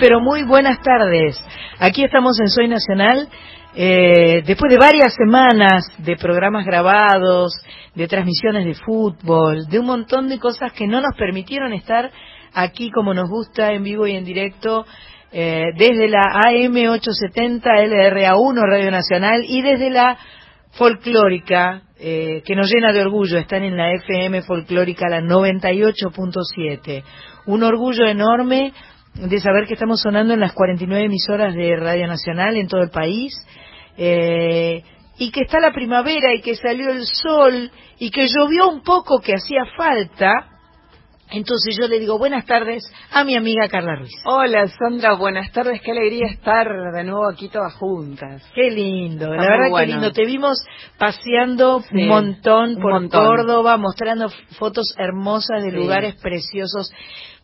Pero 0.00 0.18
muy 0.18 0.42
buenas 0.44 0.78
tardes. 0.80 1.36
Aquí 1.78 2.02
estamos 2.02 2.40
en 2.40 2.48
Soy 2.48 2.68
Nacional, 2.68 3.28
eh, 3.74 4.42
después 4.46 4.72
de 4.72 4.78
varias 4.78 5.14
semanas 5.14 5.84
de 5.98 6.16
programas 6.16 6.64
grabados, 6.64 7.52
de 7.94 8.08
transmisiones 8.08 8.64
de 8.64 8.74
fútbol, 8.74 9.66
de 9.68 9.78
un 9.78 9.84
montón 9.84 10.28
de 10.28 10.38
cosas 10.38 10.72
que 10.72 10.86
no 10.86 11.02
nos 11.02 11.14
permitieron 11.18 11.74
estar 11.74 12.10
aquí 12.54 12.90
como 12.90 13.12
nos 13.12 13.28
gusta 13.28 13.72
en 13.72 13.84
vivo 13.84 14.06
y 14.06 14.16
en 14.16 14.24
directo. 14.24 14.86
eh, 15.32 15.66
desde 15.76 16.08
la 16.08 16.22
AM870 16.44 17.62
LRA1 17.62 18.62
Radio 18.68 18.90
Nacional 18.90 19.44
y 19.46 19.62
desde 19.62 19.88
la 19.88 20.18
folclórica 20.72 21.82
eh, 22.00 22.42
que 22.44 22.56
nos 22.56 22.68
llena 22.72 22.92
de 22.92 23.02
orgullo, 23.02 23.38
están 23.38 23.62
en 23.62 23.76
la 23.76 23.92
FM 23.92 24.42
folclórica 24.42 25.08
la 25.08 25.20
98.7. 25.20 27.04
Un 27.46 27.62
orgullo 27.62 28.06
enorme 28.06 28.72
de 29.14 29.40
saber 29.40 29.66
que 29.66 29.74
estamos 29.74 30.00
sonando 30.00 30.34
en 30.34 30.40
las 30.40 30.52
49 30.52 31.04
emisoras 31.04 31.54
de 31.54 31.76
Radio 31.76 32.06
Nacional 32.06 32.56
en 32.56 32.68
todo 32.68 32.82
el 32.82 32.90
país. 32.90 33.34
eh, 33.96 34.82
y 35.20 35.30
que 35.30 35.42
está 35.42 35.60
la 35.60 35.72
primavera 35.72 36.34
y 36.34 36.40
que 36.40 36.56
salió 36.56 36.88
el 36.88 37.04
sol 37.04 37.70
y 37.98 38.10
que 38.10 38.26
llovió 38.26 38.68
un 38.68 38.82
poco 38.82 39.20
que 39.20 39.34
hacía 39.34 39.66
falta. 39.76 40.32
Entonces 41.32 41.76
yo 41.80 41.86
le 41.86 42.00
digo 42.00 42.18
buenas 42.18 42.44
tardes 42.44 42.82
a 43.12 43.22
mi 43.22 43.36
amiga 43.36 43.68
Carla 43.68 43.94
Ruiz. 43.96 44.10
Hola 44.24 44.66
Sandra, 44.66 45.14
buenas 45.14 45.52
tardes, 45.52 45.80
qué 45.80 45.92
alegría 45.92 46.26
estar 46.28 46.66
de 46.92 47.04
nuevo 47.04 47.28
aquí 47.28 47.48
todas 47.48 47.72
juntas. 47.74 48.42
Qué 48.54 48.70
lindo, 48.70 49.26
Está 49.32 49.36
la 49.36 49.48
verdad 49.50 49.64
que 49.66 49.70
bueno. 49.70 49.92
lindo. 49.92 50.12
Te 50.12 50.24
vimos 50.26 50.58
paseando 50.98 51.82
Sí, 51.82 52.02
un 52.02 52.08
montón 52.08 52.70
un 52.76 52.82
por 52.82 52.92
montón. 52.92 53.24
Córdoba, 53.26 53.76
mostrando 53.76 54.28
fotos 54.58 54.94
hermosas 54.98 55.62
de 55.62 55.70
Sí. 55.70 55.76
lugares 55.76 56.16
preciosos, 56.16 56.92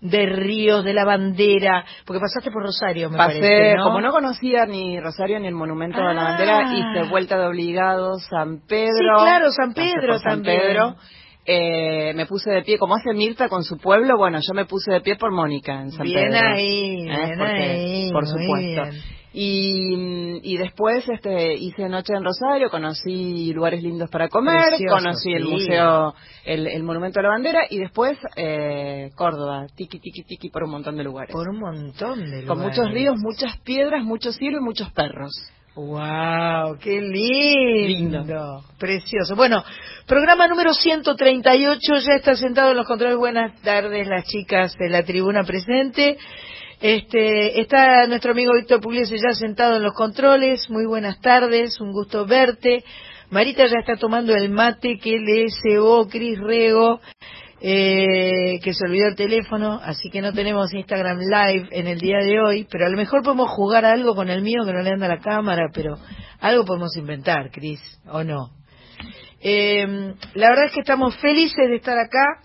de 0.00 0.26
ríos, 0.26 0.84
de 0.84 0.92
la 0.92 1.04
bandera, 1.04 1.84
porque 2.04 2.20
pasaste 2.20 2.50
por 2.50 2.62
Rosario, 2.64 3.08
me 3.08 3.16
Pasé, 3.16 3.40
parece, 3.40 3.76
¿no? 3.76 3.84
como 3.84 4.00
no 4.00 4.10
conocía 4.12 4.66
ni 4.66 5.00
Rosario 5.00 5.38
ni 5.40 5.46
el 5.46 5.54
Monumento 5.54 5.98
de 5.98 6.12
la 6.12 6.20
Ah. 6.22 6.24
Bandera, 6.30 6.72
hice 6.74 7.08
vuelta 7.08 7.38
de 7.38 7.46
obligado 7.46 8.18
San 8.18 8.60
Pedro. 8.66 9.18
Sí, 9.18 9.22
claro, 9.24 9.50
San 9.52 9.72
Pedro 9.72 10.18
San 10.18 10.32
también. 10.42 10.60
Pedro. 10.60 10.96
Eh, 11.48 12.12
me 12.14 12.26
puse 12.26 12.50
de 12.50 12.62
pie, 12.62 12.76
como 12.76 12.96
hace 12.96 13.14
Mirta 13.14 13.48
con 13.48 13.62
su 13.62 13.78
pueblo, 13.78 14.16
bueno, 14.18 14.38
yo 14.40 14.52
me 14.52 14.64
puse 14.64 14.92
de 14.92 15.00
pie 15.00 15.14
por 15.16 15.30
Mónica 15.32 15.80
en 15.80 15.92
San 15.92 16.04
Bien 16.04 16.28
Pedro. 16.30 16.46
ahí, 16.46 17.00
¿Eh? 17.02 17.04
bien 17.04 17.38
Porque- 17.38 17.62
ahí, 17.62 18.10
Por 18.12 18.26
supuesto. 18.26 18.82
bien. 18.82 19.02
Y, 19.38 20.40
y 20.42 20.56
después 20.56 21.04
este, 21.08 21.54
hice 21.54 21.88
noche 21.90 22.14
en 22.16 22.24
Rosario, 22.24 22.70
conocí 22.70 23.52
lugares 23.52 23.82
lindos 23.82 24.08
para 24.10 24.28
comer, 24.30 24.68
Precioso, 24.70 24.96
conocí 24.96 25.30
el 25.32 25.44
museo, 25.44 26.14
el, 26.46 26.66
el 26.66 26.82
Monumento 26.82 27.18
de 27.18 27.24
la 27.24 27.28
Bandera 27.28 27.60
y 27.68 27.78
después 27.78 28.16
eh, 28.36 29.10
Córdoba, 29.14 29.66
tiki 29.76 30.00
tiki 30.00 30.22
tiki 30.24 30.48
por 30.48 30.64
un 30.64 30.70
montón 30.70 30.96
de 30.96 31.04
lugares. 31.04 31.32
Por 31.34 31.50
un 31.50 31.58
montón 31.60 32.18
de 32.20 32.26
lugares. 32.28 32.48
Con 32.48 32.60
muchos 32.60 32.90
ríos, 32.90 33.16
muchas 33.18 33.58
piedras, 33.58 34.02
mucho 34.04 34.32
cielo 34.32 34.56
y 34.58 34.62
muchos 34.64 34.90
perros. 34.92 35.32
¡Wow! 35.76 36.78
¡Qué 36.80 37.02
lindo! 37.02 38.22
Lindo. 38.22 38.64
Precioso. 38.78 39.36
Bueno, 39.36 39.62
programa 40.06 40.48
número 40.48 40.72
138, 40.72 41.78
ya 41.96 42.14
está 42.14 42.34
sentado 42.34 42.70
en 42.70 42.78
los 42.78 42.86
controles. 42.86 43.18
Buenas 43.18 43.60
tardes, 43.60 44.08
las 44.08 44.24
chicas 44.24 44.74
de 44.78 44.88
la 44.88 45.02
tribuna 45.02 45.44
presente. 45.44 46.16
Este, 46.80 47.60
está 47.60 48.06
nuestro 48.06 48.32
amigo 48.32 48.54
Víctor 48.54 48.80
Pugliese 48.80 49.16
ya 49.18 49.34
sentado 49.34 49.76
en 49.76 49.82
los 49.82 49.92
controles. 49.92 50.70
Muy 50.70 50.86
buenas 50.86 51.20
tardes, 51.20 51.78
un 51.78 51.92
gusto 51.92 52.24
verte. 52.24 52.82
Marita 53.28 53.66
ya 53.66 53.80
está 53.80 53.96
tomando 53.96 54.34
el 54.34 54.48
mate 54.48 54.98
que 54.98 55.18
le 55.18 55.48
cebó 55.62 56.08
Cris 56.08 56.38
Rego, 56.38 57.02
eh, 57.60 58.60
que 58.62 58.74
se 58.74 58.84
olvidó 58.84 59.08
el 59.08 59.16
teléfono, 59.16 59.80
así 59.82 60.10
que 60.10 60.20
no 60.20 60.32
tenemos 60.32 60.72
Instagram 60.74 61.18
Live 61.20 61.68
en 61.70 61.86
el 61.86 61.98
día 61.98 62.18
de 62.18 62.38
hoy, 62.40 62.66
pero 62.70 62.86
a 62.86 62.90
lo 62.90 62.96
mejor 62.96 63.22
podemos 63.22 63.50
jugar 63.50 63.84
algo 63.84 64.14
con 64.14 64.28
el 64.28 64.42
mío 64.42 64.64
que 64.66 64.72
no 64.72 64.82
le 64.82 64.90
anda 64.90 65.08
la 65.08 65.20
cámara, 65.20 65.70
pero 65.72 65.96
algo 66.40 66.64
podemos 66.64 66.96
inventar, 66.96 67.50
Cris, 67.50 67.80
¿o 68.08 68.22
no? 68.22 68.50
Eh, 69.40 70.14
la 70.34 70.50
verdad 70.50 70.66
es 70.66 70.72
que 70.72 70.80
estamos 70.80 71.16
felices 71.16 71.68
de 71.68 71.76
estar 71.76 71.98
acá. 71.98 72.40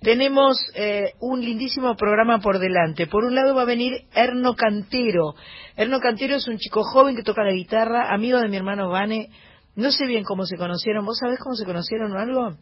Tenemos 0.00 0.58
eh, 0.74 1.12
un 1.20 1.40
lindísimo 1.40 1.96
programa 1.96 2.38
por 2.38 2.58
delante. 2.58 3.06
Por 3.06 3.24
un 3.24 3.34
lado 3.34 3.54
va 3.54 3.62
a 3.62 3.66
venir 3.66 4.04
Erno 4.14 4.54
Cantero. 4.54 5.34
Erno 5.74 6.00
Cantero 6.00 6.36
es 6.36 6.46
un 6.48 6.58
chico 6.58 6.82
joven 6.84 7.16
que 7.16 7.22
toca 7.22 7.42
la 7.42 7.52
guitarra, 7.52 8.12
amigo 8.12 8.38
de 8.38 8.48
mi 8.48 8.56
hermano 8.56 8.88
Vane. 8.88 9.30
No 9.74 9.90
sé 9.90 10.06
bien 10.06 10.22
cómo 10.22 10.44
se 10.44 10.56
conocieron. 10.56 11.04
¿Vos 11.04 11.18
sabés 11.18 11.38
cómo 11.40 11.56
se 11.56 11.64
conocieron 11.64 12.12
o 12.12 12.18
algo? 12.18 12.56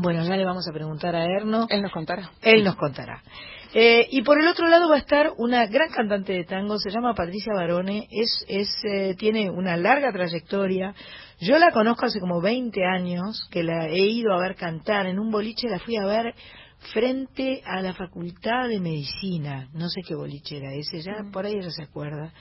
Bueno, 0.00 0.22
ya 0.22 0.36
le 0.36 0.44
vamos 0.44 0.64
a 0.68 0.72
preguntar 0.72 1.16
a 1.16 1.24
Erno. 1.24 1.66
Él 1.68 1.82
nos 1.82 1.90
contará. 1.90 2.30
Él 2.42 2.62
nos 2.62 2.76
contará. 2.76 3.20
Eh, 3.74 4.06
y 4.12 4.22
por 4.22 4.40
el 4.40 4.46
otro 4.46 4.68
lado 4.68 4.88
va 4.88 4.94
a 4.94 5.00
estar 5.00 5.32
una 5.38 5.66
gran 5.66 5.90
cantante 5.90 6.32
de 6.32 6.44
tango, 6.44 6.78
se 6.78 6.90
llama 6.90 7.14
Patricia 7.14 7.52
Barone, 7.52 8.06
es, 8.10 8.44
es, 8.48 8.68
eh, 8.84 9.14
tiene 9.18 9.50
una 9.50 9.76
larga 9.76 10.12
trayectoria. 10.12 10.94
Yo 11.40 11.58
la 11.58 11.72
conozco 11.72 12.06
hace 12.06 12.20
como 12.20 12.40
20 12.40 12.84
años, 12.84 13.46
que 13.50 13.64
la 13.64 13.88
he 13.88 14.06
ido 14.06 14.32
a 14.32 14.40
ver 14.40 14.54
cantar 14.54 15.06
en 15.06 15.18
un 15.18 15.30
boliche, 15.30 15.68
la 15.68 15.80
fui 15.80 15.96
a 15.96 16.06
ver 16.06 16.32
frente 16.92 17.60
a 17.64 17.82
la 17.82 17.92
Facultad 17.92 18.68
de 18.68 18.78
Medicina, 18.78 19.68
no 19.74 19.88
sé 19.88 20.00
qué 20.06 20.14
boliche 20.14 20.58
era 20.58 20.72
ese, 20.74 21.02
ya 21.02 21.24
por 21.32 21.44
ahí 21.44 21.54
ella 21.54 21.70
se 21.70 21.82
acuerda. 21.82 22.32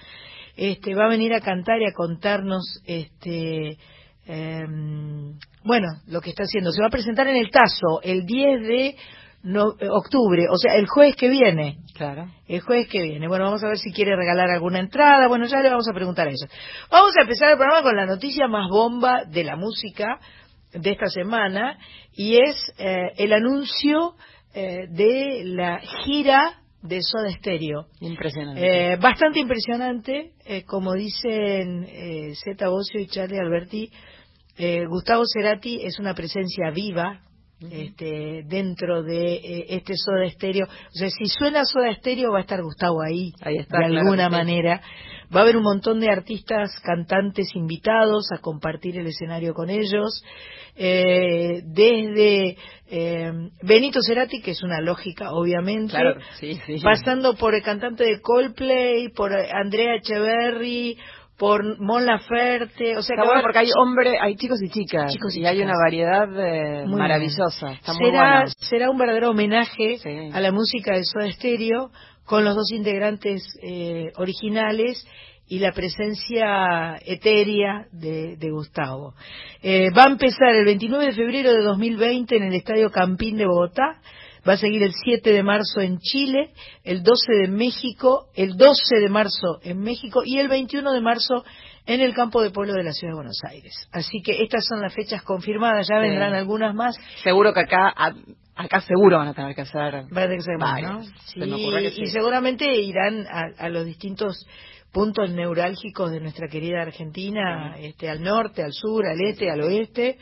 Este, 0.55 0.95
va 0.95 1.05
a 1.05 1.09
venir 1.09 1.33
a 1.33 1.41
cantar 1.41 1.81
y 1.81 1.85
a 1.85 1.93
contarnos 1.93 2.81
este 2.85 3.77
em, 4.27 5.37
bueno, 5.63 5.87
lo 6.07 6.21
que 6.21 6.29
está 6.31 6.43
haciendo. 6.43 6.71
Se 6.71 6.81
va 6.81 6.87
a 6.87 6.91
presentar 6.91 7.27
en 7.27 7.35
el 7.37 7.49
Tazo 7.49 8.01
el 8.03 8.25
10 8.25 8.61
de 8.61 8.95
no- 9.43 9.75
eh, 9.79 9.87
octubre, 9.89 10.45
o 10.49 10.57
sea, 10.57 10.75
el 10.75 10.87
jueves 10.87 11.15
que 11.15 11.29
viene. 11.29 11.77
Claro. 11.95 12.27
El 12.47 12.61
jueves 12.61 12.87
que 12.89 13.01
viene. 13.01 13.27
Bueno, 13.27 13.45
vamos 13.45 13.63
a 13.63 13.67
ver 13.69 13.77
si 13.77 13.91
quiere 13.91 14.15
regalar 14.15 14.49
alguna 14.49 14.79
entrada. 14.79 15.27
Bueno, 15.27 15.45
ya 15.45 15.61
le 15.61 15.69
vamos 15.69 15.87
a 15.89 15.93
preguntar 15.93 16.27
a 16.27 16.31
ella. 16.31 16.47
Vamos 16.91 17.13
a 17.17 17.21
empezar 17.21 17.51
el 17.51 17.57
programa 17.57 17.81
con 17.83 17.95
la 17.95 18.05
noticia 18.05 18.47
más 18.47 18.67
bomba 18.69 19.23
de 19.25 19.43
la 19.43 19.55
música 19.55 20.19
de 20.73 20.91
esta 20.91 21.07
semana 21.07 21.77
y 22.13 22.35
es 22.41 22.73
eh, 22.77 23.13
el 23.17 23.31
anuncio 23.33 24.15
eh, 24.53 24.87
de 24.89 25.43
la 25.45 25.79
gira 26.05 26.59
de 26.81 27.01
Soda 27.01 27.31
Stereo. 27.31 27.87
Impresionante. 28.01 28.91
Eh, 28.93 28.95
bastante 28.97 29.39
impresionante, 29.39 30.31
eh, 30.45 30.63
como 30.63 30.93
dicen 30.93 31.85
eh, 31.87 32.33
Zeta 32.43 32.69
Bocio 32.69 32.99
y 32.99 33.07
Charlie 33.07 33.39
Alberti, 33.39 33.91
eh, 34.57 34.85
Gustavo 34.87 35.23
Cerati 35.25 35.81
es 35.83 35.99
una 35.99 36.13
presencia 36.13 36.71
viva 36.71 37.21
este, 37.59 38.43
dentro 38.45 39.01
de 39.01 39.33
eh, 39.33 39.65
este 39.69 39.93
Soda 39.95 40.29
Stereo. 40.29 40.65
O 40.65 40.91
sea, 40.91 41.09
si 41.09 41.25
suena 41.25 41.65
Soda 41.65 41.93
Stereo 41.95 42.31
va 42.31 42.39
a 42.39 42.41
estar 42.41 42.61
Gustavo 42.61 43.01
ahí, 43.01 43.31
Ahí 43.41 43.57
está, 43.57 43.79
de 43.79 43.97
alguna 43.97 44.29
manera. 44.29 44.81
Va 45.35 45.41
a 45.41 45.43
haber 45.43 45.57
un 45.57 45.63
montón 45.63 45.99
de 45.99 46.09
artistas, 46.09 46.71
cantantes 46.83 47.55
invitados 47.55 48.31
a 48.31 48.37
compartir 48.37 48.97
el 48.97 49.07
escenario 49.07 49.53
con 49.53 49.69
ellos. 49.69 50.23
Eh, 50.75 51.63
desde 51.65 52.55
eh, 52.89 53.31
Benito 53.63 53.99
Cerati, 54.01 54.41
que 54.41 54.51
es 54.51 54.61
una 54.61 54.79
lógica, 54.79 55.31
obviamente 55.31 55.93
claro, 55.93 56.21
sí, 56.39 56.53
sí. 56.67 56.75
pasando 56.83 57.33
por 57.35 57.55
el 57.55 57.63
cantante 57.63 58.03
de 58.03 58.21
Coldplay, 58.21 59.09
por 59.09 59.33
Andrea 59.33 59.95
Echeverry, 59.95 60.97
por 61.37 61.79
Mon 61.79 62.05
Laferte, 62.05 62.97
o 62.97 63.01
sea 63.03 63.13
Está 63.15 63.21
que 63.21 63.27
bueno 63.27 63.41
porque 63.43 63.59
hay 63.59 63.69
hombres, 63.79 64.15
hay 64.21 64.35
chicos 64.35 64.59
y 64.63 64.69
chicas. 64.69 65.13
Chicos 65.13 65.35
y 65.35 65.41
y 65.41 65.45
hay 65.45 65.61
una 65.61 65.73
variedad 65.83 66.27
eh, 66.35 66.85
maravillosa. 66.87 67.71
Está 67.73 67.93
muy 67.93 68.05
será, 68.05 68.39
buena. 68.39 68.45
será 68.57 68.89
un 68.89 68.97
verdadero 68.97 69.29
homenaje 69.31 69.97
Sí. 69.99 70.29
a 70.33 70.41
la 70.41 70.51
música 70.51 70.93
de 70.95 71.03
Soda 71.03 71.31
Stereo 71.31 71.91
con 72.25 72.43
los 72.43 72.55
dos 72.55 72.71
integrantes 72.71 73.43
eh, 73.61 74.11
originales 74.17 75.07
y 75.49 75.59
la 75.59 75.71
presencia 75.71 76.97
etérea 77.05 77.85
de, 77.93 78.35
de 78.37 78.49
Gustavo. 78.51 79.13
Eh, 79.61 79.89
va 79.97 80.03
a 80.03 80.07
empezar 80.07 80.49
el 80.55 80.65
29 80.65 81.05
de 81.05 81.13
febrero 81.13 81.53
de 81.53 81.61
2020 81.61 82.35
en 82.35 82.43
el 82.43 82.53
Estadio 82.53 82.91
Campín 82.91 83.37
de 83.37 83.45
Bogotá. 83.45 84.01
Va 84.47 84.53
a 84.53 84.57
seguir 84.57 84.81
el 84.83 84.93
7 84.93 85.33
de 85.33 85.43
marzo 85.43 85.81
en 85.81 85.97
Chile, 85.99 86.51
el 86.83 87.03
12 87.03 87.33
de 87.33 87.47
México, 87.49 88.27
el 88.35 88.55
12 88.55 88.99
de 89.01 89.09
marzo 89.09 89.59
en 89.63 89.79
México 89.79 90.21
y 90.25 90.37
el 90.39 90.47
21 90.47 90.93
de 90.93 91.01
marzo 91.01 91.43
en 91.85 92.01
el 92.01 92.13
campo 92.13 92.41
de 92.41 92.51
polo 92.51 92.73
de 92.73 92.83
la 92.83 92.91
ciudad 92.93 93.11
de 93.13 93.15
Buenos 93.17 93.39
Aires. 93.49 93.73
Así 93.91 94.21
que 94.23 94.41
estas 94.43 94.65
son 94.65 94.81
las 94.81 94.93
fechas 94.93 95.21
confirmadas, 95.23 95.87
ya 95.87 95.95
Sí. 96.01 96.07
vendrán 96.07 96.33
algunas 96.33 96.73
más. 96.75 96.95
Seguro 97.23 97.53
que 97.53 97.61
acá, 97.61 97.93
a- 97.95 98.13
acá 98.55 98.81
seguro 98.81 99.17
van 99.17 99.29
a 99.29 99.33
tener 99.33 99.53
que 99.55 99.61
hacer. 99.61 99.95
Va 100.15 100.21
a 100.21 100.27
tener 100.27 100.37
que 100.37 100.43
ser 100.43 100.57
más, 100.57 100.81
Varios. 100.81 101.07
¿no? 101.07 101.21
Se 101.47 101.53
ocurre 101.53 101.81
que 101.83 101.91
sí. 101.91 102.01
Y 102.03 102.07
seguramente 102.07 102.65
irán 102.81 103.25
a, 103.27 103.43
a 103.65 103.69
los 103.69 103.85
distintos 103.85 104.45
puntos 104.91 105.29
neurálgicos 105.29 106.11
de 106.11 106.19
nuestra 106.21 106.47
querida 106.47 106.81
Argentina, 106.81 107.75
este, 107.77 108.09
al 108.09 108.23
norte, 108.23 108.63
al 108.63 108.71
sur, 108.73 109.05
al 109.05 109.19
este, 109.21 109.49
al 109.51 109.61
oeste. 109.61 110.17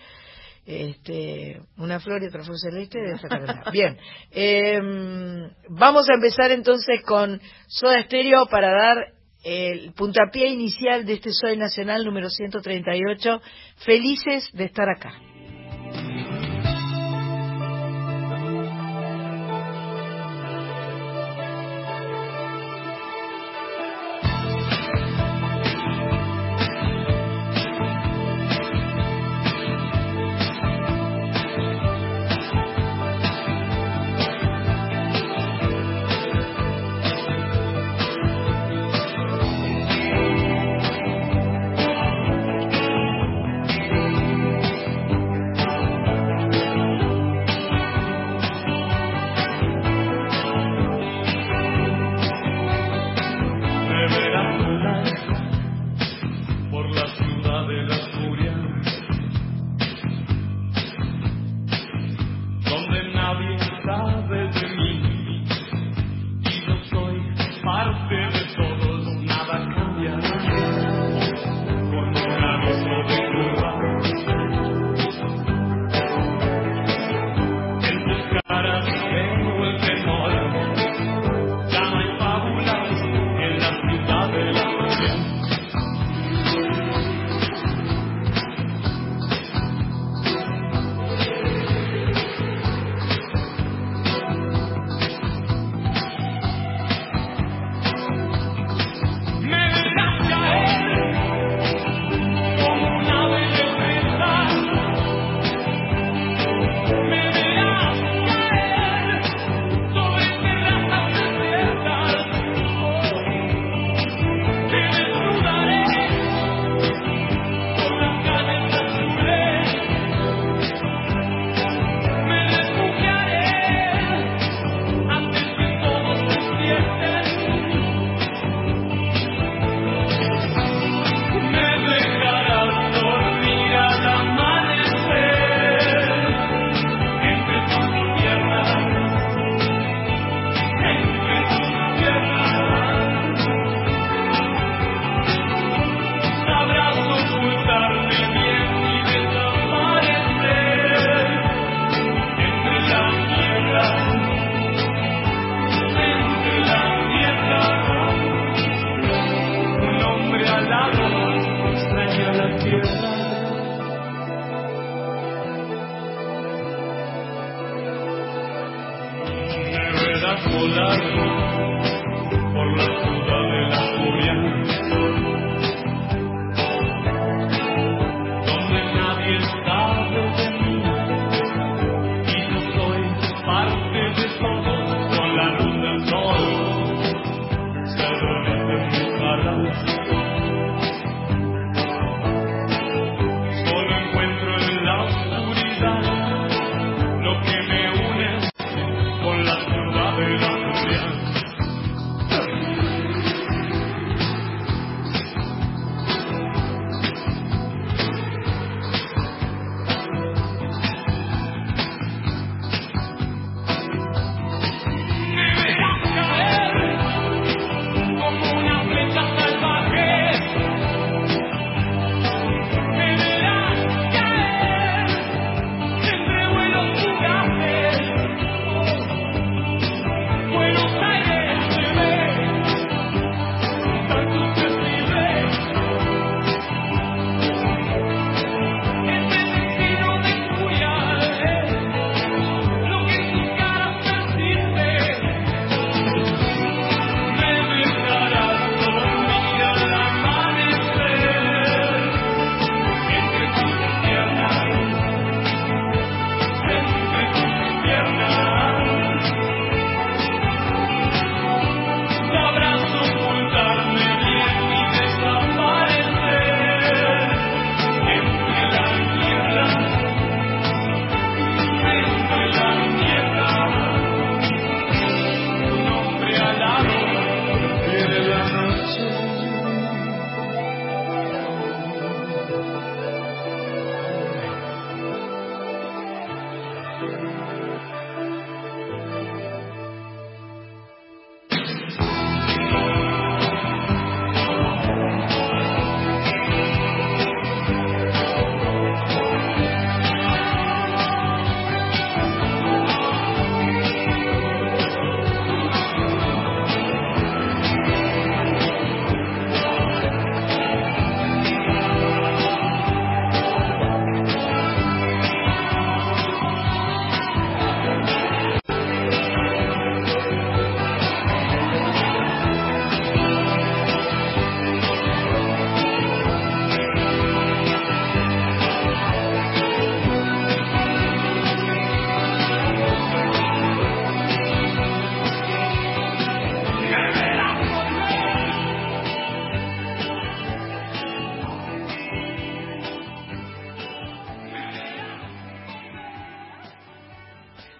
Este, 0.65 1.61
una 1.77 1.99
flor 1.99 2.23
y 2.23 2.27
otra 2.27 2.43
flor 2.43 2.57
celeste 2.57 2.99
de 2.99 3.13
esta. 3.13 3.69
Bien, 3.71 3.97
em, 4.31 5.51
vamos 5.69 6.09
a 6.09 6.15
empezar 6.15 6.51
entonces 6.51 7.01
con 7.05 7.39
Soda 7.67 8.01
Stereo 8.01 8.47
para 8.47 8.71
dar 8.71 9.13
el 9.43 9.93
puntapié 9.93 10.47
inicial 10.47 11.05
de 11.05 11.13
este 11.13 11.31
Soy 11.31 11.55
Nacional 11.55 12.03
número 12.03 12.29
138. 12.29 13.41
Felices 13.85 14.49
de 14.53 14.63
estar 14.65 14.89
acá. 14.89 15.13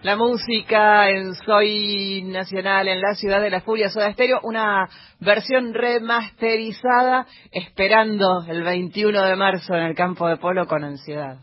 La 0.05 0.15
música 0.15 1.09
en 1.09 1.33
Soy 1.33 2.21
Nacional, 2.25 2.87
en 2.87 3.01
la 3.01 3.15
ciudad 3.15 3.41
de 3.41 3.49
la 3.49 3.61
furia, 3.61 3.89
Soda 3.89 4.13
Stereo, 4.13 4.39
una 4.43 4.87
versión 5.19 5.73
remasterizada, 5.73 7.25
esperando 7.51 8.45
el 8.47 8.61
21 8.61 9.19
de 9.23 9.35
marzo 9.35 9.73
en 9.73 9.81
el 9.81 9.95
campo 9.95 10.27
de 10.27 10.37
polo 10.37 10.67
con 10.67 10.83
ansiedad. 10.83 11.39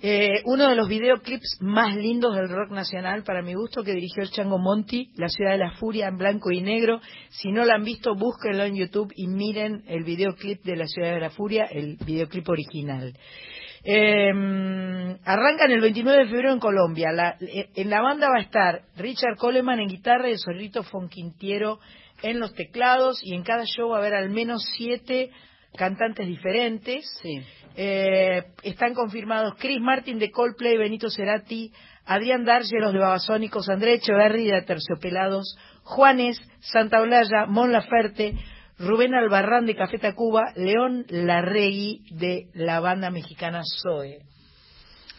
Eh, 0.00 0.42
uno 0.44 0.68
de 0.68 0.76
los 0.76 0.88
videoclips 0.88 1.58
más 1.60 1.96
lindos 1.96 2.36
del 2.36 2.48
rock 2.48 2.70
nacional, 2.70 3.24
para 3.24 3.42
mi 3.42 3.54
gusto, 3.54 3.82
que 3.82 3.94
dirigió 3.94 4.22
el 4.22 4.30
Chango 4.30 4.58
Monti, 4.58 5.10
La 5.16 5.28
Ciudad 5.28 5.50
de 5.50 5.58
la 5.58 5.72
Furia, 5.72 6.06
en 6.06 6.18
blanco 6.18 6.52
y 6.52 6.60
negro. 6.60 7.00
Si 7.30 7.50
no 7.50 7.64
lo 7.64 7.72
han 7.72 7.82
visto, 7.82 8.14
búsquenlo 8.14 8.62
en 8.62 8.76
YouTube 8.76 9.12
y 9.16 9.26
miren 9.26 9.82
el 9.88 10.04
videoclip 10.04 10.62
de 10.62 10.76
La 10.76 10.86
Ciudad 10.86 11.14
de 11.14 11.20
la 11.20 11.30
Furia, 11.30 11.64
el 11.64 11.96
videoclip 11.96 12.48
original. 12.48 13.12
Eh, 13.90 14.28
arrancan 15.24 15.70
el 15.70 15.80
29 15.80 16.24
de 16.24 16.28
febrero 16.28 16.52
en 16.52 16.60
Colombia. 16.60 17.10
La- 17.10 17.36
eh, 17.40 17.70
en 17.74 17.88
la 17.88 18.02
banda 18.02 18.28
va 18.28 18.36
a 18.36 18.42
estar 18.42 18.82
Richard 18.98 19.36
Coleman 19.38 19.80
en 19.80 19.88
guitarra 19.88 20.28
y 20.28 20.32
el 20.32 20.38
Solito 20.38 20.82
Fonquintiero 20.82 21.78
en 22.22 22.38
los 22.38 22.52
teclados 22.54 23.20
y 23.22 23.34
en 23.34 23.44
cada 23.44 23.64
show 23.64 23.88
va 23.90 23.96
a 23.96 24.00
haber 24.00 24.14
al 24.14 24.28
menos 24.28 24.62
siete 24.76 25.30
cantantes 25.74 26.26
diferentes. 26.26 27.06
Sí. 27.22 27.40
Eh, 27.76 28.42
están 28.62 28.92
confirmados 28.92 29.54
Chris 29.58 29.80
Martin 29.80 30.18
de 30.18 30.30
Coldplay, 30.32 30.76
Benito 30.76 31.08
Cerati, 31.08 31.72
Adrián 32.04 32.44
D'Argelos 32.44 32.92
de 32.92 32.98
Babasónicos, 32.98 33.70
André 33.70 33.94
Echeverri 33.94 34.50
de 34.50 34.62
Terciopelados, 34.62 35.56
Juanes, 35.84 36.38
Santa 36.60 37.00
Olalla, 37.00 37.46
Mon 37.46 37.72
Laferte, 37.72 38.34
Rubén 38.78 39.14
Albarrán 39.14 39.66
de 39.66 39.74
Café 39.74 39.98
Tacuba, 39.98 40.52
León 40.54 41.04
Larregui 41.08 42.04
de 42.10 42.46
la 42.54 42.80
banda 42.80 43.10
mexicana 43.10 43.62
Zoe. 43.82 44.20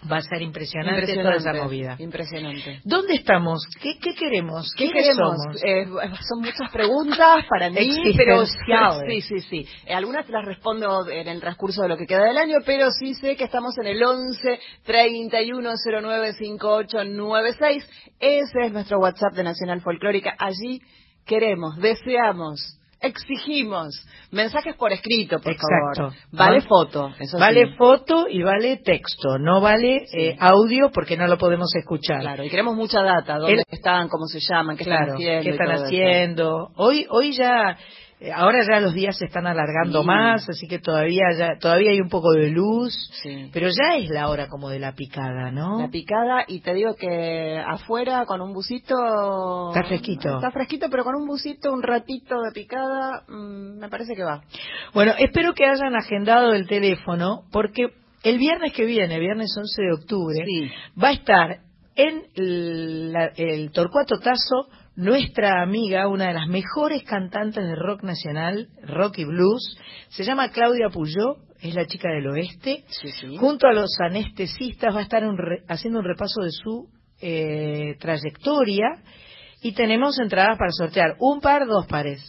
Va 0.09 0.17
a 0.17 0.21
ser 0.21 0.41
impresionante, 0.41 1.13
toda 1.13 1.35
esa 1.35 1.51
movida. 1.53 1.97
Impresionante. 1.99 2.79
¿Dónde 2.85 3.15
estamos? 3.15 3.67
¿Qué, 3.81 3.97
qué 3.99 4.15
queremos? 4.15 4.71
¿Qué 4.77 4.85
¿Quiénes 4.85 5.09
queremos? 5.09 5.35
Eh, 5.61 5.85
son 6.25 6.39
muchas 6.39 6.71
preguntas 6.71 7.45
para 7.49 7.69
mí, 7.69 8.13
pero 8.15 8.45
sí, 9.09 9.21
sí, 9.21 9.39
sí. 9.39 9.67
Eh, 9.85 9.93
algunas 9.93 10.29
las 10.29 10.45
respondo 10.45 11.05
en 11.09 11.27
el 11.27 11.41
transcurso 11.41 11.81
de 11.81 11.89
lo 11.89 11.97
que 11.97 12.05
queda 12.05 12.23
del 12.23 12.37
año, 12.37 12.59
pero 12.65 12.89
sí 12.91 13.13
sé 13.15 13.35
que 13.35 13.43
estamos 13.43 13.77
en 13.77 13.87
el 13.87 14.01
11 14.01 14.59
31 14.85 15.69
09 16.01 16.33
5896. 16.33 17.89
Ese 18.19 18.59
es 18.67 18.71
nuestro 18.71 18.99
WhatsApp 18.99 19.33
de 19.33 19.43
Nacional 19.43 19.81
Folclórica. 19.81 20.33
Allí 20.39 20.81
queremos, 21.25 21.75
deseamos, 21.75 22.78
exigimos 23.01 24.06
mensajes 24.32 24.75
por 24.75 24.91
escrito, 24.91 25.39
por 25.39 25.51
Exacto. 25.53 25.96
favor. 25.96 26.13
Vale 26.32 26.60
¿No? 26.60 26.68
foto, 26.68 27.13
eso 27.20 27.38
Vale 27.39 27.65
sí. 27.68 27.74
foto 27.77 28.27
y 28.29 28.41
vale 28.44 28.77
texto, 28.77 29.38
no 29.39 29.62
vale 29.62 30.06
eh, 30.13 30.36
audio 30.39 30.91
porque 30.94 31.18
no 31.18 31.27
lo 31.27 31.38
podemos 31.38 31.74
escuchar. 31.75 32.22
Claro, 32.22 32.44
y 32.44 32.50
queremos 32.50 32.75
mucha 32.75 33.01
data, 33.01 33.38
dónde 33.38 33.53
El- 33.53 33.63
están, 33.70 34.08
cómo 34.10 34.25
se 34.27 34.39
llaman, 34.39 34.77
qué 34.77 34.84
claro, 34.86 35.13
están 35.13 35.15
haciendo. 35.18 35.44
qué 35.44 35.50
están 35.50 35.72
haciendo. 35.72 36.72
Hoy, 36.75 37.06
hoy 37.10 37.32
ya, 37.34 37.77
ahora 38.35 38.59
ya 38.69 38.79
los 38.81 38.93
días 38.93 39.17
se 39.17 39.25
están 39.25 39.47
alargando 39.47 40.01
Sí. 40.01 40.07
más, 40.07 40.49
así 40.49 40.67
que 40.67 40.79
todavía 40.79 41.23
ya, 41.38 41.57
todavía 41.59 41.91
hay 41.91 42.01
un 42.01 42.09
poco 42.09 42.31
de 42.33 42.49
luz, 42.49 42.93
Sí. 43.23 43.49
pero 43.53 43.67
ya 43.69 43.95
es 43.97 44.09
la 44.09 44.27
hora 44.29 44.47
como 44.47 44.69
de 44.69 44.79
la 44.79 44.93
picada, 44.93 45.51
¿no? 45.51 45.79
La 45.79 45.88
picada, 45.89 46.43
y 46.47 46.59
te 46.61 46.73
digo 46.73 46.95
que 46.95 47.57
afuera 47.65 48.25
con 48.25 48.41
un 48.41 48.51
busito. 48.53 48.95
Está 49.73 49.88
fresquito. 49.88 50.35
Está 50.35 50.51
fresquito, 50.51 50.88
pero 50.91 51.03
con 51.05 51.15
un 51.15 51.25
busito, 51.27 51.71
un 51.71 51.81
ratito 51.81 52.41
de 52.41 52.51
picada, 52.51 53.23
mm, 53.27 53.79
me 53.79 53.89
parece 53.89 54.15
que 54.15 54.23
va. 54.23 54.41
Bueno, 54.93 55.13
espero 55.17 55.53
que 55.53 55.65
hayan 55.65 55.95
agendado 55.95 56.53
el 56.53 56.67
teléfono 56.67 57.43
porque 57.51 57.88
el 58.23 58.38
viernes 58.38 58.73
que 58.73 58.83
viene, 58.85 59.17
viernes 59.19 59.55
11 59.57 59.81
de 59.81 59.93
octubre, 59.93 60.43
Sí. 60.45 60.69
va 61.01 61.07
a 61.09 61.13
estar 61.13 61.59
en 61.95 62.23
la- 63.13 63.31
el 63.35 63.71
Torcuato 63.71 64.19
Tazo 64.19 64.67
nuestra 65.00 65.62
amiga, 65.62 66.08
una 66.10 66.27
de 66.27 66.34
las 66.34 66.48
mejores 66.48 67.03
cantantes 67.03 67.63
de 67.65 67.75
rock 67.75 68.03
nacional, 68.03 68.68
rock 68.84 69.20
y 69.20 69.24
blues, 69.25 69.77
se 70.10 70.24
llama 70.25 70.50
Claudia 70.50 70.89
Puyó, 70.89 71.38
es 71.62 71.74
la 71.74 71.86
chica 71.86 72.10
del 72.10 72.27
oeste, 72.27 72.84
Sí, 72.88 73.10
sí. 73.12 73.38
junto 73.38 73.68
a 73.68 73.74
los 73.74 73.89
anestesistas 74.00 74.94
va 74.94 75.00
a 75.00 75.03
estar 75.03 75.25
un 75.25 75.38
re- 75.38 75.63
haciendo 75.70 76.00
un 76.00 76.06
repaso 76.06 76.41
de 76.41 76.51
su 76.51 76.89
eh, 77.22 77.96
trayectoria 78.00 79.01
y 79.62 79.72
tenemos 79.74 80.20
entradas 80.20 80.58
para 80.58 80.72
sortear, 80.72 81.15
un 81.20 81.39
par, 81.41 81.65
dos 81.65 81.86
pares. 81.88 82.22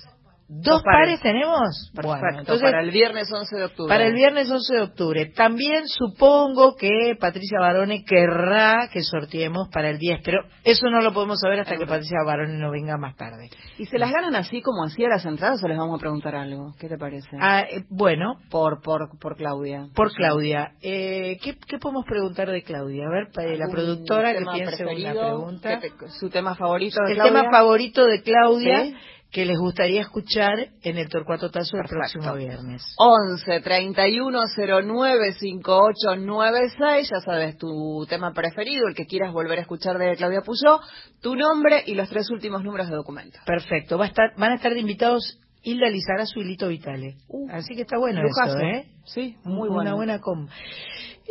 ¿Dos, 0.53 0.83
pares. 0.83 1.21
pares. 1.21 1.21
tenemos? 1.21 1.93
Perfecto, 1.95 2.19
Bueno, 2.21 2.39
entonces, 2.41 2.63
para 2.71 2.83
el 2.83 2.91
viernes 2.91 3.31
11 3.33 3.57
de 3.57 3.65
octubre. 3.67 3.89
para 3.89 4.07
el 4.07 4.15
viernes 4.15 4.51
11 4.51 4.75
de 4.75 4.83
octubre. 4.83 5.27
También 5.27 5.87
supongo 5.87 6.75
que 6.75 7.17
Patricia 7.21 7.61
Barone 7.61 8.05
querrá 8.05 8.89
que 8.93 9.01
sorteemos 9.03 9.69
para 9.73 9.91
el 9.91 9.99
10, 9.99 10.21
pero 10.25 10.43
eso 10.65 10.91
no 10.91 11.01
lo 11.03 11.13
podemos 11.13 11.39
saber 11.41 11.61
hasta 11.61 11.77
que 11.77 11.87
Patricia 11.87 12.19
Barone 12.27 12.59
no 12.59 12.73
venga 12.73 12.97
más 12.97 13.15
tarde. 13.15 13.49
¿Y 13.79 13.87
se 13.87 13.97
las 13.99 14.11
ganan 14.11 14.35
así 14.35 14.61
como 14.61 14.83
hacía 14.85 15.09
las 15.09 15.25
entradas 15.25 15.63
o 15.63 15.69
les 15.69 15.79
vamos 15.79 15.97
a 15.99 16.01
preguntar 16.01 16.35
algo? 16.35 16.75
¿Qué 16.81 16.89
te 16.89 16.99
parece? 16.99 17.29
Ah, 17.41 17.61
eh, 17.71 17.85
bueno, 17.89 18.35
Por, 18.51 18.81
por, 18.83 19.17
por 19.21 19.37
Claudia. 19.37 19.87
por 19.95 20.13
Claudia. 20.13 20.73
Eh, 20.83 21.39
¿qué, 21.45 21.57
qué 21.65 21.79
podemos 21.79 22.05
preguntar 22.05 22.51
de 22.51 22.65
Claudia? 22.65 23.05
A 23.07 23.11
ver, 23.11 23.29
para 23.33 23.47
la 23.55 23.67
¿Algún 23.67 23.71
productora 23.71 24.33
que 24.35 24.45
piense 24.53 24.85
una 24.85 25.13
pregunta. 25.13 25.79
¿Qué 25.81 25.91
te- 25.91 26.09
¿Su 26.19 26.29
tema 26.29 26.57
favorito 26.57 26.97
de 27.07 27.13
El 27.13 27.19
Claudia? 27.19 27.41
tema 27.41 27.51
favorito 27.53 28.05
de 28.05 28.23
Claudia 28.23 28.83
Sí. 28.83 28.97
Que 29.31 29.45
les 29.45 29.59
gustaría 29.59 30.01
escuchar 30.01 30.71
en 30.83 30.99
el 30.99 31.09
Torcuato 31.09 31.51
Tazo 31.51 31.77
el 31.77 31.89
próximo 31.89 32.35
viernes. 32.35 32.83
11 32.99 33.61
31 33.61 34.41
09 34.57 35.33
5896, 35.33 37.11
ya 37.11 37.21
sabes, 37.21 37.57
tu 37.57 38.05
tema 38.09 38.33
preferido, 38.33 38.89
el 38.89 38.95
que 38.95 39.07
quieras 39.07 39.33
volver 39.33 39.59
a 39.59 39.63
escuchar 39.63 39.99
de 39.99 40.17
Claudia 40.17 40.41
Puyó, 40.43 40.81
tu 41.23 41.37
nombre 41.37 41.85
y 41.87 41.95
los 41.95 42.09
tres 42.09 42.29
últimos 42.31 42.65
números 42.65 42.89
de 42.89 42.97
documento. 42.97 43.39
Perfecto. 43.47 43.99
Va 43.99 44.07
a 44.07 44.09
estar, 44.09 44.33
van 44.37 44.53
a 44.53 44.57
estar 44.57 44.75
de 44.75 44.81
invitados 44.81 45.39
Hilda 45.63 45.89
Lizarazu 45.91 46.41
y 46.41 46.45
Lito 46.45 46.69
Vitale. 46.69 47.17
Uh, 47.29 47.51
Así 47.51 47.75
que 47.75 47.83
está 47.83 47.99
bueno 47.99 48.23
eso, 48.23 48.59
¿eh? 48.59 48.87
Sí, 49.05 49.37
muy 49.45 49.69
Una 49.69 49.95
bueno. 49.95 49.97
buena 49.97 50.19
com. 50.21 50.49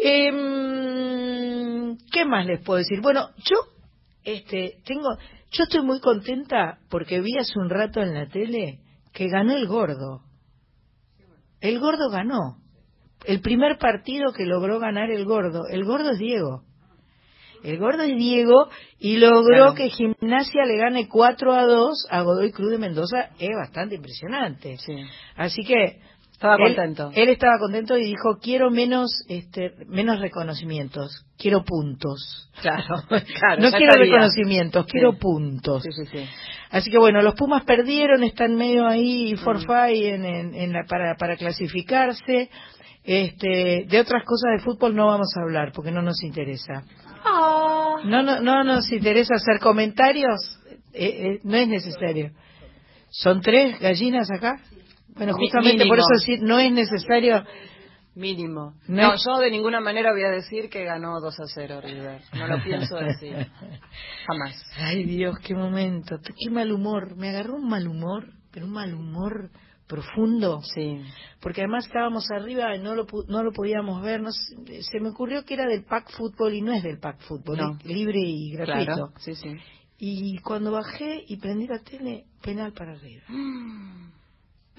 Em, 0.01 1.97
¿Qué 2.11 2.25
más 2.25 2.45
les 2.45 2.61
puedo 2.61 2.77
decir? 2.77 3.01
Bueno, 3.01 3.29
yo 3.37 3.57
este, 4.23 4.77
tengo, 4.85 5.17
yo 5.51 5.63
estoy 5.63 5.81
muy 5.81 5.99
contenta 5.99 6.79
porque 6.89 7.21
vi 7.21 7.37
hace 7.37 7.57
un 7.59 7.69
rato 7.69 8.01
en 8.01 8.13
la 8.13 8.27
tele 8.27 8.79
que 9.13 9.27
ganó 9.27 9.55
el 9.55 9.67
gordo. 9.67 10.21
El 11.61 11.79
gordo 11.79 12.09
ganó. 12.09 12.57
El 13.25 13.41
primer 13.41 13.77
partido 13.77 14.31
que 14.31 14.45
logró 14.45 14.79
ganar 14.79 15.09
el 15.11 15.25
gordo. 15.25 15.63
El 15.69 15.83
gordo 15.83 16.11
es 16.11 16.19
Diego. 16.19 16.63
El 17.63 17.77
gordo 17.77 18.03
es 18.03 18.15
Diego 18.15 18.69
y 18.99 19.17
logró 19.17 19.43
Claro. 19.43 19.73
que 19.75 19.89
Gimnasia 19.89 20.65
le 20.65 20.77
gane 20.77 21.09
4 21.09 21.53
a 21.53 21.65
2 21.65 22.07
a 22.09 22.21
Godoy 22.21 22.51
Cruz 22.51 22.71
de 22.71 22.77
Mendoza. 22.77 23.31
Es 23.39 23.49
bastante 23.59 23.95
impresionante. 23.95 24.77
Sí. 24.77 24.95
Así 25.35 25.63
que 25.63 25.99
Estaba 26.39 26.55
él- 26.55 26.63
contento. 26.75 27.12
Él, 27.15 27.27
estaba 27.29 27.60
contento 27.60 27.98
y 27.98 28.05
dijo 28.05 28.38
quiero 28.41 28.72
menos 28.72 29.10
este 29.27 29.74
menos 29.88 30.22
reconocimientos, 30.22 31.25
quiero 31.38 31.65
puntos. 31.65 32.50
Claro, 32.62 33.03
claro. 33.10 33.62
no 33.62 33.72
quiero 33.72 33.91
reconocimientos, 34.00 34.86
Sí. 34.86 34.91
quiero 34.93 35.17
puntos. 35.17 35.84
Sí, 35.84 35.91
sí, 35.91 36.05
sí. 36.05 36.25
Así 36.72 36.89
que 36.89 36.98
bueno, 36.98 37.22
los 37.22 37.36
Pumas 37.36 37.65
perdieron, 37.65 38.24
están 38.24 38.55
medio 38.55 38.88
ahí 38.88 39.36
forfait 39.36 40.13
en, 40.13 40.24
en, 40.24 40.55
en 40.55 40.72
la, 40.72 40.86
para, 40.86 41.15
para 41.15 41.36
clasificarse. 41.36 42.50
Este, 43.03 43.86
de 43.89 44.00
otras 44.00 44.24
cosas 44.24 44.51
de 44.58 44.63
fútbol 44.63 44.96
no 44.96 45.08
vamos 45.08 45.34
a 45.36 45.41
hablar 45.41 45.72
porque 45.74 45.91
no 45.91 46.01
nos 46.01 46.22
interesa. 46.24 46.84
Ah. 47.25 47.96
No, 48.05 48.22
no, 48.24 48.39
no 48.39 48.63
nos 48.63 48.89
interesa 48.93 49.36
hacer 49.36 49.60
comentarios, 49.60 50.60
eh, 50.93 51.05
eh, 51.36 51.39
no 51.43 51.58
es 51.58 51.67
necesario. 51.67 52.31
¿Son 53.10 53.41
tres 53.41 53.77
gallinas 53.79 54.29
acá? 54.31 54.62
Bueno, 55.19 55.33
justamente 55.38 55.85
por 55.85 55.99
eso 55.99 56.15
sí, 56.25 56.38
no 56.41 56.57
es 56.59 56.71
necesario. 56.71 57.43
Mínimo. 58.15 58.73
No 58.88 59.01
No, 59.03 59.13
es- 59.13 59.23
yo 59.25 59.38
de 59.39 59.51
ninguna 59.51 59.79
manera 59.79 60.11
voy 60.11 60.23
a 60.23 60.29
decir 60.29 60.67
que 60.69 60.83
ganó 60.83 61.19
2 61.21 61.39
a 61.39 61.45
0 61.53 61.79
River. 61.81 62.21
No 62.33 62.47
lo 62.47 62.61
pienso 62.63 62.95
decir. 62.97 63.35
Jamás. 64.27 64.65
Ay 64.77 65.03
Dios, 65.03 65.35
qué 65.43 65.53
momento, 65.53 66.17
qué 66.23 66.49
mal 66.49 66.71
humor. 66.71 67.15
Me 67.15 67.29
agarró 67.29 67.55
un 67.55 67.69
mal 67.69 67.88
humor, 67.88 68.27
pero 68.51 68.65
un 68.65 68.73
mal 68.73 68.93
humor 68.93 69.51
profundo. 69.88 70.61
Sí. 70.63 71.01
Porque 71.39 71.61
además 71.61 71.85
estábamos 71.85 72.25
arriba 72.31 72.75
y 72.75 72.79
no 72.79 72.95
lo, 72.95 73.05
no 73.27 73.43
lo 73.43 73.51
podíamos 73.51 74.01
ver. 74.01 74.21
No 74.21 74.31
se 74.31 74.99
me 74.99 75.09
ocurrió 75.09 75.45
que 75.45 75.53
era 75.53 75.65
del 75.67 75.85
pack 75.85 76.09
fútbol 76.11 76.53
y 76.55 76.61
no 76.61 76.73
es 76.73 76.83
del 76.83 76.99
pack 76.99 77.19
fútbol, 77.21 77.57
No. 77.57 77.77
es 77.79 77.85
libre 77.85 78.19
y 78.21 78.51
gratuito. 78.53 78.85
Claro. 78.95 79.13
Sí, 79.19 79.35
sí. 79.35 79.49
Y 79.97 80.38
cuando 80.39 80.71
bajé 80.71 81.23
y 81.27 81.38
prendí 81.38 81.67
la 81.67 81.79
tele, 81.79 82.25
penal 82.41 82.73
para 82.73 82.93
arriba. 82.93 83.23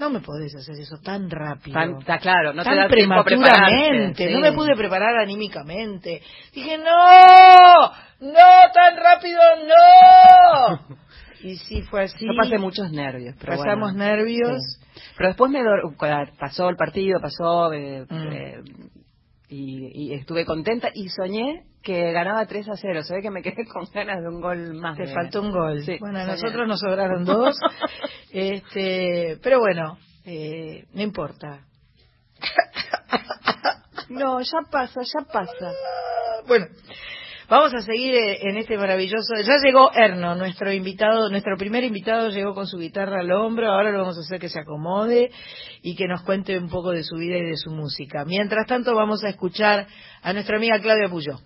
no 0.00 0.08
me 0.08 0.20
podés 0.20 0.54
hacer 0.56 0.76
eso 0.80 0.96
tan 0.98 1.30
rápido. 1.30 1.74
Tan, 1.74 1.98
está 1.98 2.18
claro, 2.18 2.54
no 2.54 2.64
tan 2.64 2.88
te 2.88 2.88
prematuramente, 2.88 4.32
no 4.32 4.40
me 4.40 4.52
pude 4.52 4.74
preparar 4.74 5.14
anímicamente. 5.20 6.22
Dije, 6.54 6.78
no, 6.78 7.90
no, 8.20 8.72
tan 8.72 8.96
rápido, 8.96 9.40
no. 9.68 10.96
y 11.42 11.56
sí, 11.58 11.82
fue 11.82 12.04
así. 12.04 12.26
Yo 12.26 12.32
pasé 12.34 12.56
muchos 12.56 12.90
nervios. 12.90 13.36
Pasamos 13.36 13.94
nervios. 13.94 14.80
Pero 15.16 15.28
después 15.28 15.50
me 15.50 15.60
pasó 16.38 16.70
el 16.70 16.76
partido, 16.76 17.20
pasó... 17.20 17.72
Eh, 17.72 18.06
mm. 18.08 18.32
eh, 18.32 18.62
y, 19.52 20.12
y, 20.12 20.14
estuve 20.14 20.44
contenta 20.44 20.90
y 20.94 21.08
soñé 21.08 21.64
que 21.82 22.12
ganaba 22.12 22.46
3 22.46 22.68
a 22.68 22.76
0. 22.76 23.02
Se 23.02 23.14
ve 23.14 23.22
que 23.22 23.30
me 23.30 23.42
quedé 23.42 23.66
con 23.72 23.84
ganas 23.92 24.22
de 24.22 24.28
un 24.28 24.40
gol 24.40 24.74
más. 24.74 24.96
Te 24.96 25.06
faltó 25.12 25.42
un 25.42 25.50
gol. 25.50 25.82
Bueno, 25.98 26.20
a 26.20 26.24
nosotros 26.24 26.68
nos 26.68 26.80
sobraron 26.80 27.24
dos. 27.24 27.58
Este, 28.32 29.38
pero 29.42 29.58
bueno, 29.58 29.98
eh, 30.24 30.84
no 30.92 31.02
importa. 31.02 31.66
No, 34.10 34.40
ya 34.40 34.68
pasa, 34.68 35.02
ya 35.02 35.24
pasa. 35.24 35.72
Bueno, 36.48 36.66
vamos 37.48 37.72
a 37.74 37.80
seguir 37.80 38.12
eh, 38.14 38.38
en 38.42 38.56
este 38.56 38.76
maravilloso. 38.76 39.34
Ya 39.36 39.54
llegó 39.62 39.92
Erno, 39.92 40.34
nuestro 40.34 40.72
invitado, 40.72 41.30
nuestro 41.30 41.56
primer 41.56 41.84
invitado 41.84 42.28
llegó 42.28 42.52
con 42.52 42.66
su 42.66 42.78
guitarra 42.78 43.20
al 43.20 43.30
hombro. 43.30 43.70
Ahora 43.70 43.92
lo 43.92 44.00
vamos 44.00 44.18
a 44.18 44.22
hacer 44.22 44.40
que 44.40 44.48
se 44.48 44.58
acomode 44.58 45.30
y 45.82 45.94
que 45.94 46.08
nos 46.08 46.22
cuente 46.22 46.58
un 46.58 46.68
poco 46.68 46.90
de 46.90 47.04
su 47.04 47.16
vida 47.16 47.36
y 47.36 47.44
de 47.44 47.56
su 47.56 47.70
música. 47.70 48.24
Mientras 48.24 48.66
tanto, 48.66 48.96
vamos 48.96 49.22
a 49.22 49.28
escuchar 49.28 49.86
a 50.22 50.32
nuestra 50.32 50.56
amiga 50.56 50.80
Claudia 50.80 51.08
Puyó. 51.08 51.38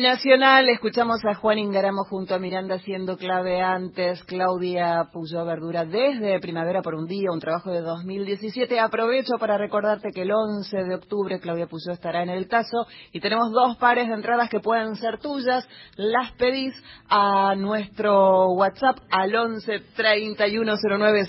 Nacional 0.00 0.68
escuchamos 0.68 1.24
a 1.24 1.34
Juan 1.34 1.58
Ingaramo 1.58 2.04
junto 2.04 2.34
a 2.34 2.38
Miranda 2.38 2.74
haciendo 2.74 3.16
clave 3.16 3.60
antes, 3.60 4.22
Claudia 4.24 5.08
Puyó 5.12 5.44
Verdura 5.44 5.84
desde 5.84 6.40
Primavera 6.40 6.82
por 6.82 6.94
un 6.94 7.06
día, 7.06 7.30
un 7.30 7.40
trabajo 7.40 7.70
de 7.70 7.80
2017. 7.80 8.78
Aprovecho 8.80 9.34
para 9.38 9.56
recordarte 9.58 10.10
que 10.12 10.22
el 10.22 10.32
11 10.32 10.84
de 10.84 10.94
octubre 10.94 11.40
Claudia 11.40 11.66
Puyó 11.66 11.92
estará 11.92 12.22
en 12.22 12.30
el 12.30 12.48
Tazo 12.48 12.86
y 13.12 13.20
tenemos 13.20 13.52
dos 13.52 13.76
pares 13.76 14.08
de 14.08 14.14
entradas 14.14 14.50
que 14.50 14.60
pueden 14.60 14.96
ser 14.96 15.18
tuyas. 15.18 15.68
Las 15.96 16.32
pedís 16.32 16.74
a 17.08 17.54
nuestro 17.54 18.52
WhatsApp 18.52 18.98
al 19.10 19.34
11 19.34 19.80
3109 19.94 21.26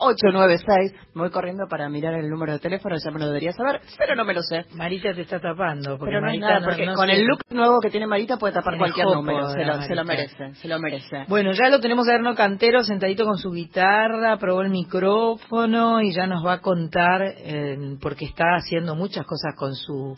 896. 0.00 0.92
Me 1.14 1.22
voy 1.22 1.30
corriendo 1.30 1.66
para 1.68 1.88
mirar 1.88 2.14
el 2.14 2.28
número 2.28 2.54
de 2.54 2.58
teléfono, 2.58 2.96
ya 2.96 3.10
me 3.10 3.20
lo 3.20 3.26
debería 3.26 3.52
saber, 3.52 3.80
pero 3.98 4.14
no 4.14 4.24
me 4.24 4.34
lo 4.34 4.42
sé. 4.42 4.64
Marita 4.74 5.12
te 5.14 5.22
está 5.22 5.38
tapando. 5.40 5.98
Porque 5.98 6.10
Pero 6.10 6.20
no 6.20 6.26
Marita 6.28 6.48
nada, 6.48 6.66
porque 6.66 6.86
no 6.86 6.94
con 6.94 7.10
el 7.10 7.24
look 7.24 7.40
nuevo 7.50 7.80
que 7.80 7.90
tiene 7.90 8.06
Marita 8.06 8.36
puede 8.36 8.54
tapar 8.54 8.74
Tiene 8.74 8.78
cualquier 8.78 9.06
jopo 9.06 9.16
número. 9.16 9.50
Se 9.50 9.64
lo, 9.64 9.82
se 9.82 9.94
lo 9.94 10.04
merece, 10.04 10.54
se 10.54 10.68
lo 10.68 10.78
merece. 10.78 11.24
Bueno, 11.28 11.52
ya 11.52 11.68
lo 11.68 11.80
tenemos 11.80 12.08
a 12.08 12.14
Erno 12.14 12.34
Cantero 12.34 12.82
sentadito 12.82 13.24
con 13.24 13.38
su 13.38 13.50
guitarra, 13.50 14.38
probó 14.38 14.62
el 14.62 14.70
micrófono 14.70 16.00
y 16.00 16.12
ya 16.12 16.26
nos 16.26 16.44
va 16.44 16.54
a 16.54 16.60
contar, 16.60 17.22
eh, 17.22 17.96
porque 18.00 18.24
está 18.24 18.56
haciendo 18.56 18.94
muchas 18.96 19.26
cosas 19.26 19.54
con 19.56 19.74
su 19.74 20.16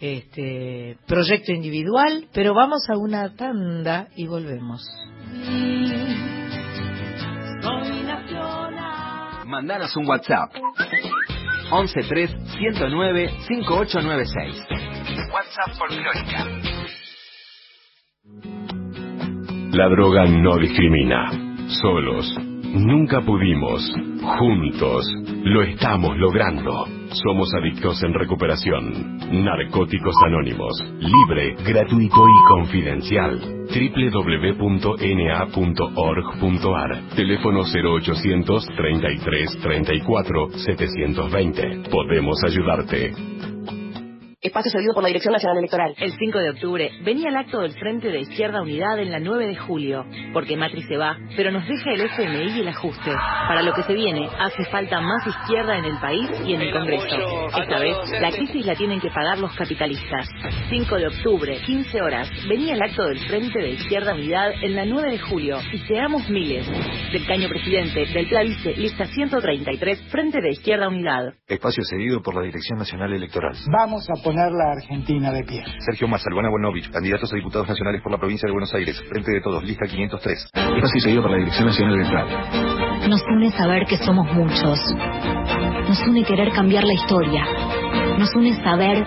este, 0.00 0.98
proyecto 1.06 1.52
individual, 1.52 2.28
pero 2.32 2.54
vamos 2.54 2.82
a 2.88 2.98
una 2.98 3.34
tanda 3.34 4.08
y 4.16 4.26
volvemos. 4.26 4.82
Mandanos 9.46 9.96
un 9.96 10.06
WhatsApp. 10.06 10.52
113 11.70 12.36
109 12.58 13.30
5896. 13.46 14.66
WhatsApp 15.32 15.76
folclórica. 15.78 16.46
La 19.72 19.88
droga 19.88 20.24
no 20.26 20.56
discrimina. 20.58 21.30
Solos. 21.82 22.53
Nunca 22.74 23.20
pudimos. 23.20 23.88
Juntos. 24.20 25.06
Lo 25.44 25.62
estamos 25.62 26.18
logrando. 26.18 26.86
Somos 27.12 27.48
adictos 27.54 28.02
en 28.02 28.12
recuperación. 28.12 29.44
Narcóticos 29.44 30.16
Anónimos. 30.26 30.82
Libre, 30.98 31.54
gratuito 31.64 32.26
y 32.26 32.44
confidencial. 32.48 33.38
www.na.org.ar 33.68 35.00
Teléfono 37.14 37.60
0800 37.62 38.66
33 38.76 39.58
34 39.62 40.48
720. 40.50 41.90
Podemos 41.90 42.42
ayudarte. 42.44 43.12
Espacio 44.44 44.70
cedido 44.70 44.92
por 44.92 45.02
la 45.02 45.08
Dirección 45.08 45.32
Nacional 45.32 45.56
Electoral. 45.56 45.94
El 45.96 46.12
5 46.18 46.38
de 46.38 46.50
octubre 46.50 46.90
venía 47.02 47.30
el 47.30 47.36
acto 47.36 47.62
del 47.62 47.72
Frente 47.72 48.08
de 48.08 48.20
Izquierda 48.20 48.60
Unidad 48.60 48.98
en 48.98 49.10
la 49.10 49.18
9 49.18 49.46
de 49.46 49.56
julio, 49.56 50.04
porque 50.34 50.54
Macri 50.54 50.82
se 50.82 50.98
va, 50.98 51.16
pero 51.34 51.50
nos 51.50 51.66
deja 51.66 51.94
el 51.94 52.02
FMI 52.02 52.58
y 52.58 52.60
el 52.60 52.68
ajuste. 52.68 53.10
Para 53.10 53.62
lo 53.62 53.72
que 53.72 53.84
se 53.84 53.94
viene, 53.94 54.28
hace 54.38 54.66
falta 54.66 55.00
más 55.00 55.26
izquierda 55.26 55.78
en 55.78 55.86
el 55.86 55.98
país 55.98 56.28
y 56.44 56.52
en 56.52 56.60
el 56.60 56.72
Congreso. 56.74 57.16
Esta 57.58 57.78
vez, 57.78 57.96
la 58.20 58.30
crisis 58.32 58.66
la 58.66 58.74
tienen 58.74 59.00
que 59.00 59.08
pagar 59.08 59.38
los 59.38 59.56
capitalistas. 59.56 60.28
5 60.68 60.94
de 60.94 61.06
octubre, 61.06 61.58
15 61.64 62.02
horas, 62.02 62.28
venía 62.46 62.74
el 62.74 62.82
acto 62.82 63.06
del 63.06 63.26
Frente 63.26 63.58
de 63.58 63.70
Izquierda 63.70 64.12
Unidad 64.12 64.50
en 64.62 64.76
la 64.76 64.84
9 64.84 65.10
de 65.10 65.18
julio, 65.20 65.56
y 65.72 65.78
seamos 65.88 66.28
miles. 66.28 66.70
Del 67.12 67.26
caño 67.26 67.48
presidente, 67.48 68.04
del 68.12 68.28
Clavice, 68.28 68.74
lista 68.74 69.06
133, 69.06 70.02
Frente 70.10 70.42
de 70.42 70.50
Izquierda 70.50 70.88
Unidad. 70.88 71.32
Espacio 71.46 71.82
cedido 71.82 72.20
por 72.20 72.34
la 72.34 72.42
Dirección 72.42 72.78
Nacional 72.78 73.10
Electoral. 73.10 73.56
Vamos 73.72 74.06
a 74.10 74.22
poner 74.22 74.33
poner 74.34 74.52
la 74.52 74.72
Argentina 74.72 75.32
de 75.32 75.44
pie. 75.44 75.62
Sergio 75.86 76.08
Massa, 76.08 76.28
Luana 76.30 76.48
Bonovich, 76.50 76.90
candidatos 76.90 77.32
a 77.32 77.36
diputados 77.36 77.68
nacionales 77.68 78.02
por 78.02 78.10
la 78.10 78.18
provincia 78.18 78.46
de 78.46 78.52
Buenos 78.52 78.74
Aires. 78.74 79.00
Frente 79.08 79.30
de 79.30 79.40
todos, 79.40 79.62
lista 79.62 79.86
503. 79.86 80.50
Espacio 80.52 81.00
seguido 81.00 81.22
por 81.22 81.30
la 81.30 81.38
Dirección 81.38 81.66
Nacional 81.66 81.94
Electoral. 81.94 83.08
Nos 83.08 83.22
une 83.28 83.50
saber 83.52 83.86
que 83.86 83.96
somos 83.98 84.26
muchos. 84.32 84.78
Nos 85.88 86.00
une 86.08 86.24
querer 86.24 86.50
cambiar 86.52 86.82
la 86.84 86.94
historia. 86.94 87.44
Nos 88.18 88.34
une 88.34 88.54
saber 88.62 89.06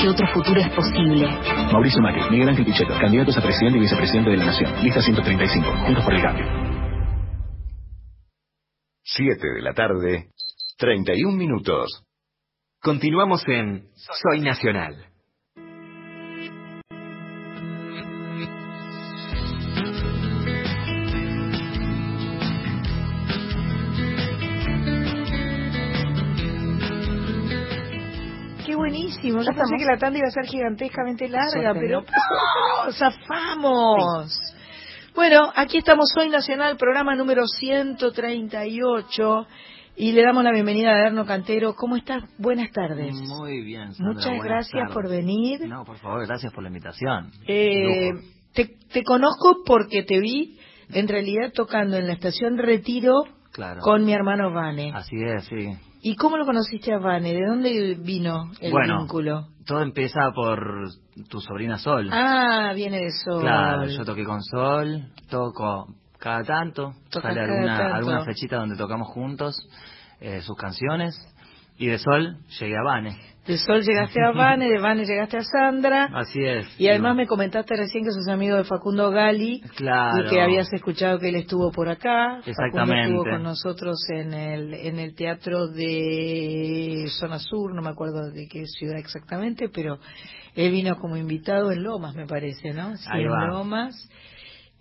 que 0.00 0.08
otro 0.08 0.26
futuro 0.28 0.60
es 0.60 0.70
posible. 0.70 1.28
Mauricio 1.72 2.00
Macri, 2.00 2.22
Miguel 2.30 2.48
Ángel 2.48 2.64
Pichetto, 2.64 2.94
candidatos 2.98 3.36
a 3.36 3.42
presidente 3.42 3.78
y 3.78 3.82
vicepresidente 3.82 4.30
de 4.30 4.36
la 4.38 4.46
Nación. 4.46 4.72
Lista 4.82 5.02
135. 5.02 5.66
Juntos 5.84 6.04
por 6.04 6.14
el 6.14 6.22
cambio. 6.22 6.46
7 9.02 9.46
de 9.56 9.62
la 9.62 9.74
tarde, 9.74 10.30
31 10.78 11.36
minutos. 11.36 12.09
Continuamos 12.82 13.46
en 13.46 13.90
Soy 13.94 14.40
Nacional. 14.40 14.96
Qué 28.64 28.74
buenísimo. 28.74 29.40
Yo 29.40 29.44
¿Ya 29.44 29.52
pensé 29.52 29.76
que 29.76 29.84
la 29.84 29.98
tanda 29.98 30.18
iba 30.18 30.28
a 30.28 30.30
ser 30.30 30.46
gigantescamente 30.46 31.28
larga, 31.28 31.74
pero. 31.74 32.00
¡oh! 32.00 32.92
¡Zafamos! 32.92 34.40
Bueno, 35.14 35.52
aquí 35.54 35.76
estamos 35.76 36.14
hoy 36.16 36.30
Nacional, 36.30 36.78
programa 36.78 37.14
número 37.14 37.46
138, 37.46 39.46
y 40.00 40.12
le 40.12 40.22
damos 40.22 40.42
la 40.42 40.50
bienvenida 40.50 40.92
a 40.92 41.06
Erno 41.08 41.26
Cantero. 41.26 41.74
¿Cómo 41.74 41.94
estás? 41.94 42.22
Buenas 42.38 42.70
tardes. 42.70 43.12
Muy 43.14 43.60
bien, 43.62 43.92
Sandra, 43.92 44.14
Muchas 44.14 44.26
buenas 44.28 44.44
gracias 44.46 44.72
tardes. 44.80 44.94
por 44.94 45.10
venir. 45.10 45.68
No, 45.68 45.84
por 45.84 45.98
favor, 45.98 46.26
gracias 46.26 46.50
por 46.54 46.62
la 46.62 46.68
invitación. 46.70 47.30
Eh, 47.46 48.10
te, 48.54 48.76
te 48.92 49.02
conozco 49.04 49.58
porque 49.66 50.02
te 50.04 50.18
vi, 50.18 50.58
en 50.90 51.06
realidad, 51.06 51.52
tocando 51.54 51.98
en 51.98 52.06
la 52.06 52.14
estación 52.14 52.56
Retiro 52.56 53.12
Claro. 53.52 53.80
con 53.82 54.04
mi 54.06 54.14
hermano 54.14 54.50
Vane. 54.54 54.90
Así 54.94 55.16
es, 55.22 55.44
sí. 55.48 55.68
¿Y 56.02 56.16
cómo 56.16 56.38
lo 56.38 56.46
conociste 56.46 56.94
a 56.94 56.98
Vane? 56.98 57.34
¿De 57.34 57.44
dónde 57.46 57.94
vino 58.00 58.50
el 58.60 58.72
Bueno, 58.72 59.00
vínculo? 59.00 59.48
Todo 59.66 59.82
empieza 59.82 60.30
por 60.34 60.88
tu 61.28 61.40
sobrina 61.42 61.76
Sol. 61.76 62.08
Ah, 62.10 62.72
viene 62.74 62.96
de 63.00 63.06
eso. 63.08 63.38
Claro, 63.40 63.84
yo 63.86 64.02
toqué 64.06 64.24
con 64.24 64.42
Sol, 64.42 65.12
toco 65.28 65.88
cada 66.18 66.42
tanto, 66.42 66.92
Tocas 67.10 67.34
sale 67.34 67.40
alguna, 67.40 67.76
tanto. 67.78 67.94
alguna 67.96 68.24
fechita 68.24 68.56
donde 68.56 68.76
tocamos 68.76 69.08
juntos 69.08 69.56
eh, 70.20 70.40
sus 70.42 70.56
canciones. 70.56 71.14
Y 71.78 71.86
de 71.86 71.98
Sol 71.98 72.36
llegué 72.60 72.76
a 72.76 72.82
Vane. 72.82 73.16
De 73.46 73.56
Sol 73.56 73.80
llegaste 73.80 74.22
a 74.22 74.32
Vane, 74.32 74.68
de 74.68 74.78
Vane 74.78 75.06
llegaste 75.06 75.38
a 75.38 75.42
Sandra. 75.44 76.10
Así 76.12 76.38
es. 76.44 76.66
Y 76.78 76.88
además 76.88 77.16
me 77.16 77.26
comentaste 77.26 77.74
recién 77.74 78.04
que 78.04 78.10
sos 78.10 78.28
amigo 78.28 78.54
de 78.56 78.64
Facundo 78.64 79.10
Gali 79.10 79.62
Claro. 79.76 80.26
y 80.26 80.28
que 80.28 80.42
habías 80.42 80.70
escuchado 80.74 81.18
que 81.18 81.30
él 81.30 81.36
estuvo 81.36 81.72
por 81.72 81.88
acá. 81.88 82.40
Exactamente. 82.44 82.78
Facundo 82.78 82.94
estuvo 83.02 83.24
con 83.24 83.42
nosotros 83.42 83.96
en 84.10 84.34
el, 84.34 84.74
en 84.74 84.98
el 84.98 85.14
teatro 85.14 85.68
de 85.68 87.06
Zona 87.18 87.38
Sur, 87.38 87.74
no 87.74 87.80
me 87.80 87.88
acuerdo 87.90 88.30
de 88.30 88.46
qué 88.46 88.64
ciudad 88.66 88.98
exactamente, 88.98 89.70
pero 89.70 89.98
él 90.54 90.70
vino 90.72 90.96
como 90.96 91.16
invitado 91.16 91.72
en 91.72 91.82
Lomas, 91.82 92.14
me 92.14 92.26
parece, 92.26 92.74
¿no? 92.74 92.94
Sí, 92.98 93.08
Ahí 93.10 93.22
en 93.24 93.32
va. 93.32 93.46
Lomas. 93.46 93.94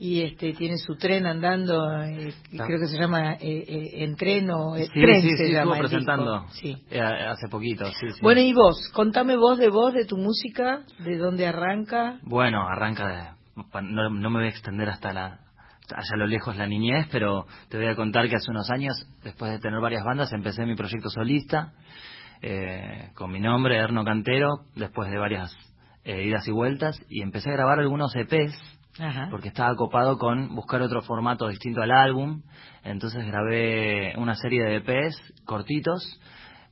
Y 0.02 0.22
este 0.22 0.54
tiene 0.54 0.78
su 0.78 0.96
tren 0.96 1.26
andando, 1.26 2.02
eh, 2.04 2.34
Ah. 2.58 2.64
creo 2.66 2.80
que 2.80 2.88
se 2.88 2.98
llama 2.98 3.34
eh, 3.34 3.38
eh, 3.42 4.04
En 4.04 4.16
Tren 4.16 4.50
o 4.50 4.78
eh, 4.78 4.86
Sí, 4.86 5.02
Tren 5.02 5.22
sí, 5.22 5.30
se 5.36 5.48
sí, 5.48 5.52
llama 5.52 5.78
presentando 5.78 6.48
Sí. 6.52 6.82
hace 6.90 7.50
poquito. 7.50 7.84
Bueno, 8.22 8.40
y 8.40 8.54
vos, 8.54 8.78
contame 8.94 9.36
vos 9.36 9.58
de 9.58 9.68
vos, 9.70 9.94
de 9.94 10.06
tu 10.06 10.16
música, 10.18 10.84
de 11.00 11.18
dónde 11.18 11.46
arranca. 11.48 12.18
Bueno, 12.24 12.66
arranca 12.66 13.08
de... 13.08 13.62
No, 13.82 14.10
no 14.10 14.30
me 14.30 14.40
voy 14.40 14.46
a 14.48 14.52
extender 14.52 14.88
hasta 14.90 15.12
la 15.12 15.40
allá 15.94 16.14
a 16.14 16.18
lo 16.18 16.28
lejos 16.28 16.56
la 16.56 16.68
niñez, 16.68 17.08
pero 17.12 17.46
te 17.68 17.78
voy 17.78 17.88
a 17.88 17.96
contar 17.96 18.30
que 18.30 18.36
hace 18.36 18.52
unos 18.52 18.70
años, 18.70 18.96
después 19.24 19.52
de 19.52 19.60
tener 19.60 19.82
varias 19.82 20.04
bandas, 20.06 20.32
empecé 20.32 20.64
mi 20.66 20.76
proyecto 20.76 21.10
solista 21.10 21.74
eh, 22.42 23.10
con 23.16 23.32
mi 23.32 23.40
nombre, 23.40 23.76
Erno 23.78 24.06
Cantero, 24.06 24.50
después 24.76 25.10
de 25.10 25.18
varias 25.18 25.52
idas 26.06 26.48
y 26.48 26.52
vueltas, 26.52 27.00
y 27.10 27.22
empecé 27.22 27.50
a 27.50 27.54
grabar 27.54 27.80
algunos 27.80 28.16
EPs, 28.16 28.54
Ajá. 29.00 29.28
porque 29.32 29.48
estaba 29.50 29.76
copado 29.76 30.18
con 30.18 30.56
buscar 30.56 30.82
otro 30.82 31.02
formato 31.02 31.48
distinto 31.48 31.82
al 31.82 31.92
álbum, 31.92 32.42
entonces 32.84 33.26
grabé 33.26 34.14
una 34.18 34.36
serie 34.36 34.64
de 34.64 34.76
EPs 34.78 35.44
cortitos, 35.46 36.20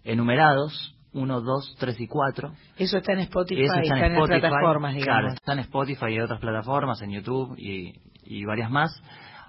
enumerados, 0.04 0.96
1, 1.14 1.42
2, 1.42 1.76
3 1.80 2.00
y 2.02 2.08
4, 2.08 2.54
Eso 2.78 2.98
está 2.98 3.14
en 3.14 3.20
Spotify, 3.20 3.64
eso 3.64 3.74
está, 3.74 3.82
está 3.82 3.98
en 3.98 4.04
en 4.06 4.12
Spotify, 4.18 4.40
plataformas, 4.40 4.94
digamos. 4.94 5.20
Claro, 5.20 5.34
está 5.34 5.54
en 5.54 5.60
Spotify 5.60 6.06
y 6.10 6.20
otras 6.20 6.40
plataformas, 6.40 7.02
en 7.02 7.12
YouTube 7.12 7.56
y, 7.58 7.94
y 8.24 8.46
varias 8.46 8.70
más. 8.70 8.92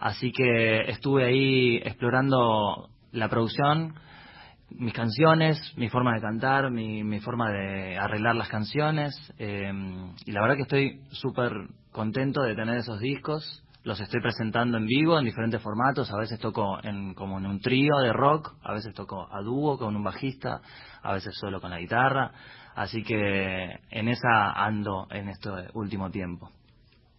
Así 0.01 0.33
que 0.33 0.91
estuve 0.91 1.25
ahí 1.25 1.77
explorando 1.79 2.89
la 3.13 3.29
producción, 3.29 3.95
mis 4.71 4.93
canciones, 4.93 5.59
mi 5.77 5.89
forma 5.89 6.15
de 6.15 6.21
cantar, 6.21 6.71
mi, 6.71 7.03
mi 7.03 7.21
forma 7.21 7.51
de 7.51 7.99
arreglar 7.99 8.37
las 8.37 8.49
canciones. 8.49 9.15
eh, 9.39 9.73
y 10.27 10.33
la 10.33 10.41
verdad 10.43 10.57
que 10.57 10.63
estoy 10.63 11.01
súper 11.11 11.53
contento 11.93 12.43
de 12.43 12.55
tener 12.55 12.79
esos 12.79 13.01
discos. 13.01 13.65
Los 13.85 14.01
estoy 14.01 14.21
presentando 14.21 14.77
en 14.77 14.87
vivo 14.87 15.19
en 15.19 15.25
diferentes 15.25 15.63
formatos. 15.63 16.13
A 16.13 16.19
veces 16.19 16.39
toco 16.39 16.79
en, 16.83 17.15
como 17.15 17.39
en 17.39 17.47
un 17.47 17.61
trío 17.61 17.97
de 18.03 18.13
rock, 18.13 18.55
a 18.63 18.73
veces 18.73 18.93
toco 18.95 19.27
a 19.33 19.41
dúo 19.41 19.79
con 19.79 19.97
un 19.97 20.05
bajista, 20.05 20.61
a 21.03 21.13
veces 21.13 21.35
solo 21.41 21.61
con 21.61 21.71
la 21.71 21.79
guitarra. 21.79 22.33
Así 22.75 23.03
que 23.03 23.81
en 23.91 24.09
esa 24.09 24.53
ando 24.53 25.07
en 25.11 25.29
este 25.29 25.51
último 25.75 26.11
tiempo. 26.11 26.51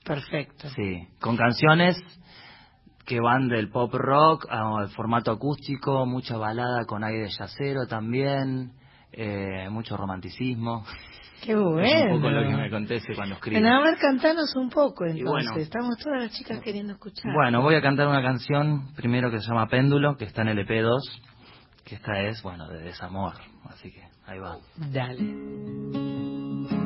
Perfecto. 0.06 0.70
Sí, 0.70 1.08
con 1.20 1.36
canciones 1.36 1.98
que 3.10 3.20
van 3.20 3.48
del 3.50 3.72
pop 3.72 3.92
rock 3.92 4.46
al 4.52 4.88
formato 4.90 5.32
acústico, 5.32 6.06
mucha 6.06 6.38
balada 6.38 6.86
con 6.86 7.04
aire 7.04 7.28
yacero 7.28 7.88
también, 7.88 8.74
eh, 9.12 9.68
mucho 9.72 9.98
romanticismo. 9.98 10.86
Qué 11.44 11.54
Es 11.54 11.58
un 11.58 11.72
bueno. 11.74 12.16
poco 12.18 12.30
lo 12.30 12.44
que 12.44 12.56
me 12.56 12.68
acontece 12.68 13.16
cuando 13.16 13.34
escribo. 13.36 13.60
Bueno, 13.62 13.78
a 13.78 13.82
ver, 13.84 13.98
cantanos 13.98 14.56
un 14.56 14.70
poco 14.70 15.06
entonces. 15.06 15.26
bueno. 15.26 15.56
Estamos 15.56 15.98
todas 15.98 16.22
las 16.22 16.32
chicas 16.34 16.62
queriendo 16.62 16.94
escuchar. 16.94 17.34
Bueno, 17.34 17.64
voy 17.64 17.74
a 17.76 17.82
cantar 17.82 18.08
una 18.08 18.22
canción 18.22 18.94
primero 18.96 19.32
que 19.32 19.40
se 19.40 19.48
llama 19.48 19.66
Péndulo, 19.68 20.16
que 20.16 20.26
está 20.26 20.44
en 20.44 20.50
el 20.50 20.68
EP2, 20.68 21.00
que 21.86 21.96
esta 21.96 22.20
es, 22.22 22.44
bueno, 22.44 22.68
de 22.68 22.82
desamor, 22.84 23.34
así 23.70 23.92
que 23.92 24.04
ahí 24.28 24.38
va. 24.38 24.58
Dale. 24.78 26.79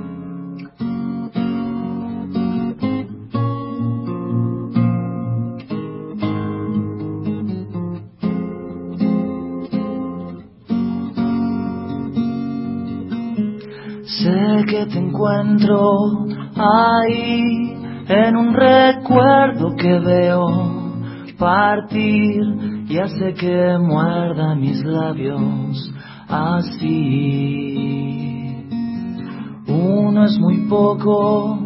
Que 14.66 14.86
te 14.86 14.98
encuentro 14.98 16.26
ahí 16.56 17.76
en 18.08 18.36
un 18.36 18.54
recuerdo 18.54 19.76
que 19.76 20.00
veo 20.00 20.48
partir 21.38 22.86
y 22.88 22.98
hace 22.98 23.34
que 23.34 23.78
muerda 23.78 24.56
mis 24.56 24.84
labios 24.84 25.94
así. 26.30 27.74
Uno 29.68 30.26
es 30.26 30.40
muy 30.40 30.66
poco, 30.70 31.60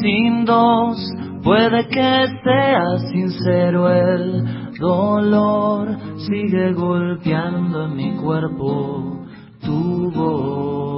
sin 0.00 0.44
dos 0.46 0.98
puede 1.44 1.86
que 1.88 2.26
sea 2.44 2.98
sincero 3.12 3.90
el 3.90 4.72
dolor 4.78 5.96
sigue 6.18 6.72
golpeando 6.72 7.84
en 7.84 7.96
mi 7.96 8.16
cuerpo 8.16 9.26
tu 9.60 10.10
voz. 10.12 10.97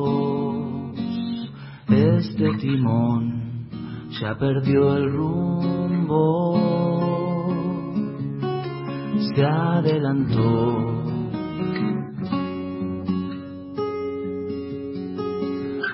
Este 1.90 2.48
timón 2.60 3.66
ya 4.20 4.36
perdió 4.38 4.96
el 4.96 5.12
rumbo, 5.12 6.56
se 9.34 9.44
adelantó. 9.44 11.00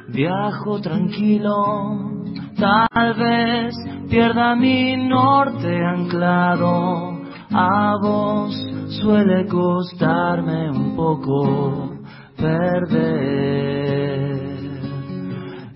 Viajo 0.09 0.81
tranquilo, 0.83 2.13
tal 2.59 3.15
vez 3.15 3.75
pierda 4.11 4.55
mi 4.55 4.97
norte 4.97 5.83
anclado. 5.83 7.17
A 7.53 7.97
vos 8.03 8.55
suele 9.01 9.47
costarme 9.47 10.71
un 10.71 10.95
poco 10.95 11.91
perder. 12.37 14.26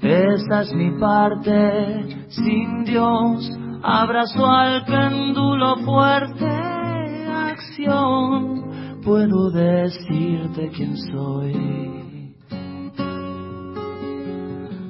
Esa 0.03 0.63
es 0.63 0.73
mi 0.73 0.99
parte, 0.99 2.27
sin 2.31 2.85
Dios, 2.85 3.51
abrazo 3.83 4.47
al 4.47 4.87
péndulo 4.87 5.77
fuerte, 5.85 6.47
acción, 6.47 8.63
puedo 9.05 9.51
decirte 9.51 10.71
quién 10.75 10.97
soy. 11.13 12.33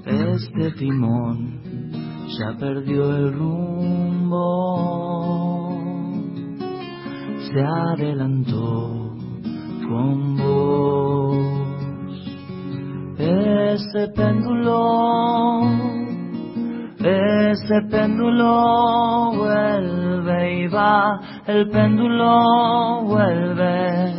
Este 0.07 0.71
timón 0.79 1.61
ya 2.39 2.57
perdió 2.57 3.17
el 3.17 3.33
rumbo, 3.33 4.37
se 7.53 7.61
adelantó 7.61 9.17
con 9.89 10.37
vos. 10.37 11.60
Ese 13.21 14.09
péndulo, 14.17 15.61
ese 16.99 17.83
péndulo 17.91 19.33
vuelve 19.37 20.63
y 20.63 20.67
va, 20.69 21.21
el 21.47 21.69
péndulo 21.69 23.03
vuelve, 23.05 24.15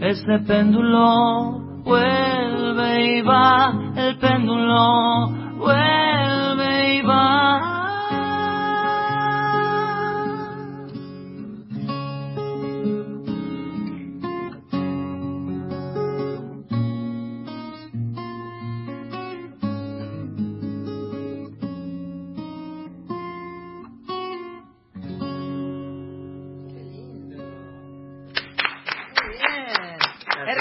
ese 0.00 0.38
péndulo 0.46 1.82
vuelve 1.82 3.18
y 3.18 3.22
va, 3.22 3.72
el 3.96 4.16
péndulo 4.18 5.26
vuelve 5.58 6.98
y 6.98 7.02
va. 7.02 7.69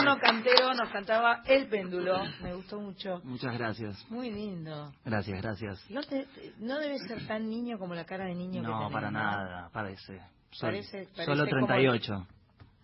Erno 0.10 0.22
Cantero 0.22 0.74
nos 0.74 0.90
cantaba 0.90 1.42
El 1.46 1.68
péndulo. 1.68 2.20
Me 2.42 2.54
gustó 2.56 2.80
mucho. 2.80 3.22
Muchas 3.24 3.58
gracias. 3.58 4.06
Muy 4.10 4.32
lindo. 4.32 4.92
Gracias, 5.06 5.42
gracias. 5.42 5.90
No, 5.92 6.02
te- 6.04 6.26
no 6.60 6.78
debe 6.80 6.98
ser 7.00 7.26
tan 7.28 7.50
niño 7.50 7.78
como 7.78 7.94
la 7.96 8.06
cara 8.06 8.26
de 8.26 8.36
niño 8.36 8.62
que 8.62 8.68
No, 8.68 8.90
para 8.92 9.12
¿no? 9.12 9.20
nada, 9.20 9.70
parece. 9.72 10.20
Sol- 10.52 10.70
Parece- 10.72 11.08
parece 11.16 11.26
solo 11.26 11.46
como- 11.46 11.68
38. 11.68 12.28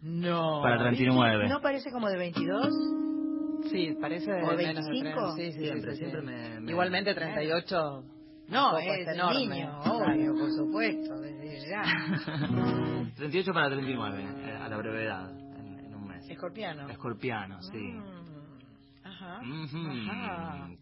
No. 0.01 0.61
Para 0.61 0.77
39. 0.79 1.49
¿No 1.49 1.61
parece 1.61 1.91
como 1.91 2.07
de 2.09 2.17
22? 2.17 2.69
Sí, 3.71 3.97
parece 3.99 4.31
de 4.31 4.43
¿O 4.43 4.55
menos 4.55 4.57
de 4.85 4.91
25? 4.91 5.33
30. 5.33 5.35
Sí, 5.35 5.51
sí, 5.53 5.59
Siempre, 5.59 5.91
sí, 5.91 5.97
sí, 5.97 6.03
siempre 6.05 6.21
me- 6.21 6.59
me- 6.59 6.71
Igualmente 6.71 7.15
38. 7.15 8.03
No, 8.49 8.77
es 8.77 9.07
enorme. 9.07 9.39
niño, 9.39 9.79
obvio, 9.85 10.33
por 10.35 10.51
supuesto, 10.51 11.15
desde 11.19 11.67
ya. 11.67 11.81
38 13.15 13.51
para 13.53 13.69
39, 13.71 14.23
eh, 14.45 14.51
a 14.61 14.69
la 14.69 14.77
brevedad, 14.77 15.31
Escorpiano. 16.29 16.89
Escorpiano, 16.89 17.61
sí. 17.63 17.77
Mm, 17.77 18.35
Ajá. 19.03 19.39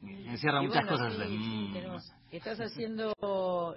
Encierra 0.02 0.64
Y 0.64 0.68
muchas 0.68 0.86
bueno, 0.86 0.90
cosas. 0.98 1.14
sí, 1.14 1.20
de- 1.20 1.28
sí, 1.28 1.70
tenemos- 1.74 2.14
Estás 2.32 2.60
haciendo, 2.60 3.14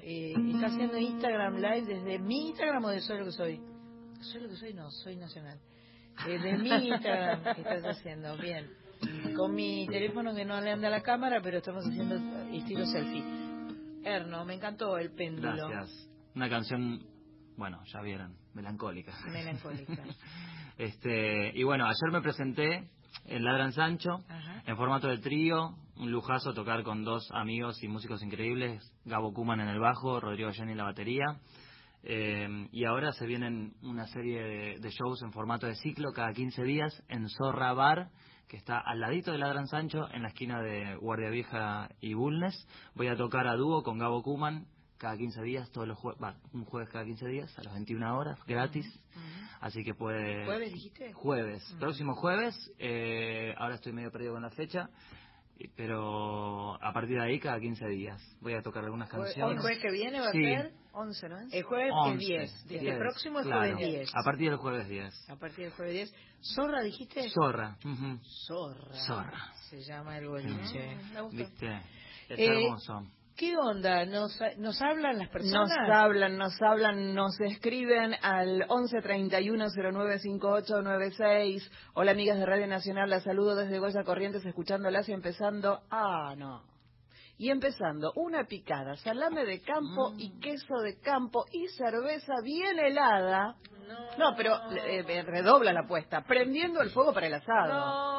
eh, 0.03 0.33
estás 0.55 0.73
haciendo 0.73 0.97
Instagram 0.99 1.57
Live 1.57 1.83
desde 1.87 2.19
mi 2.19 2.49
Instagram 2.49 2.85
o 2.85 2.89
de 2.89 3.01
Soy 3.01 3.19
lo 3.19 3.25
que 3.27 3.33
soy. 3.33 3.61
Soy 4.21 4.43
lo 4.43 4.49
que 4.49 4.57
soy, 4.57 4.73
no, 4.75 4.91
soy 4.91 5.17
nacional. 5.17 5.59
Eh, 6.27 6.39
de 6.39 6.57
mi 6.59 6.71
Instagram 6.89 7.41
estás 7.59 7.85
haciendo, 7.85 8.37
bien. 8.39 8.71
Con 9.37 9.55
mi 9.55 9.87
teléfono 9.89 10.35
que 10.35 10.45
no 10.47 10.59
le 10.61 10.71
anda 10.73 10.89
a 10.89 10.91
la 10.91 11.03
cámara, 11.03 11.41
pero 11.43 11.59
estamos 11.59 11.85
haciendo 11.87 12.15
estilo 12.51 12.87
selfie. 12.87 13.23
Erno, 14.05 14.45
me 14.47 14.55
encantó 14.55 14.97
el 14.97 15.11
péndulo. 15.13 15.69
Gracias. 15.69 16.09
Una 16.35 16.49
canción, 16.49 17.05
bueno, 17.57 17.83
ya 17.93 18.01
vieron, 18.01 18.37
melancólica. 18.55 19.13
Melancólica. 19.27 20.03
Este, 20.79 21.53
y 21.55 21.63
bueno, 21.63 21.87
ayer 21.87 22.13
me 22.13 22.21
presenté 22.21 22.89
en 23.25 23.45
Ladran 23.45 23.73
Sancho, 23.73 24.21
Ajá. 24.29 24.63
en 24.67 24.77
formato 24.77 25.09
de 25.09 25.19
trío, 25.19 25.75
un 25.97 26.11
lujazo 26.11 26.53
tocar 26.53 26.83
con 26.83 27.03
dos 27.05 27.29
amigos 27.33 27.83
y 27.83 27.89
músicos 27.89 28.23
increíbles, 28.23 28.93
Gabo 29.05 29.33
Kuman 29.33 29.61
en 29.61 29.69
el 29.69 29.81
bajo, 29.81 30.21
Rodrigo 30.21 30.53
Jenny 30.53 30.73
en 30.73 30.79
la 30.79 30.85
batería. 30.85 31.25
Eh, 32.03 32.69
y 32.71 32.85
ahora 32.85 33.13
se 33.13 33.27
vienen 33.27 33.73
una 33.83 34.07
serie 34.07 34.41
de, 34.43 34.79
de 34.79 34.91
shows 34.91 35.23
en 35.23 35.33
formato 35.33 35.67
de 35.67 35.75
ciclo 35.77 36.13
cada 36.13 36.33
15 36.33 36.63
días 36.63 37.03
en 37.09 37.29
Zorra 37.29 37.73
Bar, 37.73 38.11
que 38.47 38.57
está 38.57 38.79
al 38.79 39.01
ladito 39.01 39.33
de 39.33 39.39
Ladran 39.39 39.67
Sancho, 39.67 40.09
en 40.13 40.23
la 40.23 40.29
esquina 40.29 40.61
de 40.61 40.95
Guardia 40.97 41.31
Vieja 41.31 41.89
y 42.01 42.15
Bulnes. 42.15 42.55
Voy 42.95 43.09
a 43.09 43.17
tocar 43.17 43.49
a 43.49 43.57
dúo 43.57 43.83
con 43.83 43.99
Gabo 43.99 44.23
Kuman 44.23 44.67
cada 44.99 45.17
15 45.17 45.43
días, 45.43 45.71
todos 45.71 45.87
los 45.89 45.99
jueves, 45.99 46.21
un 46.53 46.65
jueves 46.65 46.89
cada 46.91 47.05
15 47.05 47.27
días, 47.29 47.59
a 47.59 47.63
las 47.63 47.73
21 47.75 48.19
horas, 48.19 48.39
gratis. 48.47 48.87
Así 49.61 49.83
que 49.85 49.95
puede... 49.95 50.45
¿Jueves 50.45 50.73
dijiste? 50.73 51.13
Jueves, 51.13 51.77
próximo 51.79 52.15
jueves. 52.15 52.55
eh, 52.79 53.55
ahora 53.59 53.77
estoy 53.77 53.93
medio 53.93 54.11
perdido 54.11 54.35
con 54.35 54.43
la 54.43 54.51
fecha. 54.51 54.89
Pero 55.75 56.75
a 56.83 56.93
partir 56.93 57.17
de 57.17 57.25
ahí, 57.25 57.41
cada 57.41 57.59
15 57.59 57.87
días. 57.89 58.21
Voy 58.43 58.53
a 58.53 58.61
tocar 58.63 58.85
algunas 58.85 59.09
¿El 59.09 59.21
canciones. 59.23 59.61
jueves 59.63 59.79
que 59.81 59.91
viene 59.91 60.21
va 60.21 60.31
Sí. 60.31 60.45
a 60.45 60.63
ser? 60.63 60.73
11, 60.93 61.29
¿no 61.31 61.39
es? 61.39 61.53
El 61.55 61.63
jueves 61.63 61.87
es 61.87 61.93
11, 61.95 62.19
10. 62.27 62.53
Este 62.53 62.79
10, 62.79 62.99
próximo 62.99 63.41
es 63.41 63.47
claro. 63.47 63.61
jueves 63.75 63.79
10. 63.89 64.11
A 64.15 64.23
partir 64.23 64.51
del 64.51 64.59
jueves 64.59 64.89
10. 64.89 65.31
A 65.31 65.37
partir 65.37 65.65
del 65.65 65.73
jueves 65.73 65.95
10. 65.95 66.15
¿Zorra 66.55 66.83
dijiste? 66.83 67.31
Zorra. 67.31 67.77
ujú. 67.85 68.19
Zorra. 68.47 68.95
Zorra. 69.07 69.53
Se 69.71 69.81
llama 69.83 70.19
el 70.19 70.29
boliche. 70.29 70.97
Me 71.15 71.21
gusta. 71.23 71.37
¿Viste? 71.39 71.77
Es 72.29 72.39
Eh, 72.39 72.47
hermoso. 72.65 73.07
¿Qué 73.37 73.55
onda? 73.55 74.07
¿Nos, 74.07 74.39
¿Nos 74.57 74.81
hablan 74.81 75.19
las 75.19 75.29
personas? 75.29 75.69
Nos 75.69 75.91
hablan, 75.95 76.39
nos 76.39 76.63
hablan, 76.63 77.15
nos 77.15 77.39
escriben 77.39 78.15
al 78.23 78.65
11 78.67 79.03
31 79.03 79.67
09 79.77 80.19
58 80.21 80.81
96. 80.81 81.71
Hola 81.93 82.13
amigas 82.13 82.39
de 82.39 82.47
Radio 82.47 82.67
Nacional, 82.67 83.11
la 83.11 83.21
saludo 83.21 83.55
desde 83.55 83.79
Goya 83.79 84.05
Corrientes 84.05 84.43
escuchándolas 84.47 85.07
y 85.11 85.13
empezando. 85.13 85.81
Ah, 85.91 86.35
no. 86.35 86.63
Y 87.37 87.51
empezando, 87.51 88.11
una 88.17 88.45
picada, 88.45 88.97
salame 88.97 89.45
de 89.45 89.61
campo 89.61 90.15
y 90.17 90.41
queso 90.41 90.79
de 90.83 90.99
campo 91.01 91.45
y 91.53 91.69
cerveza 91.69 92.33
bien 92.43 92.79
helada. 92.79 93.57
No, 94.17 94.35
pero 94.35 94.55
eh, 94.73 95.05
eh, 95.07 95.23
redobla 95.23 95.75
la 95.75 95.81
apuesta, 95.81 96.23
prendiendo 96.23 96.81
el 96.81 96.89
fuego 96.89 97.13
para 97.13 97.27
el 97.27 97.35
asado. 97.35 97.75
No. 97.75 98.16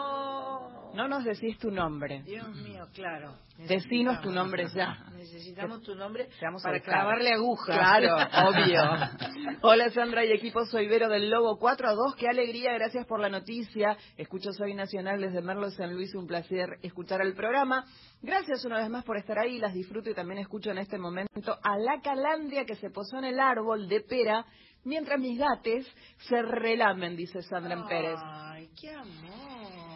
No 0.98 1.08
nos 1.08 1.24
decís 1.24 1.60
tu 1.60 1.70
nombre. 1.70 2.24
Dios 2.24 2.50
mío, 2.56 2.88
claro. 2.96 3.36
Decinos 3.68 4.20
tu 4.20 4.32
nombre 4.32 4.66
ya. 4.74 4.98
Necesitamos 5.16 5.84
tu 5.84 5.94
nombre 5.94 6.28
para 6.64 6.80
clavarle 6.80 7.34
agujas. 7.34 7.78
Claro, 7.78 8.16
obvio. 8.50 8.82
Hola 9.62 9.92
Sandra 9.92 10.26
y 10.26 10.32
equipo, 10.32 10.66
soy 10.66 10.88
Vero 10.88 11.08
del 11.08 11.30
Lobo 11.30 11.60
4 11.60 11.90
a 11.90 11.94
2. 11.94 12.16
Qué 12.16 12.28
alegría, 12.28 12.74
gracias 12.74 13.06
por 13.06 13.20
la 13.20 13.30
noticia. 13.30 13.96
Escucho 14.18 14.52
Soy 14.54 14.74
Nacional 14.74 15.22
desde 15.22 15.44
Merlo 15.44 15.70
San 15.70 15.94
Luis, 15.94 16.16
un 16.16 16.26
placer 16.26 16.80
escuchar 16.82 17.22
el 17.22 17.36
programa. 17.36 17.86
Gracias 18.24 18.66
una 18.66 18.78
vez 18.80 18.90
más 18.90 19.06
por 19.06 19.18
estar 19.18 19.38
ahí, 19.38 19.60
las 19.60 19.76
disfruto 19.76 20.10
y 20.10 20.16
también 20.16 20.40
escucho 20.40 20.72
en 20.72 20.80
este 20.80 20.98
momento 20.98 21.60
a 21.62 21.78
la 21.78 22.02
calandria 22.02 22.66
que 22.66 22.76
se 22.76 22.90
posó 22.90 23.20
en 23.20 23.26
el 23.26 23.40
árbol 23.40 23.88
de 23.88 24.02
pera 24.02 24.48
mientras 24.84 25.20
mis 25.20 25.38
gates 25.38 25.86
se 26.28 26.42
relamen, 26.42 27.16
dice 27.16 27.44
Sandra 27.44 27.76
en 27.76 27.86
Pérez. 27.86 28.20
Ay, 28.20 28.68
qué 28.82 28.90
amor. 28.96 29.87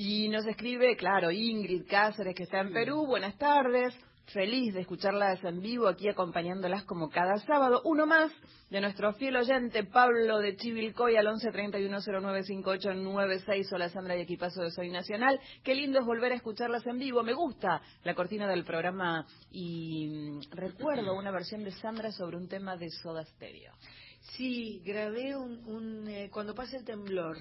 Y 0.00 0.28
nos 0.28 0.46
escribe, 0.46 0.94
claro, 0.96 1.32
Ingrid 1.32 1.84
Cáceres, 1.88 2.36
que 2.36 2.44
está 2.44 2.60
en 2.60 2.72
Perú. 2.72 3.04
Buenas 3.04 3.36
tardes. 3.36 3.92
Feliz 4.26 4.72
de 4.72 4.82
escucharlas 4.82 5.42
en 5.42 5.60
vivo 5.60 5.88
aquí 5.88 6.08
acompañándolas 6.08 6.84
como 6.84 7.10
cada 7.10 7.36
sábado. 7.38 7.82
Uno 7.84 8.06
más 8.06 8.30
de 8.70 8.80
nuestro 8.80 9.12
fiel 9.14 9.34
oyente 9.34 9.82
Pablo 9.82 10.38
de 10.38 10.54
Chivilcoy 10.54 11.16
al 11.16 11.26
11 11.26 11.50
31 11.50 11.98
09 12.00 12.42
58 12.44 12.94
96. 12.94 13.72
Hola 13.72 13.88
Sandra 13.88 14.16
y 14.16 14.20
equipazo 14.20 14.62
de 14.62 14.70
Soy 14.70 14.88
Nacional. 14.88 15.40
Qué 15.64 15.74
lindo 15.74 15.98
es 15.98 16.06
volver 16.06 16.30
a 16.30 16.36
escucharlas 16.36 16.86
en 16.86 16.98
vivo. 16.98 17.24
Me 17.24 17.32
gusta 17.32 17.82
la 18.04 18.14
cortina 18.14 18.46
del 18.46 18.62
programa 18.62 19.26
y 19.50 20.06
mm, 20.06 20.40
recuerdo 20.52 21.16
una 21.16 21.32
versión 21.32 21.64
de 21.64 21.72
Sandra 21.72 22.12
sobre 22.12 22.36
un 22.36 22.46
tema 22.46 22.76
de 22.76 22.88
Soda 23.02 23.24
Stereo. 23.24 23.72
Sí, 24.36 24.80
grabé 24.84 25.36
un, 25.36 25.58
un, 25.66 26.06
eh, 26.06 26.30
cuando 26.30 26.54
pasa 26.54 26.76
el 26.76 26.84
temblor 26.84 27.36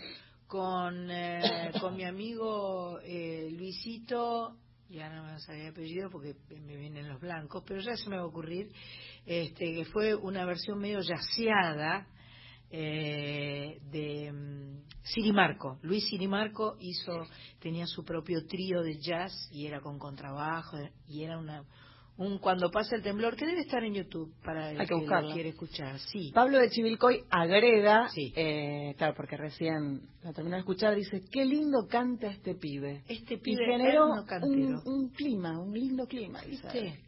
con, 0.48 1.12
eh, 1.12 1.72
con 1.82 1.96
mi 1.96 2.06
amigo 2.06 3.00
eh, 3.04 3.50
Luisito, 3.52 4.58
ya 4.90 5.10
no 5.10 5.24
me 5.24 5.40
sabía 5.40 5.64
el 5.66 5.72
apellido 5.72 6.10
porque 6.10 6.36
me 6.50 6.78
vienen 6.78 7.08
los 7.10 7.20
blancos, 7.20 7.64
pero 7.68 7.82
ya 7.82 7.96
se 7.98 8.10
me 8.10 8.16
va 8.16 8.24
a 8.24 8.28
ocurrir, 8.28 8.72
este, 9.26 9.74
que 9.74 9.86
fue 9.86 10.16
una 10.16 10.46
versión 10.46 10.80
medio 10.80 11.02
yaceada 11.02 12.08
eh, 12.70 13.80
de 13.92 14.32
mm, 14.32 15.04
Sirimarco. 15.04 15.80
Luis 15.82 16.08
Sirimarco 16.08 16.78
hizo, 16.80 17.26
tenía 17.60 17.86
su 17.86 18.04
propio 18.04 18.46
trío 18.46 18.82
de 18.82 18.98
jazz 19.00 19.34
y 19.52 19.66
era 19.66 19.82
con 19.82 20.00
contrabajo 20.00 20.78
y 21.08 21.24
era 21.24 21.38
una 21.38 21.64
un 22.18 22.40
cuando 22.40 22.70
pasa 22.72 22.96
el 22.96 23.04
temblor 23.04 23.36
que 23.36 23.46
debe 23.46 23.62
estar 23.62 23.84
en 23.84 23.94
YouTube 23.94 24.34
para 24.44 24.72
el 24.72 24.80
Hay 24.80 24.88
que 24.88 24.94
lo 24.94 25.02
buscarlo. 25.02 25.34
quiere 25.34 25.50
escuchar. 25.50 26.00
Sí. 26.00 26.32
Pablo 26.34 26.58
de 26.60 26.70
Chivilcoy 26.70 27.24
agrega, 27.30 28.10
eh, 28.36 28.96
claro, 28.98 29.14
porque 29.16 29.38
recién 29.38 30.02
lo 30.24 30.34
terminó 30.34 30.56
de 30.56 30.62
escuchar, 30.62 30.96
dice, 30.96 31.24
qué 31.32 31.46
lindo 31.46 31.88
canta 31.90 32.28
este 32.28 32.56
pibe. 32.56 33.04
Este 33.08 33.36
Y 33.36 33.38
pibe 33.38 33.66
generó 33.66 34.10
Erno 34.10 34.26
Cantero. 34.26 34.82
un, 34.86 34.94
un 35.04 35.10
clima, 35.10 35.60
un 35.60 35.74
lindo 35.74 36.06
clima. 36.08 36.42
¿Viste? 36.48 37.00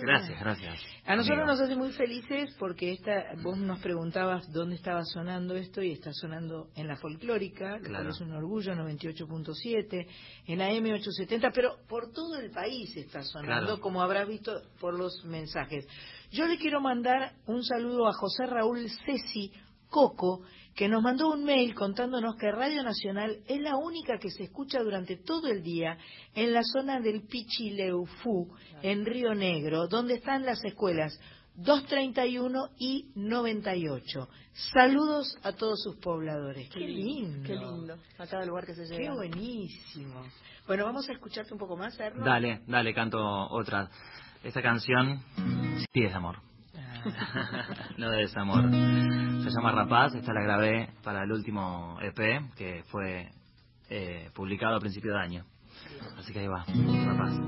Gracias, 0.00 0.40
gracias. 0.40 0.80
A 1.04 1.16
nosotros 1.16 1.38
amigo. 1.40 1.52
nos 1.52 1.60
hace 1.60 1.76
muy 1.76 1.92
felices 1.92 2.54
porque 2.58 2.92
esta, 2.92 3.34
vos 3.42 3.56
nos 3.58 3.78
preguntabas 3.80 4.50
dónde 4.52 4.74
estaba 4.76 5.04
sonando 5.04 5.54
esto 5.56 5.82
y 5.82 5.92
está 5.92 6.12
sonando 6.12 6.68
en 6.76 6.86
la 6.88 6.96
folclórica, 6.96 7.78
lo 7.78 7.82
Claro. 7.84 8.10
es 8.10 8.20
un 8.20 8.32
orgullo, 8.32 8.74
98.7, 8.74 10.06
en 10.46 10.58
la 10.58 10.70
M870, 10.70 11.50
pero 11.54 11.76
por 11.88 12.12
todo 12.12 12.38
el 12.38 12.50
país 12.50 12.96
está 12.96 13.22
sonando, 13.22 13.66
Claro. 13.66 13.80
como 13.80 14.02
habrás 14.02 14.28
visto 14.28 14.52
por 14.80 14.98
los 14.98 15.24
mensajes. 15.24 15.86
Yo 16.30 16.46
le 16.46 16.58
quiero 16.58 16.80
mandar 16.80 17.32
un 17.46 17.62
saludo 17.62 18.06
a 18.08 18.12
José 18.12 18.46
Raúl 18.46 18.88
Ceci 19.04 19.52
Coco, 19.88 20.42
que 20.76 20.88
nos 20.88 21.02
mandó 21.02 21.32
un 21.32 21.42
mail 21.42 21.74
contándonos 21.74 22.36
que 22.36 22.52
Radio 22.52 22.82
Nacional 22.82 23.38
es 23.48 23.60
la 23.62 23.76
única 23.76 24.18
que 24.18 24.30
se 24.30 24.44
escucha 24.44 24.82
durante 24.82 25.16
todo 25.16 25.48
el 25.48 25.62
día 25.62 25.96
en 26.34 26.52
la 26.52 26.62
zona 26.62 27.00
del 27.00 27.22
Pichileufú, 27.22 28.54
en 28.82 29.06
Río 29.06 29.34
Negro, 29.34 29.88
donde 29.88 30.14
están 30.14 30.44
las 30.44 30.62
escuelas 30.64 31.18
231 31.54 32.68
y 32.78 33.10
98. 33.14 34.28
Saludos 34.74 35.34
a 35.42 35.52
todos 35.52 35.82
sus 35.82 35.96
pobladores. 35.96 36.68
Qué 36.68 36.80
lindo. 36.80 37.42
Qué 37.42 37.56
lindo. 37.56 37.96
A 38.18 38.26
cada 38.26 38.44
lugar 38.44 38.66
que 38.66 38.74
se 38.74 38.84
llega. 38.84 38.98
Qué 38.98 39.10
buenísimo. 39.10 40.26
Bueno, 40.66 40.84
vamos 40.84 41.08
a 41.08 41.12
escucharte 41.14 41.54
un 41.54 41.58
poco 41.58 41.78
más, 41.78 41.98
Erno. 41.98 42.22
Dale, 42.22 42.60
dale, 42.66 42.92
canto 42.92 43.18
otra. 43.18 43.88
Esta 44.44 44.60
canción 44.60 45.22
sí 45.94 46.04
es 46.04 46.14
amor. 46.14 46.36
no 47.98 48.10
de 48.10 48.18
desamor. 48.18 48.62
Se 49.42 49.50
llama 49.50 49.72
Rapaz, 49.72 50.14
esta 50.14 50.32
la 50.32 50.42
grabé 50.42 50.90
para 51.02 51.22
el 51.22 51.32
último 51.32 51.98
EP 52.00 52.54
que 52.56 52.82
fue 52.88 53.30
eh, 53.88 54.30
publicado 54.34 54.76
a 54.76 54.80
principio 54.80 55.12
de 55.12 55.20
año. 55.20 55.44
Así 56.18 56.32
que 56.32 56.40
ahí 56.40 56.48
va, 56.48 56.64
Rapaz. 56.64 57.40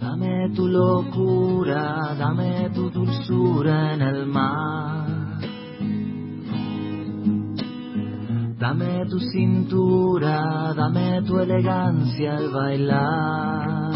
Dame 0.00 0.50
tu 0.54 0.66
locura, 0.66 2.14
dame 2.18 2.70
tu 2.70 2.90
dulzura 2.90 3.94
en 3.94 4.02
el 4.02 4.26
mar. 4.26 4.99
Dame 8.60 9.06
tu 9.08 9.18
cintura, 9.18 10.74
dame 10.76 11.22
tu 11.22 11.38
elegancia 11.38 12.36
al 12.36 12.50
bailar. 12.50 13.92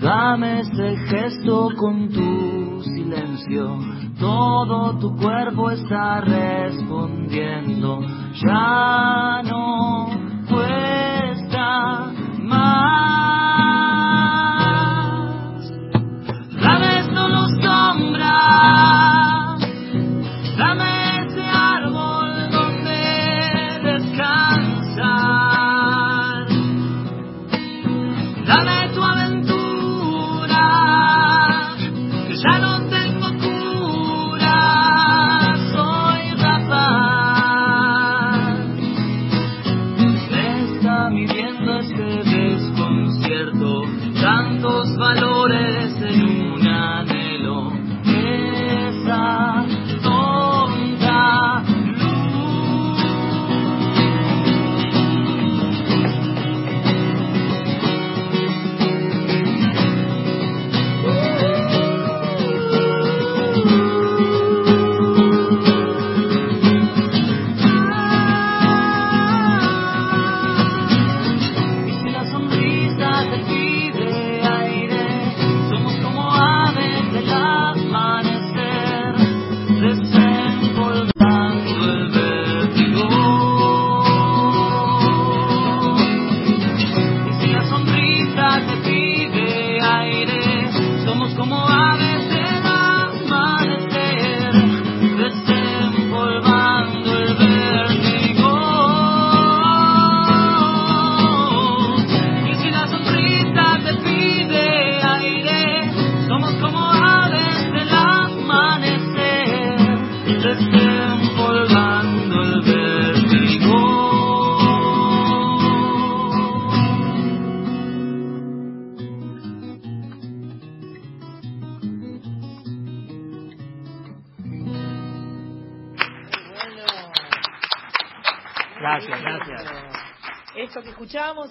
Dame 0.00 0.60
ese 0.60 0.96
gesto 1.10 1.68
con 1.76 2.08
tu 2.08 2.80
silencio, 2.84 3.78
todo 4.18 4.98
tu 4.98 5.14
cuerpo 5.18 5.70
está 5.70 6.22
respondiendo. 6.22 8.00
Ya 8.32 9.42
no 9.44 10.08
cuesta 10.48 12.12
más. 12.38 13.11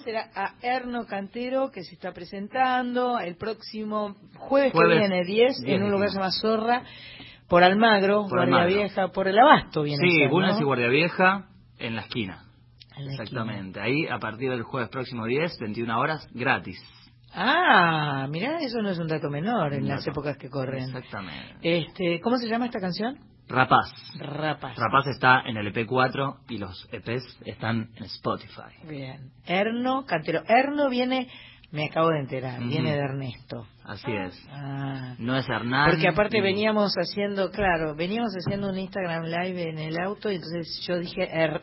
Era 0.06 0.30
a 0.34 0.54
Erno 0.62 1.06
Cantero, 1.06 1.70
que 1.70 1.82
se 1.82 1.94
está 1.94 2.12
presentando 2.12 3.18
el 3.18 3.36
próximo 3.36 4.16
jueves, 4.36 4.72
Jueves 4.72 4.94
que 4.94 5.08
viene, 5.08 5.24
10, 5.24 5.60
10 5.62 5.76
en 5.76 5.82
un 5.84 5.90
lugar 5.90 6.08
llamado 6.10 6.32
Zorra, 6.40 6.82
por 7.48 7.62
Almagro, 7.62 8.22
Por 8.22 8.38
Guardia 8.38 8.56
Almagro. 8.56 8.76
Vieja, 8.76 9.08
por 9.08 9.28
el 9.28 9.38
Abasto 9.38 9.82
viene 9.82 10.02
Sí, 10.08 10.18
ser, 10.18 10.30
Bulnes 10.30 10.54
¿no? 10.54 10.60
y 10.60 10.64
Guardia 10.64 10.88
Vieja 10.88 11.46
en 11.78 11.96
la 11.96 12.02
esquina. 12.02 12.44
En 12.96 13.06
la 13.06 13.12
Exactamente. 13.12 13.80
Ahí, 13.80 14.06
a 14.06 14.18
partir 14.18 14.50
del 14.50 14.62
jueves 14.62 14.88
próximo 14.90 15.26
10, 15.26 15.58
21 15.58 15.98
horas, 15.98 16.28
gratis. 16.32 16.78
Ah, 17.34 18.26
mirá, 18.28 18.58
eso 18.60 18.82
no 18.82 18.90
es 18.90 18.98
un 18.98 19.06
dato 19.08 19.30
menor 19.30 19.72
en 19.72 19.88
las 19.88 20.06
épocas 20.06 20.36
que 20.36 20.50
corren. 20.50 20.84
Exactamente. 20.84 21.56
Este, 21.62 22.20
¿Cómo 22.20 22.36
se 22.36 22.46
llama 22.46 22.66
esta 22.66 22.80
canción? 22.80 23.18
Rapaz. 23.52 23.92
Rapaz. 24.18 24.76
Rapaz 24.76 25.06
está 25.08 25.42
en 25.46 25.56
el 25.58 25.72
EP4 25.72 26.38
y 26.48 26.58
los 26.58 26.88
EPs 26.90 27.38
están 27.44 27.90
en 27.96 28.04
Spotify. 28.04 28.86
Bien. 28.88 29.30
Erno 29.46 30.04
Cantero. 30.06 30.42
Erno 30.48 30.88
viene, 30.88 31.28
me 31.70 31.84
acabo 31.86 32.08
de 32.08 32.20
enterar, 32.20 32.60
Ujú. 32.60 32.68
viene 32.70 32.92
de 32.92 32.98
Ernesto. 32.98 33.66
Así 33.84 34.10
es. 34.10 34.48
Ah. 34.50 35.14
No 35.18 35.36
es 35.36 35.46
Hernán. 35.48 35.90
Porque 35.90 36.08
aparte 36.08 36.38
ni- 36.38 36.42
veníamos 36.44 36.94
haciendo, 36.96 37.50
claro, 37.50 37.94
veníamos 37.94 38.32
haciendo 38.34 38.70
un 38.70 38.78
Instagram 38.78 39.24
live 39.24 39.68
en 39.70 39.78
el 39.78 40.00
auto 40.00 40.30
y 40.30 40.36
entonces 40.36 40.84
yo 40.88 40.98
dije 40.98 41.28
er, 41.30 41.60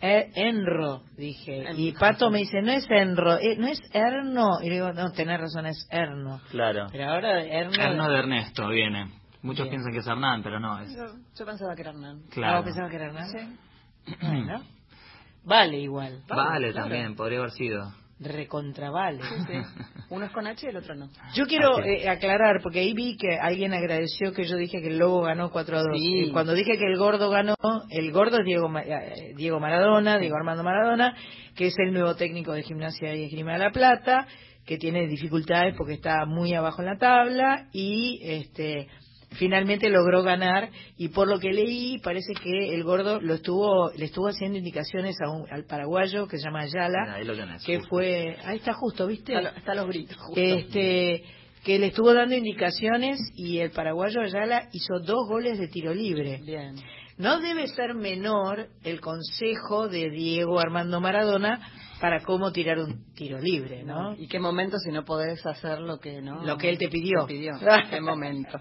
er- 0.00 0.30
Enro, 0.36 1.02
dije. 1.18 1.64
Y 1.76 1.92
Pato 1.92 2.30
me 2.30 2.38
dice, 2.38 2.62
no 2.62 2.72
es 2.72 2.86
Enro, 2.90 3.34
eh, 3.38 3.56
no 3.58 3.66
es 3.66 3.80
Erno. 3.92 4.58
Y 4.62 4.68
le 4.68 4.74
digo, 4.76 4.92
no, 4.92 5.10
tenés 5.12 5.38
razón, 5.40 5.66
es 5.66 5.86
Erno. 5.90 6.40
Claro. 6.50 6.86
Pero 6.92 7.10
ahora 7.10 7.42
Erno... 7.44 7.72
Erno 7.82 8.08
de 8.10 8.18
Ernesto 8.20 8.68
viene. 8.68 9.10
Muchos 9.46 9.64
Bien. 9.64 9.70
piensan 9.70 9.92
que 9.92 9.98
es 10.00 10.06
Hernán, 10.06 10.42
pero 10.42 10.58
no 10.60 10.78
es. 10.80 10.94
Yo, 10.94 11.04
yo 11.38 11.46
pensaba 11.46 11.74
que 11.74 11.82
era 11.82 11.90
Hernán. 11.90 12.20
Claro. 12.30 12.58
¿No 12.58 12.64
pensaba 12.64 12.88
que 12.90 12.96
era 12.96 13.06
Hernán? 13.06 13.28
Sí. 13.30 14.16
Bueno, 14.20 14.62
vale 15.44 15.78
igual. 15.78 16.22
Vale, 16.28 16.72
claro. 16.72 16.88
también, 16.88 17.14
podría 17.16 17.38
haber 17.38 17.50
sido. 17.52 17.92
Recontravale. 18.18 19.22
Sí, 19.22 19.34
sí. 19.46 19.82
Uno 20.10 20.24
es 20.24 20.30
con 20.32 20.46
H 20.46 20.64
y 20.66 20.70
el 20.70 20.76
otro 20.76 20.94
no. 20.94 21.08
Yo 21.34 21.44
quiero 21.46 21.78
es. 21.80 22.04
eh, 22.04 22.08
aclarar, 22.08 22.60
porque 22.62 22.78
ahí 22.80 22.94
vi 22.94 23.16
que 23.16 23.36
alguien 23.38 23.74
agradeció 23.74 24.32
que 24.32 24.44
yo 24.44 24.56
dije 24.56 24.80
que 24.80 24.88
el 24.88 24.98
Lobo 24.98 25.22
ganó 25.22 25.50
4 25.50 25.76
a 25.78 25.82
2. 25.82 25.88
Sí. 25.98 26.20
Y 26.26 26.30
cuando 26.32 26.54
dije 26.54 26.78
que 26.78 26.86
el 26.86 26.96
Gordo 26.96 27.28
ganó, 27.30 27.54
el 27.90 28.12
Gordo 28.12 28.38
es 28.38 28.44
Diego, 28.44 28.68
Ma- 28.68 28.82
eh, 28.82 29.34
Diego 29.36 29.60
Maradona, 29.60 30.18
Diego 30.18 30.36
Armando 30.36 30.62
Maradona, 30.64 31.14
que 31.54 31.66
es 31.66 31.74
el 31.78 31.92
nuevo 31.92 32.14
técnico 32.16 32.52
de 32.52 32.62
gimnasia 32.62 33.14
y 33.14 33.24
esgrima 33.24 33.52
de 33.52 33.58
la 33.58 33.70
Plata, 33.70 34.26
que 34.64 34.78
tiene 34.78 35.06
dificultades 35.06 35.74
porque 35.76 35.94
está 35.94 36.24
muy 36.26 36.54
abajo 36.54 36.80
en 36.82 36.86
la 36.86 36.98
tabla 36.98 37.68
y 37.72 38.18
este 38.22 38.88
finalmente 39.32 39.90
logró 39.90 40.22
ganar 40.22 40.70
y 40.96 41.08
por 41.08 41.28
lo 41.28 41.38
que 41.38 41.50
leí 41.52 41.98
parece 41.98 42.32
que 42.34 42.74
el 42.74 42.84
gordo 42.84 43.20
lo 43.20 43.34
estuvo 43.34 43.90
le 43.96 44.04
estuvo 44.06 44.28
haciendo 44.28 44.56
indicaciones 44.58 45.16
a 45.20 45.30
un, 45.30 45.44
al 45.50 45.64
paraguayo 45.64 46.26
que 46.26 46.38
se 46.38 46.44
llama 46.44 46.60
Ayala 46.60 47.14
Ahí 47.14 47.24
lo 47.24 47.34
tenés, 47.36 47.62
que 47.64 47.76
justo. 47.78 47.88
fue 47.90 48.36
ahí 48.44 48.56
está 48.58 48.72
justo 48.74 49.06
viste 49.06 49.34
Está, 49.34 49.50
lo- 49.50 49.56
está 49.58 49.74
los 49.74 49.86
gritos. 49.88 50.16
justo. 50.16 50.40
este 50.40 51.24
que 51.64 51.78
le 51.80 51.86
estuvo 51.88 52.14
dando 52.14 52.36
indicaciones 52.36 53.18
y 53.34 53.58
el 53.58 53.72
paraguayo 53.72 54.20
Ayala 54.20 54.68
hizo 54.72 55.00
dos 55.00 55.28
goles 55.28 55.58
de 55.58 55.66
tiro 55.68 55.92
libre 55.92 56.40
Bien. 56.44 56.76
no 57.18 57.40
debe 57.40 57.66
ser 57.66 57.94
menor 57.94 58.68
el 58.84 59.00
consejo 59.00 59.88
de 59.88 60.08
Diego 60.10 60.60
Armando 60.60 61.00
Maradona 61.00 61.60
para 62.00 62.20
cómo 62.22 62.52
tirar 62.52 62.78
un 62.78 63.10
tiro 63.14 63.38
libre, 63.40 63.82
¿no? 63.82 64.14
¿Y 64.16 64.28
qué 64.28 64.38
momento 64.38 64.76
si 64.78 64.90
no 64.92 65.02
podés 65.06 65.44
hacer 65.46 65.80
lo 65.80 65.98
que 65.98 66.20
no? 66.20 66.44
Lo 66.44 66.58
que 66.58 66.68
él 66.68 66.76
te 66.76 66.88
pidió. 66.90 67.24
Te 67.26 67.32
pidió. 67.32 67.52
¿Qué 67.90 68.02
momento? 68.02 68.60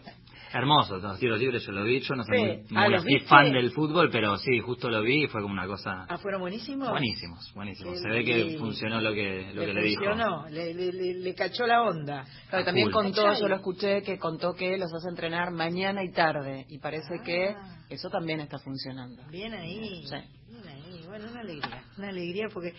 Hermoso, 0.57 0.97
los 0.99 1.19
tiros 1.19 1.37
libres 1.37 1.65
yo 1.65 1.73
lo 1.73 1.83
vi, 1.83 1.99
yo 1.99 2.15
no 2.15 2.23
soy 2.23 2.37
Sí. 2.37 2.73
muy, 2.73 2.77
Ah, 2.77 3.25
fan 3.27 3.51
del 3.51 3.71
fútbol, 3.71 4.09
pero 4.09 4.37
sí, 4.37 4.59
justo 4.61 4.89
lo 4.89 5.01
vi 5.01 5.25
y 5.25 5.27
fue 5.27 5.41
como 5.41 5.53
una 5.53 5.67
cosa... 5.67 6.05
Ah, 6.07 6.17
¿fueron 6.17 6.39
buenísimos? 6.39 6.89
Buenísimos, 6.89 7.51
buenísimos. 7.53 7.99
Se 7.99 8.07
ve 8.09 8.23
que 8.23 8.57
funcionó 8.57 9.01
lo 9.01 9.13
que, 9.13 9.51
lo 9.53 9.61
le 9.61 9.67
que 9.67 9.73
le 9.73 9.81
dijo. 9.83 10.03
funcionó, 10.05 10.47
le, 10.47 10.73
le, 10.73 10.93
le- 10.93 11.13
le 11.15 11.35
cachó 11.35 11.67
la 11.67 11.81
onda. 11.83 12.23
Claro, 12.49 12.61
A 12.63 12.65
también 12.65 12.89
contó, 12.89 13.33
yo 13.37 13.47
lo 13.49 13.55
escuché, 13.55 14.01
que 14.01 14.17
contó 14.17 14.53
que 14.53 14.77
los 14.77 14.93
hace 14.93 15.09
entrenar 15.09 15.51
mañana 15.51 16.03
y 16.05 16.11
tarde. 16.13 16.65
Y 16.69 16.79
parece 16.79 17.19
que 17.25 17.53
eso 17.89 18.09
también 18.09 18.39
está 18.39 18.57
funcionando. 18.59 19.23
Bien 19.29 19.53
ahí, 19.53 20.03
Sí. 20.07 20.15
bien 20.47 20.67
ahí. 20.69 21.05
Bueno, 21.05 21.25
una 21.31 21.41
alegría, 21.41 21.83
una 21.97 22.07
alegría 22.09 22.47
porque 22.53 22.71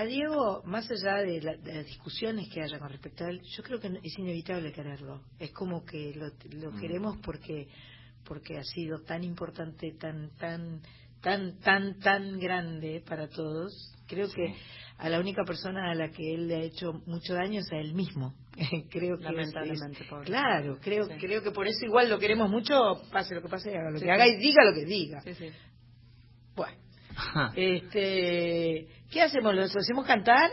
a 0.00 0.04
Diego, 0.04 0.62
más 0.64 0.90
allá 0.90 1.16
de, 1.22 1.40
la- 1.40 1.56
de 1.56 1.74
las 1.74 1.86
discusiones 1.86 2.48
que 2.52 2.62
haya 2.62 2.78
con 2.78 2.88
respecto 2.90 3.24
a 3.24 3.30
él, 3.30 3.40
yo 3.42 3.62
creo 3.62 3.80
que 3.80 3.88
es 4.02 4.18
inevitable 4.18 4.72
quererlo. 4.72 5.22
Es 5.38 5.50
como 5.52 5.84
que 5.84 6.12
lo, 6.14 6.26
lo 6.60 6.72
Mm. 6.72 6.80
queremos 6.80 7.16
porque 7.24 7.68
porque 8.24 8.58
ha 8.58 8.64
sido 8.64 9.02
tan 9.02 9.22
importante, 9.22 9.92
tan 10.00 10.30
tan 10.36 10.80
tan 11.22 11.58
tan 11.60 11.98
tan 12.00 12.38
grande 12.38 13.02
para 13.06 13.28
todos. 13.28 13.72
Creo 14.08 14.28
que 14.30 14.54
a 14.98 15.08
la 15.08 15.20
única 15.20 15.42
persona 15.44 15.90
a 15.90 15.94
la 15.94 16.10
que 16.10 16.34
él 16.34 16.48
le 16.48 16.56
ha 16.56 16.62
hecho 16.62 16.92
mucho 17.06 17.34
daño 17.34 17.60
es 17.60 17.70
a 17.72 17.76
él 17.78 17.94
mismo. 17.94 18.34
creo 18.90 19.16
que 19.18 19.24
Lamentablemente, 19.24 20.02
es- 20.02 20.08
pobre. 20.08 20.24
claro, 20.26 20.78
creo 20.82 21.04
Sí. 21.06 21.14
creo 21.20 21.42
que 21.42 21.50
por 21.52 21.66
eso 21.68 21.84
igual 21.86 22.08
lo 22.10 22.18
queremos 22.18 22.50
mucho, 22.50 22.74
pase 23.12 23.34
lo 23.34 23.42
que 23.42 23.48
pase, 23.48 23.70
haga 23.76 23.90
lo 23.90 23.98
Sí, 23.98 24.04
que 24.04 24.10
haga 24.10 24.26
y 24.26 24.36
diga 24.38 24.64
lo 24.64 24.74
que 24.74 24.84
diga. 24.84 25.20
Sí, 25.22 25.34
este, 27.54 28.88
¿qué 29.10 29.22
hacemos? 29.22 29.54
¿Los 29.54 29.76
hacemos 29.76 30.06
cantar? 30.06 30.50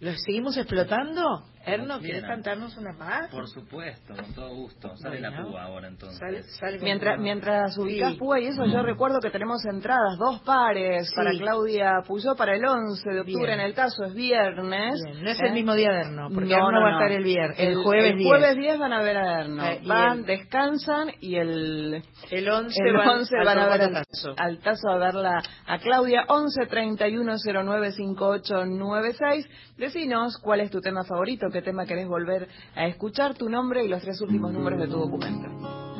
¿Los 0.00 0.16
seguimos 0.24 0.56
explotando? 0.56 1.44
Erno, 1.66 1.98
¿quieres 1.98 2.22
cantarnos 2.22 2.76
una 2.76 2.92
más? 2.92 3.28
Por 3.30 3.48
supuesto, 3.48 4.14
con 4.14 4.32
todo 4.34 4.54
gusto. 4.54 4.96
Sale 4.96 5.20
Bueno. 5.20 5.36
la 5.42 5.48
púa 5.50 5.62
ahora 5.64 5.88
entonces. 5.88 6.18
Sale- 6.18 6.42
sale 6.44 6.78
Mientras, 6.78 7.18
mientras 7.18 7.76
ubicás 7.78 8.12
Sí. 8.12 8.18
Púa 8.18 8.40
y 8.40 8.46
eso, 8.46 8.64
yo 8.66 8.82
recuerdo 8.82 9.18
que 9.20 9.30
tenemos 9.30 9.64
entradas, 9.64 10.16
dos 10.18 10.40
pares, 10.42 11.08
Sí. 11.08 11.14
para 11.16 11.30
Claudia 11.32 11.92
Puyó 12.06 12.34
para 12.36 12.54
el 12.54 12.64
11 12.64 13.10
de 13.10 13.20
octubre 13.20 13.46
Bien. 13.48 13.60
en 13.60 13.66
el 13.66 13.74
Tazo, 13.74 14.04
es 14.04 14.14
viernes. 14.14 15.00
Bien, 15.04 15.24
No 15.24 15.30
es 15.30 15.40
¿eh? 15.40 15.46
el 15.46 15.52
mismo 15.54 15.74
día 15.74 15.90
de 15.90 16.00
Erno, 16.02 16.28
porque 16.32 16.50
No, 16.50 16.56
Erno 16.56 16.70
no, 16.70 16.80
va 16.80 16.88
a 16.88 16.90
no. 16.92 16.98
estar 17.00 17.12
el 17.12 17.24
viernes, 17.24 17.58
el, 17.58 17.68
El 17.68 17.76
jueves 17.82 18.10
el 18.12 18.18
10. 18.18 18.28
jueves 18.28 18.56
10 18.56 18.78
van 18.78 18.92
a 18.92 19.02
ver 19.02 19.16
a 19.16 19.40
Erno. 19.40 19.64
Eh, 19.66 19.80
van, 19.86 20.18
el- 20.20 20.26
descansan 20.26 21.10
y 21.20 21.36
el, 21.36 22.02
El 22.30 22.48
11 22.48 22.80
el 22.84 22.96
van, 22.96 23.08
11 23.08 23.36
al 23.38 23.44
van 23.44 23.58
a 23.58 23.66
ver 23.68 23.80
al, 23.82 23.92
Tazo. 23.92 24.34
al 24.36 24.58
Tazo 24.60 24.88
a 24.88 24.98
verla 24.98 25.42
a 25.66 25.78
Claudia. 25.78 26.24
11 26.28 26.66
31 26.66 27.36
09 27.38 27.92
58 27.92 28.64
96. 28.66 29.46
Decinos 29.76 30.38
cuál 30.42 30.60
es 30.60 30.70
tu 30.70 30.80
tema 30.80 31.02
favorito, 31.04 31.48
qué 31.56 31.62
tema 31.62 31.86
querés 31.86 32.06
volver 32.06 32.48
a 32.74 32.86
escuchar, 32.86 33.34
tu 33.34 33.48
nombre 33.48 33.82
y 33.82 33.88
los 33.88 34.02
tres 34.02 34.20
últimos 34.20 34.52
números 34.52 34.78
de 34.78 34.88
tu 34.88 34.98
documento. 34.98 35.48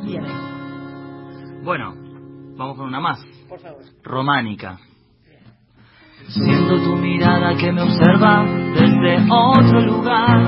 Bien, 0.05 0.23
Bueno, 1.65 1.95
vamos 2.57 2.77
con 2.77 2.87
una 2.89 3.01
más. 3.01 3.25
por 3.49 3.59
favor. 3.59 3.83
Románica. 4.03 4.79
Siento 6.29 6.75
tu 6.83 6.97
mirada 6.97 7.57
que 7.57 7.73
me 7.73 7.81
observa 7.83 8.45
desde 8.75 9.27
otro 9.31 9.81
lugar. 9.81 10.41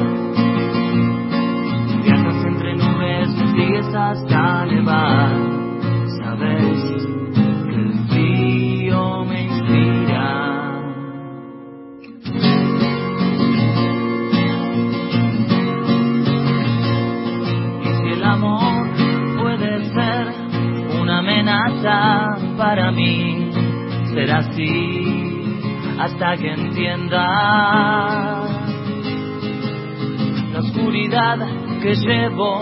Viajas 2.04 2.44
entre 2.44 2.74
nubes, 2.76 3.28
me 3.34 3.52
sigues 3.52 3.86
hasta 3.94 4.66
nevar. 4.66 5.36
Sabes 6.18 6.97
para 22.56 22.90
mí, 22.90 23.50
será 24.12 24.38
así 24.38 25.38
hasta 25.98 26.36
que 26.36 26.52
entienda 26.52 27.26
la 30.52 30.58
oscuridad 30.58 31.38
que 31.82 31.94
llevo 31.94 32.60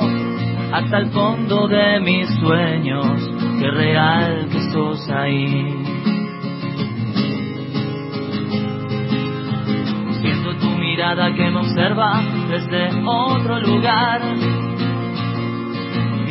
hasta 0.72 0.98
el 0.98 1.10
fondo 1.10 1.68
de 1.68 2.00
mis 2.00 2.28
sueños, 2.40 3.30
que 3.60 3.70
real 3.70 4.48
que 4.50 4.60
sos 4.72 5.08
ahí. 5.10 5.84
Siento 10.20 10.56
tu 10.56 10.70
mirada 10.78 11.32
que 11.34 11.50
me 11.50 11.58
observa 11.60 12.20
desde 12.48 12.90
otro 13.04 13.60
lugar. 13.60 14.20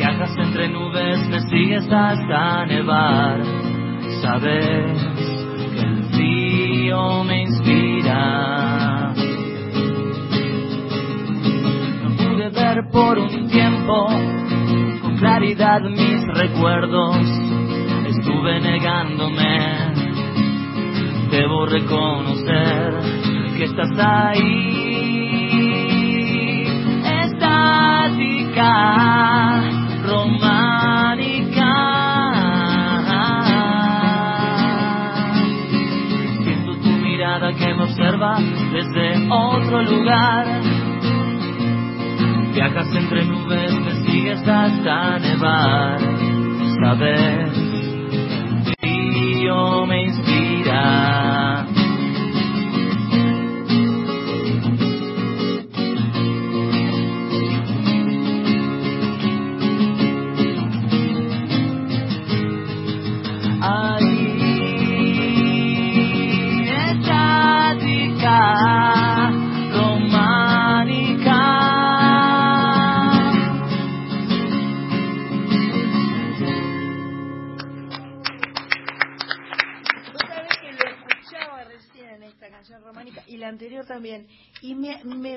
Viajas 0.06 0.38
entre 0.38 0.68
nubes, 0.68 1.18
me 1.30 1.40
sigues 1.50 1.90
hasta 1.90 2.64
nevar. 2.66 3.40
Sabes 4.22 5.02
que 5.74 5.80
el 5.80 6.04
frío 6.12 7.24
me 7.24 7.42
inspira. 7.42 9.12
No 12.04 12.10
pude 12.16 12.50
ver 12.50 12.84
por 12.92 13.18
un 13.18 13.48
tiempo 13.48 14.06
con 15.02 15.16
claridad 15.18 15.80
mis 15.80 16.24
recuerdos. 16.34 17.16
Estuve 18.08 18.60
negándome. 18.60 19.58
Debo 21.32 21.66
reconocer 21.66 22.94
que 23.56 23.64
estás 23.64 23.90
ahí. 23.98 24.84
Estática, 27.24 28.66
romántica. 30.06 31.72
Siento 36.42 36.76
tu 36.76 36.88
mirada 36.88 37.52
que 37.52 37.74
me 37.74 37.82
observa 37.82 38.38
desde 38.72 39.28
otro 39.30 39.82
lugar. 39.82 40.46
Viajas 42.54 42.94
entre 42.94 43.24
nubes, 43.26 43.72
me 43.80 43.92
sigues 44.06 44.48
hasta 44.48 45.18
nevar. 45.18 45.98
Sabes, 46.80 47.52
frío 48.80 49.86
me 49.86 50.04
inspira. 50.04 51.55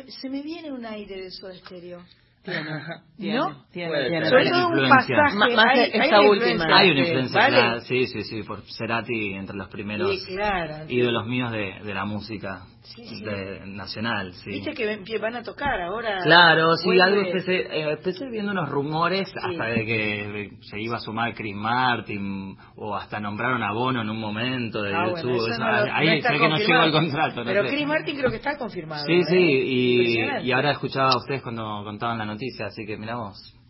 Me, 0.03 0.11
se 0.11 0.29
me 0.29 0.41
viene 0.41 0.71
un 0.71 0.85
aire 0.85 1.23
de 1.23 1.31
Soda 1.31 1.53
Stereo. 1.55 2.01
Tiene, 2.41 3.37
¿No? 3.37 3.65
tiene, 3.71 4.09
tiene. 4.09 4.29
Sobre 4.29 4.49
todo 4.49 4.67
un 4.69 4.89
pasaje. 4.89 5.35
Más 5.35 5.65
hay, 5.67 5.89
esta 5.91 6.17
hay 6.19 6.27
última. 6.27 6.77
Hay 6.77 6.89
una 6.91 7.03
sí, 7.03 7.07
influencia, 7.09 7.41
¿vale? 7.41 7.57
clara, 7.57 7.81
sí, 7.81 8.07
sí, 8.07 8.23
sí, 8.23 8.43
por 8.43 8.61
Cerati 8.77 9.33
entre 9.33 9.57
los 9.57 9.67
primeros 9.67 10.09
Sí, 10.21 10.35
claro. 10.35 10.85
ídolos 10.87 11.27
míos 11.27 11.51
de, 11.51 11.81
de 11.83 11.93
la 11.93 12.05
música 12.05 12.65
Sí, 12.81 13.05
sí. 13.05 13.23
de- 13.23 13.61
nacional, 13.67 14.33
sí. 14.33 14.49
Viste 14.51 14.71
que, 14.73 15.17
van 15.19 15.35
a 15.35 15.43
tocar 15.43 15.79
ahora. 15.81 16.21
Claro, 16.23 16.75
sí, 16.75 16.87
Vuelve- 16.87 17.01
algo 17.03 17.21
empecé, 17.21 17.55
eh, 17.61 17.91
empecé 17.91 18.29
viendo 18.29 18.51
unos 18.51 18.69
rumores 18.69 19.31
hasta 19.41 19.65
de 19.65 19.85
que 19.85 20.49
se 20.61 20.79
iba 20.79 20.97
a 20.97 20.99
sumar 20.99 21.33
Chris 21.33 21.55
Martin 21.55 22.55
o 22.77 22.95
hasta 22.95 23.19
nombraron 23.19 23.61
a 23.63 23.71
Bono 23.73 24.01
en 24.01 24.09
un 24.09 24.19
momento 24.19 24.81
de 24.81 24.95
Ah, 24.95 25.09
bueno, 25.09 25.17
YouTube. 25.17 25.35
eso 25.35 25.47
eso, 25.53 25.59
no 25.63 25.71
lo- 25.71 25.93
ahí 25.93 26.07
no 26.21 26.27
sé 26.29 26.33
que 26.39 26.49
no 26.49 26.57
llegó 26.57 26.83
el 26.83 26.91
contrato. 26.91 27.35
no 27.41 27.45
Pero 27.45 27.63
sé. 27.63 27.69
Chris 27.69 27.87
Martin 27.87 28.17
creo 28.17 28.29
que 28.31 28.37
está 28.37 28.57
confirmado. 28.57 29.05
Sí, 29.05 29.13
¿eh? 29.13 29.23
sí, 29.25 29.37
y, 29.37 30.47
y 30.47 30.51
ahora 30.51 30.71
escuchaba 30.71 31.09
a 31.11 31.17
ustedes 31.17 31.41
cuando 31.43 31.83
contaban 31.83 32.17
la 32.17 32.25
noticia, 32.25 32.67
así 32.67 32.85
que. 32.85 32.97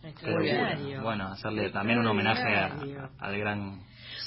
Extraordinario. 0.02 1.02
bueno, 1.02 1.26
hacerle 1.28 1.70
también 1.70 1.98
un 1.98 2.06
homenaje 2.06 2.42
a- 2.56 2.76
al 3.18 3.38
gran 3.38 3.80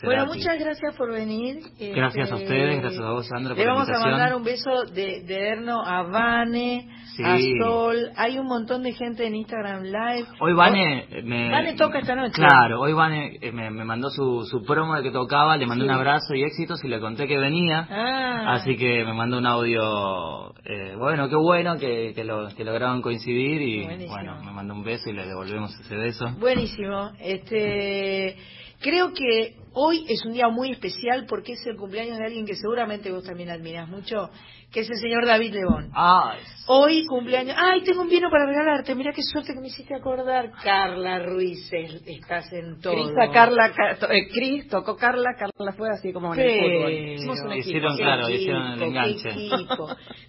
Bueno, 0.04 0.26
muchas 0.28 0.60
gracias 0.60 0.96
por 0.96 1.12
venir. 1.12 1.60
Gracias 1.80 2.32
a 2.32 2.36
Este, 2.36 2.44
ustedes, 2.46 2.82
gracias 2.82 3.02
a 3.02 3.12
vos, 3.12 3.28
Sandra, 3.28 3.54
Le 3.56 3.64
por 3.64 3.66
la 3.66 3.74
vamos 3.74 3.90
a 3.90 4.00
mandar 4.00 4.36
un 4.36 4.44
beso 4.44 4.84
de, 4.94 5.22
de 5.24 5.48
Erno 5.50 5.82
a 5.86 6.04
Vane, 6.04 6.90
Sí. 7.16 7.24
a 7.24 7.38
Sol. 7.64 8.10
Hay 8.18 8.40
un 8.40 8.48
montón 8.48 8.82
de 8.82 8.92
gente 8.94 9.26
en 9.28 9.36
Instagram 9.36 9.84
Live. 9.84 10.26
Hoy 10.40 10.54
Vane 10.54 11.08
me... 11.24 11.52
Vane 11.52 11.74
toca 11.76 12.00
esta 12.00 12.16
noche. 12.16 12.34
Claro, 12.34 12.82
hoy 12.82 12.94
Vane 12.94 13.38
eh, 13.40 13.52
me, 13.52 13.70
me 13.70 13.86
mandó 13.86 14.10
su, 14.10 14.44
su 14.50 14.64
promo 14.64 14.96
de 14.96 15.04
que 15.04 15.12
tocaba, 15.12 15.56
le 15.58 15.68
mandé 15.68 15.84
Sí. 15.86 15.90
un 15.90 15.96
abrazo 15.96 16.34
y 16.34 16.44
éxitos 16.44 16.84
y 16.84 16.88
le 16.88 17.00
conté 17.00 17.28
que 17.28 17.38
venía. 17.38 17.88
Ah. 17.90 18.54
Así 18.56 18.76
que 18.78 19.06
me 19.06 19.14
mandó 19.14 19.38
un 19.38 19.46
audio, 19.46 20.54
eh, 20.66 20.96
bueno, 20.98 21.30
qué 21.30 21.36
bueno 21.36 21.78
que, 21.78 22.14
que, 22.16 22.24
lo, 22.24 22.48
que 22.56 22.64
lograron 22.66 23.02
coincidir 23.04 23.62
y 23.62 23.84
Buenísimo. 23.86 24.12
bueno, 24.14 24.44
me 24.44 24.52
mandó 24.52 24.74
un 24.74 24.84
beso 24.84 25.10
y 25.10 25.14
le 25.14 25.26
devolvemos 25.28 25.72
ese 25.80 25.96
beso. 25.96 26.26
Buenísimo. 26.40 27.12
Este, 27.20 28.36
creo 28.82 29.14
que 29.14 29.56
hoy 29.74 30.06
es 30.10 30.26
un 30.26 30.34
día 30.34 30.48
muy 30.50 30.72
especial 30.72 31.26
porque 31.28 31.54
es 31.54 31.66
el 31.68 31.76
cumpleaños 31.78 32.18
de 32.18 32.26
alguien 32.26 32.46
que 32.46 32.56
seguramente 32.56 33.12
vos 33.12 33.24
también 33.24 33.50
admirás 33.50 33.88
mucho, 33.90 34.30
que 34.72 34.80
es 34.82 34.90
el 34.90 34.98
señor 34.98 35.26
David 35.26 35.54
Lebón. 35.54 35.92
Ah, 35.94 36.36
Hoy 36.68 37.06
cumpleaños. 37.08 37.56
Ay, 37.60 37.82
tengo 37.84 38.02
un 38.04 38.10
vino 38.10 38.30
para 38.32 38.46
regalarte. 38.46 38.96
Mira 38.96 39.12
qué 39.14 39.22
suerte 39.22 39.54
que 39.54 39.60
me 39.60 39.68
hiciste 39.68 39.94
acordar. 39.96 40.52
Carla 40.64 41.20
Ruiz, 41.20 41.68
es- 41.74 42.02
estás 42.06 42.52
en 42.54 42.80
todo. 42.80 42.94
Carla, 43.34 43.72
Ca- 43.74 43.98
to- 44.00 44.10
eh, 44.10 44.30
Cris 44.34 44.68
tocó 44.70 44.96
Carla, 44.96 45.32
Carla 45.38 45.74
fue 45.78 45.90
así 45.90 46.14
como 46.14 46.34
en 46.34 46.40
el 46.40 46.60
fútbol. 46.60 46.92
Hicimos 46.92 47.40
un 47.42 47.52
equipo. 47.52 47.68
Hicieron, 47.70 47.98
claro, 47.98 48.28
equipo, 48.28 48.40
hicieron 48.42 48.68
el 48.72 48.82
enganche. 48.82 49.30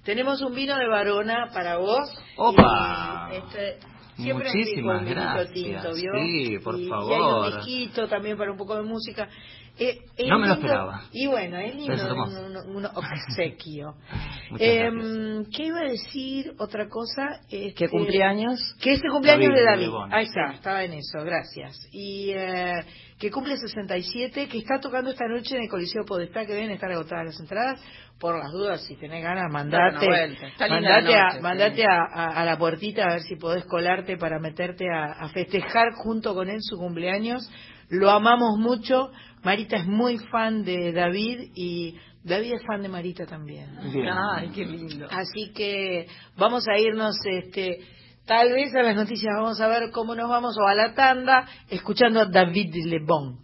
Tenemos 0.04 0.42
un 0.42 0.54
vino 0.54 0.76
de 0.76 0.88
Varona 0.88 1.50
para 1.54 1.76
vos. 1.78 2.10
Opa. 2.36 3.30
Y, 3.32 3.36
este, 3.36 3.78
siempre 4.16 4.48
Muchísimas 4.54 5.00
vinito 5.02 5.20
gracias. 5.20 5.52
tinto, 5.52 5.94
¿vio? 5.94 6.10
Sí, 6.22 6.58
por 6.62 6.78
y, 6.80 6.88
favor. 6.88 7.10
Y 7.10 7.14
hay 7.14 7.20
un 7.22 7.56
disquito 7.56 8.08
también 8.08 8.36
para 8.36 8.50
un 8.52 8.58
poco 8.58 8.76
de 8.76 8.82
música. 8.82 9.28
Eh, 9.76 9.98
es 10.16 10.28
No 10.28 10.38
me 10.38 10.46
lo 10.46 10.54
esperaba. 10.54 11.02
Y 11.12 11.26
bueno, 11.26 11.56
es 11.58 11.74
lindo 11.74 12.14
un, 12.14 12.56
un- 12.56 12.76
un 12.76 12.86
obsequio. 12.86 13.94
Em, 14.58 15.44
¿Qué 15.46 15.64
iba 15.64 15.80
a 15.80 15.84
decir? 15.88 16.52
Otra 16.58 16.88
cosa. 16.88 17.40
Este, 17.50 17.74
¿Qué 17.74 17.88
cumpleaños? 17.88 18.60
Que 18.80 18.92
es 18.92 19.02
el 19.02 19.10
cumpleaños 19.10 19.48
David 19.48 19.56
de 19.58 19.64
David. 19.64 19.82
Lebón. 19.86 20.14
Ahí 20.14 20.26
está, 20.26 20.52
estaba 20.52 20.84
en 20.84 20.92
eso, 20.92 21.24
gracias. 21.24 21.76
Y 21.90 22.30
eh, 22.30 22.72
que 23.18 23.30
cumple 23.30 23.56
67, 23.56 24.48
que 24.48 24.58
está 24.58 24.80
tocando 24.80 25.10
esta 25.10 25.26
noche 25.28 25.56
en 25.56 25.62
el 25.62 25.68
Coliseo 25.68 26.04
Podestá, 26.04 26.44
que 26.46 26.52
deben 26.54 26.70
estar 26.70 26.90
agotadas 26.90 27.26
las 27.26 27.40
entradas. 27.40 27.80
Por 28.18 28.38
las 28.38 28.50
dudas, 28.52 28.84
si 28.86 28.96
tenés 28.96 29.22
ganas, 29.24 29.50
mandate, 29.50 30.06
mandate, 30.68 31.14
a, 31.16 31.40
mandate 31.40 31.76
sí. 31.76 31.82
a, 31.82 32.04
a- 32.04 32.42
a 32.42 32.44
la 32.44 32.56
puertita 32.56 33.04
a 33.04 33.14
ver 33.14 33.22
si 33.22 33.36
podés 33.36 33.64
colarte 33.64 34.16
para 34.16 34.38
meterte 34.38 34.84
a, 34.88 35.12
a 35.12 35.28
festejar 35.30 35.92
junto 35.96 36.32
con 36.34 36.48
él 36.48 36.58
su 36.60 36.76
cumpleaños. 36.76 37.50
Lo 37.88 38.10
amamos 38.10 38.58
mucho. 38.58 39.10
Marita 39.42 39.76
es 39.76 39.86
muy 39.86 40.18
fan 40.30 40.64
de 40.64 40.92
David 40.92 41.50
y 41.54 41.98
David 42.22 42.54
es 42.54 42.62
fan 42.66 42.82
de 42.82 42.88
Marita 42.88 43.26
también. 43.26 43.68
Bien. 43.92 44.08
Ay, 44.08 44.48
qué 44.54 44.64
lindo. 44.64 45.06
Así 45.10 45.52
que 45.52 46.06
vamos 46.36 46.66
a 46.68 46.78
irnos, 46.78 47.14
este, 47.26 47.80
tal 48.26 48.52
vez 48.52 48.74
a 48.74 48.82
las 48.82 48.96
noticias, 48.96 49.34
vamos 49.34 49.60
a 49.60 49.68
ver 49.68 49.90
cómo 49.90 50.14
nos 50.14 50.28
vamos 50.28 50.56
o 50.58 50.66
a 50.66 50.74
la 50.74 50.94
tanda, 50.94 51.46
escuchando 51.68 52.20
a 52.20 52.26
David 52.26 52.74
Lebón. 52.86 53.43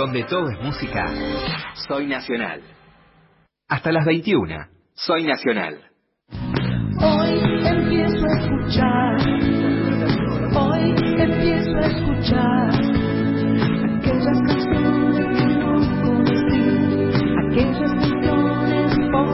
Donde 0.00 0.24
todo 0.24 0.48
es 0.48 0.58
música, 0.62 1.12
soy 1.86 2.06
nacional. 2.06 2.62
Hasta 3.68 3.92
las 3.92 4.06
21, 4.06 4.66
soy 4.94 5.24
nacional. 5.24 5.78
Hoy 6.98 7.38
empiezo 7.66 8.24
a 8.24 8.40
escuchar, 8.40 9.16
hoy 10.56 10.94
empiezo 11.18 11.76
a 11.76 11.86
escuchar 11.86 12.70
aquellas 13.84 14.40
canciones 14.46 15.16
que 15.36 15.44
no 15.58 15.74
conocí, 16.02 16.62
aquellas 17.50 17.92
canciones 17.92 18.96
por 19.12 19.28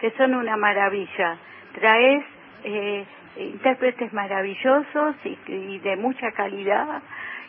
que 0.00 0.10
son 0.12 0.34
una 0.34 0.56
maravilla. 0.56 1.38
Traes 1.74 2.24
eh, 2.64 3.04
intérpretes 3.38 4.12
maravillosos 4.12 5.16
y, 5.24 5.38
y 5.52 5.78
de 5.78 5.96
mucha 5.96 6.30
calidad 6.32 7.02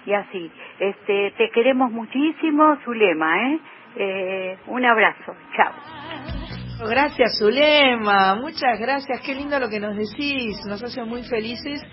y 0.06 0.14
así. 0.14 0.52
Este, 0.80 1.32
te 1.38 1.50
queremos 1.50 1.92
muchísimo, 1.92 2.78
Zulema, 2.84 3.50
¿eh? 3.50 3.60
eh 3.98 4.58
un 4.68 4.86
abrazo, 4.86 5.36
chao. 5.56 5.74
Gracias, 6.90 7.38
Zulema. 7.38 8.36
Muchas 8.36 8.80
gracias. 8.80 9.22
Qué 9.22 9.36
lindo 9.36 9.60
lo 9.60 9.70
que 9.70 9.80
nos 9.80 9.96
decís. 9.96 10.56
Nos 10.68 10.82
hace 10.82 11.04
muy 11.04 11.24
felices. 11.24 11.84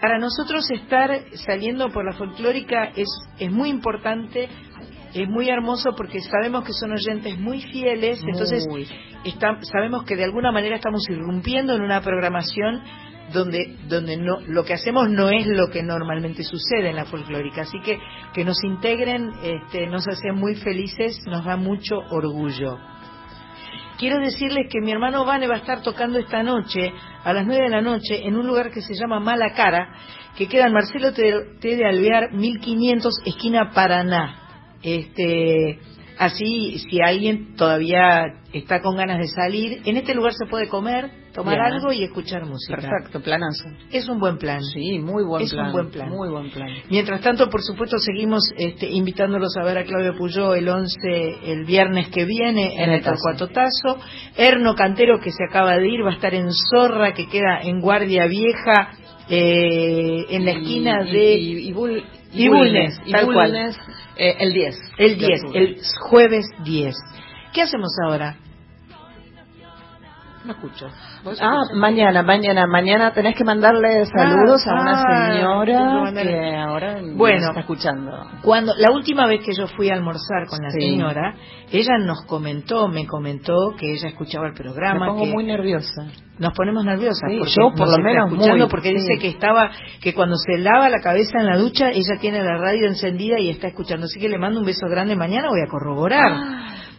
Para 0.00 0.18
nosotros 0.18 0.68
estar 0.70 1.10
saliendo 1.34 1.90
por 1.90 2.04
la 2.04 2.12
folclórica 2.12 2.90
es, 2.96 3.08
es 3.38 3.50
muy 3.50 3.70
importante, 3.70 4.48
es 5.14 5.28
muy 5.28 5.48
hermoso 5.48 5.90
porque 5.96 6.20
sabemos 6.20 6.64
que 6.64 6.72
son 6.72 6.92
oyentes 6.92 7.38
muy 7.38 7.60
fieles, 7.62 8.20
entonces 8.26 8.64
está- 9.24 9.58
sabemos 9.62 10.04
que 10.04 10.16
de 10.16 10.24
alguna 10.24 10.52
manera 10.52 10.76
estamos 10.76 11.02
irrumpiendo 11.08 11.74
en 11.74 11.82
una 11.82 12.00
programación 12.00 12.82
donde 13.32 13.76
donde 13.88 14.16
no 14.16 14.40
lo 14.46 14.64
que 14.64 14.74
hacemos 14.74 15.08
no 15.08 15.28
es 15.30 15.46
lo 15.46 15.68
que 15.68 15.82
normalmente 15.84 16.42
sucede 16.42 16.90
en 16.90 16.96
la 16.96 17.04
folclórica, 17.04 17.62
así 17.62 17.78
que 17.84 17.98
que 18.34 18.44
nos 18.44 18.62
integren 18.64 19.30
este, 19.42 19.86
nos 19.86 20.06
hace 20.08 20.32
muy 20.32 20.56
felices, 20.56 21.20
nos 21.26 21.44
da 21.44 21.56
mucho 21.56 21.96
orgullo. 22.10 22.78
Quiero 23.98 24.18
decirles 24.18 24.66
que 24.70 24.80
mi 24.80 24.90
hermano 24.92 25.26
Vane 25.26 25.46
va 25.46 25.56
a 25.56 25.58
estar 25.58 25.82
tocando 25.82 26.18
esta 26.18 26.42
noche, 26.42 26.90
a 27.22 27.32
las 27.34 27.46
9 27.46 27.64
de 27.64 27.68
la 27.68 27.82
noche, 27.82 28.26
en 28.26 28.34
un 28.34 28.46
lugar 28.46 28.70
que 28.70 28.80
se 28.80 28.94
llama 28.94 29.20
Mala 29.20 29.52
Cara, 29.52 29.92
que 30.36 30.48
queda 30.48 30.66
en 30.68 30.72
Marcelo. 30.72 31.12
T. 31.12 31.22
de 31.76 31.84
Alvear, 31.86 32.32
1500, 32.32 33.12
esquina 33.26 33.72
Paraná. 33.74 34.39
Este, 34.82 35.78
así, 36.18 36.78
si 36.90 37.00
alguien 37.00 37.54
todavía 37.56 38.24
está 38.52 38.80
con 38.80 38.96
ganas 38.96 39.18
de 39.18 39.28
salir, 39.28 39.82
en 39.84 39.96
este 39.96 40.14
lugar 40.14 40.32
se 40.34 40.46
puede 40.46 40.68
comer, 40.68 41.10
tomar 41.32 41.54
Bien. 41.58 41.72
algo 41.74 41.92
y 41.92 42.02
escuchar 42.02 42.44
música. 42.46 42.76
Perfecto, 42.80 43.20
planazo. 43.22 43.68
Es 43.92 44.08
un 44.08 44.18
buen 44.18 44.36
plan. 44.38 44.60
Sí, 44.64 44.98
muy 44.98 45.22
buen 45.24 45.44
es 45.44 45.52
plan. 45.52 45.66
un 45.66 45.72
buen 45.72 45.90
plan. 45.90 46.08
Muy 46.08 46.28
buen 46.28 46.50
plan. 46.50 46.68
Mientras 46.90 47.20
tanto, 47.20 47.48
por 47.48 47.62
supuesto, 47.62 47.98
seguimos 47.98 48.42
este, 48.56 48.88
invitándolos 48.90 49.56
a 49.56 49.62
ver 49.64 49.78
a 49.78 49.84
Claudio 49.84 50.16
Puyó 50.16 50.54
el 50.54 50.68
11, 50.68 50.96
el 51.44 51.64
viernes 51.64 52.08
que 52.08 52.24
viene, 52.24 52.74
en, 52.74 52.80
En 52.80 52.88
el 52.90 52.96
el 52.96 53.02
Tazo. 53.02 53.16
Torcuato 53.36 53.48
Tazo. 53.54 53.98
Erno 54.36 54.74
Cantero, 54.74 55.20
que 55.20 55.30
se 55.30 55.44
acaba 55.48 55.76
de 55.76 55.88
ir, 55.88 56.04
va 56.04 56.10
a 56.10 56.14
estar 56.14 56.34
en 56.34 56.48
Zorra, 56.52 57.14
que 57.14 57.28
queda 57.28 57.60
en 57.62 57.80
Guardia 57.80 58.26
Vieja, 58.26 58.90
eh, 59.28 60.26
en 60.30 60.44
la 60.44 60.50
esquina 60.50 61.04
y- 61.08 61.12
de... 61.12 61.34
y- 61.34 61.68
y 61.68 61.72
Bull- 61.72 62.02
Y 62.32 62.48
Bulnes, 62.48 63.00
y 63.04 63.12
tal 63.12 63.26
cual. 63.26 63.50
Bulnes, 63.50 63.76
eh, 64.16 64.36
el 64.38 64.52
10. 64.52 64.78
El 64.98 65.18
de 65.18 65.26
10, 65.26 65.40
octubre. 65.42 65.60
el 65.60 65.80
jueves 66.08 66.46
10. 66.64 66.94
¿Qué 67.52 67.62
hacemos 67.62 67.92
ahora? 68.04 68.36
No 70.42 70.52
escucho. 70.52 70.88
¿Vos 71.22 71.38
Ah, 71.42 71.64
mañana, 71.74 72.22
mañana, 72.22 72.66
mañana 72.66 73.12
tenés 73.12 73.36
que 73.36 73.44
mandarle 73.44 74.06
saludos 74.06 74.62
Ah, 74.66 74.70
a 74.70 74.80
una 74.80 74.92
ah, 74.92 75.04
que 75.04 75.32
señora 75.34 76.12
que 76.22 76.56
ahora 76.56 76.96
Bueno. 77.14 77.48
está 77.48 77.60
escuchando. 77.60 78.10
Cuando 78.42 78.72
la 78.78 78.90
última 78.90 79.26
vez 79.26 79.44
que 79.44 79.52
yo 79.54 79.66
fui 79.66 79.90
a 79.90 79.94
almorzar 79.94 80.46
con 80.48 80.60
la 80.62 80.70
Sí. 80.70 80.80
señora, 80.80 81.34
ella 81.70 81.98
nos 81.98 82.24
comentó, 82.26 82.88
me 82.88 83.06
comentó 83.06 83.74
que 83.78 83.92
ella 83.92 84.08
escuchaba 84.08 84.46
el 84.46 84.52
Me 84.54 84.58
programa, 84.58 85.08
pongo 85.08 85.24
que 85.24 85.30
muy 85.30 85.44
nerviosa. 85.44 86.06
nos 86.38 86.54
ponemos 86.54 86.86
nerviosas 86.86 87.28
Sí, 87.28 87.38
yo 87.58 87.72
por 87.76 87.88
lo 87.90 87.98
menos 88.02 88.30
escuchando 88.32 88.64
muy, 88.64 88.70
porque 88.70 88.88
sí. 88.88 88.94
dice 88.94 89.18
que 89.20 89.28
estaba 89.28 89.70
que 90.00 90.14
cuando 90.14 90.36
se 90.36 90.56
lava 90.56 90.88
la 90.88 91.00
cabeza 91.02 91.38
en 91.38 91.46
la 91.48 91.58
ducha 91.58 91.90
ella 91.90 92.16
tiene 92.18 92.42
la 92.42 92.56
radio 92.56 92.86
encendida 92.88 93.38
y 93.38 93.50
está 93.50 93.66
escuchando 93.68 94.06
así 94.06 94.18
que 94.18 94.30
le 94.30 94.38
mando 94.38 94.60
un 94.60 94.64
beso 94.64 94.86
grande 94.88 95.14
mañana 95.16 95.48
voy 95.50 95.60
a 95.60 95.68
corroborar 95.70 96.32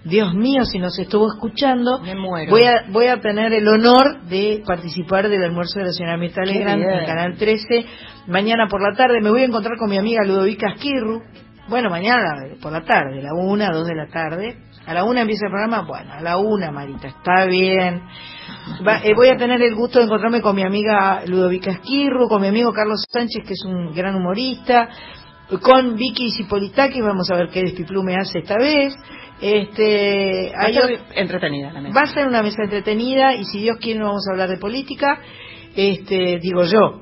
Dios 0.04 0.34
mío 0.34 0.64
si 0.66 0.80
nos 0.80 0.97
estuvo 0.97 1.28
escuchando 1.32 1.99
Me 2.02 2.16
muero. 2.16 2.49
voy 2.49 2.64
a 2.64 2.86
voy 2.89 3.08
a 3.08 3.20
tener 3.22 3.54
el 3.54 3.68
honor 3.68 4.24
de 4.24 4.64
participar 4.66 5.30
del 5.30 5.43
almuerzo 5.43 5.80
de 5.80 5.86
la 5.86 5.91
señora 5.91 6.18
Mirta 6.18 6.41
Legrand 6.43 6.82
en 6.82 7.06
Canal 7.06 7.38
13 7.38 7.86
mañana 8.28 8.68
por 8.68 8.82
la 8.82 8.95
tarde 8.97 9.22
me 9.22 9.30
voy 9.30 9.41
a 9.41 9.45
encontrar 9.45 9.78
con 9.78 9.89
mi 9.89 9.97
amiga 9.97 10.24
Ludovica 10.26 10.72
Esquirru. 10.74 11.22
Bueno 11.70 11.89
mañana 11.91 12.34
por 12.62 12.72
la 12.72 12.82
tarde 12.82 13.20
a 13.20 13.24
la 13.24 13.34
una 13.36 13.70
dos 13.72 13.88
de 13.88 13.95
la 13.95 14.08
tarde. 14.08 14.58
A 14.88 14.95
la 14.95 15.04
una 15.04 15.22
empieza 15.22 15.45
el 15.45 15.52
programa. 15.52 15.82
Bueno 15.88 16.12
a 16.14 16.20
la 16.22 16.38
una 16.38 16.72
Marita 16.72 17.08
está 17.08 17.45
bien. 17.45 18.02
Va- 18.86 19.02
eh, 19.04 19.14
voy 19.16 19.28
a 19.30 19.38
tener 19.38 19.62
el 19.62 19.76
gusto 19.76 19.99
de 19.99 20.06
encontrarme 20.06 20.41
con 20.41 20.56
mi 20.56 20.64
amiga 20.64 21.22
Ludovica 21.28 21.70
Esquirru, 21.72 22.28
con 22.28 22.41
mi 22.41 22.47
amigo 22.47 22.74
Carlos 22.74 23.06
Sánchez, 23.08 23.43
que 23.47 23.54
es 23.54 23.64
un 23.66 23.93
gran 23.93 24.16
humorista, 24.16 24.89
con 25.62 25.95
Vicky 25.95 26.32
Cipolitakis, 26.32 27.04
vamos 27.04 27.30
a 27.32 27.36
ver 27.38 27.49
qué 27.49 27.62
despiplume 27.62 28.16
hace 28.16 28.39
esta 28.39 28.56
vez. 28.58 28.95
Este, 29.42 30.52
Va 30.56 30.66
a 30.68 30.72
ser 30.72 31.00
entretenida 31.16 31.72
la 31.74 31.82
mesa. 31.82 31.96
va 31.96 32.02
a 32.04 32.14
ser 32.14 32.28
una 32.28 32.44
mesa 32.44 32.64
entretenida 32.64 33.34
y 33.36 33.44
si 33.46 33.60
Dios 33.60 33.78
quiere 33.82 34.00
no 34.00 34.06
vamos 34.08 34.24
a 34.30 34.34
hablar 34.34 34.50
de 34.50 34.58
política, 34.58 35.20
este, 35.76 36.39
digo 36.39 36.64
yo, 36.66 37.02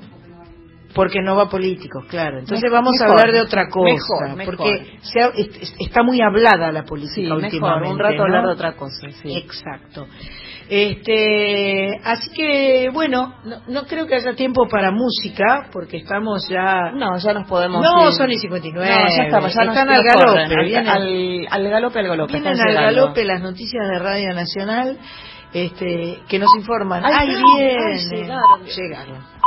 porque 0.94 1.20
no 1.22 1.36
va 1.36 1.50
políticos, 1.50 2.06
claro. 2.10 2.40
Entonces 2.40 2.64
Mejor, 2.64 2.78
vamos 2.80 3.02
a 3.02 3.06
hablar 3.06 3.32
de 3.32 3.42
otra 3.42 3.68
cosa, 3.70 3.94
mejor, 3.94 4.36
mejor. 4.38 4.58
porque 4.58 4.98
se 5.02 5.22
ha- 5.22 5.32
est- 5.36 5.62
est- 5.64 5.76
está 5.80 6.02
muy 6.04 6.22
hablada 6.22 6.72
la 6.72 6.84
política 6.84 7.14
Sí, 7.16 7.22
mejor, 7.24 7.44
últimamente. 7.44 7.94
un 7.94 8.00
rato 8.00 8.16
¿no? 8.18 8.24
hablar 8.24 8.46
de 8.48 8.52
otra 8.54 8.74
cosa, 8.76 9.08
sí. 9.22 9.36
Exacto. 9.38 10.08
Este, 10.72 12.00
así 12.04 12.30
que 12.36 12.90
bueno, 12.94 13.34
no, 13.44 13.58
no 13.68 13.84
creo 13.88 14.06
que 14.06 14.16
haya 14.16 14.36
tiempo 14.36 14.68
para 14.70 14.92
música 14.92 15.68
porque 15.72 15.98
estamos 15.98 16.48
ya 16.48 16.92
No, 16.94 17.18
ya 17.18 17.34
nos 17.34 17.48
podemos 17.50 17.82
No, 17.84 18.08
ir. 18.10 18.14
son 18.14 18.30
y 18.32 18.38
59. 18.38 18.88
No, 18.88 19.18
ya 19.18 19.24
estamos, 19.24 19.54
ya 19.54 19.62
Están 19.64 19.90
al 19.90 20.04
galope, 20.04 20.26
corren, 20.26 20.50
vienen- 20.66 20.88
al, 20.88 21.48
al 21.50 21.70
galope, 21.72 22.00
al 22.00 22.08
galope. 22.08 22.34
Vienen 22.34 22.60
al 22.62 22.74
galope 22.74 23.26
las 23.26 23.42
noticias 23.42 23.88
de 23.92 23.98
Radio 24.00 24.34
Nacional 24.36 24.98
este, 25.54 26.20
que 26.30 26.38
nos 26.38 26.50
informan. 26.56 27.04
Ay, 27.04 27.14
¡Ay, 27.30 27.36
ay, 27.36 27.98
llegaron. 28.12 28.66
Llegaron. 28.66 29.40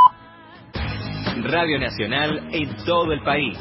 Radio 1.45 1.79
Nacional 1.79 2.49
en 2.53 2.77
todo 2.85 3.13
el 3.13 3.23
país. 3.23 3.59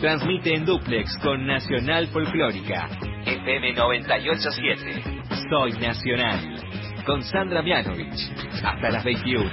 Transmite 0.00 0.54
en 0.54 0.64
duplex 0.64 1.18
con 1.22 1.46
Nacional 1.46 2.06
Folclórica. 2.08 2.88
FM 3.26 3.74
987. 3.74 5.02
Soy 5.50 5.72
Nacional. 5.72 6.61
Con 7.04 7.22
Sandra 7.24 7.62
Mianovich. 7.62 8.30
Hasta 8.62 8.90
las 8.90 9.04
21. 9.04 9.50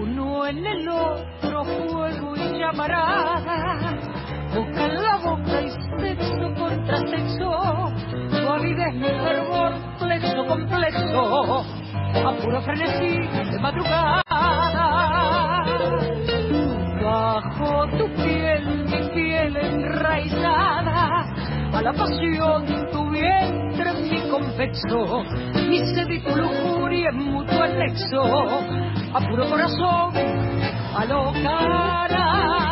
Uno 0.00 0.46
en 0.46 0.66
el 0.66 0.88
otro 0.88 1.64
fuego 1.64 2.36
y 2.36 2.58
llamarada, 2.58 3.35
fervor, 8.92 9.72
plexo 9.98 10.46
con 10.46 10.66
plexo, 10.68 11.64
a 12.14 12.32
puro 12.42 12.60
frenesí 12.62 13.18
de 13.50 13.58
madrugada. 13.58 14.22
Bajo 17.02 17.86
tu 17.98 18.08
piel, 18.14 18.86
mi 18.86 19.08
piel 19.14 19.56
enraizada, 19.56 21.24
a 21.72 21.82
la 21.82 21.92
pasión 21.92 22.64
tu 22.92 23.10
vientre 23.10 23.92
mi 24.10 24.28
convexo, 24.28 25.24
mi 25.68 25.78
sed 25.94 26.08
y 26.08 26.22
tu 26.22 26.36
lujuria 26.36 27.10
en 27.10 27.16
mutuo 27.16 27.62
anexo, 27.62 28.22
a 29.14 29.20
puro 29.20 29.48
corazón, 29.48 30.12
a 30.96 31.04
lo 31.04 31.32
nada. 31.32 32.65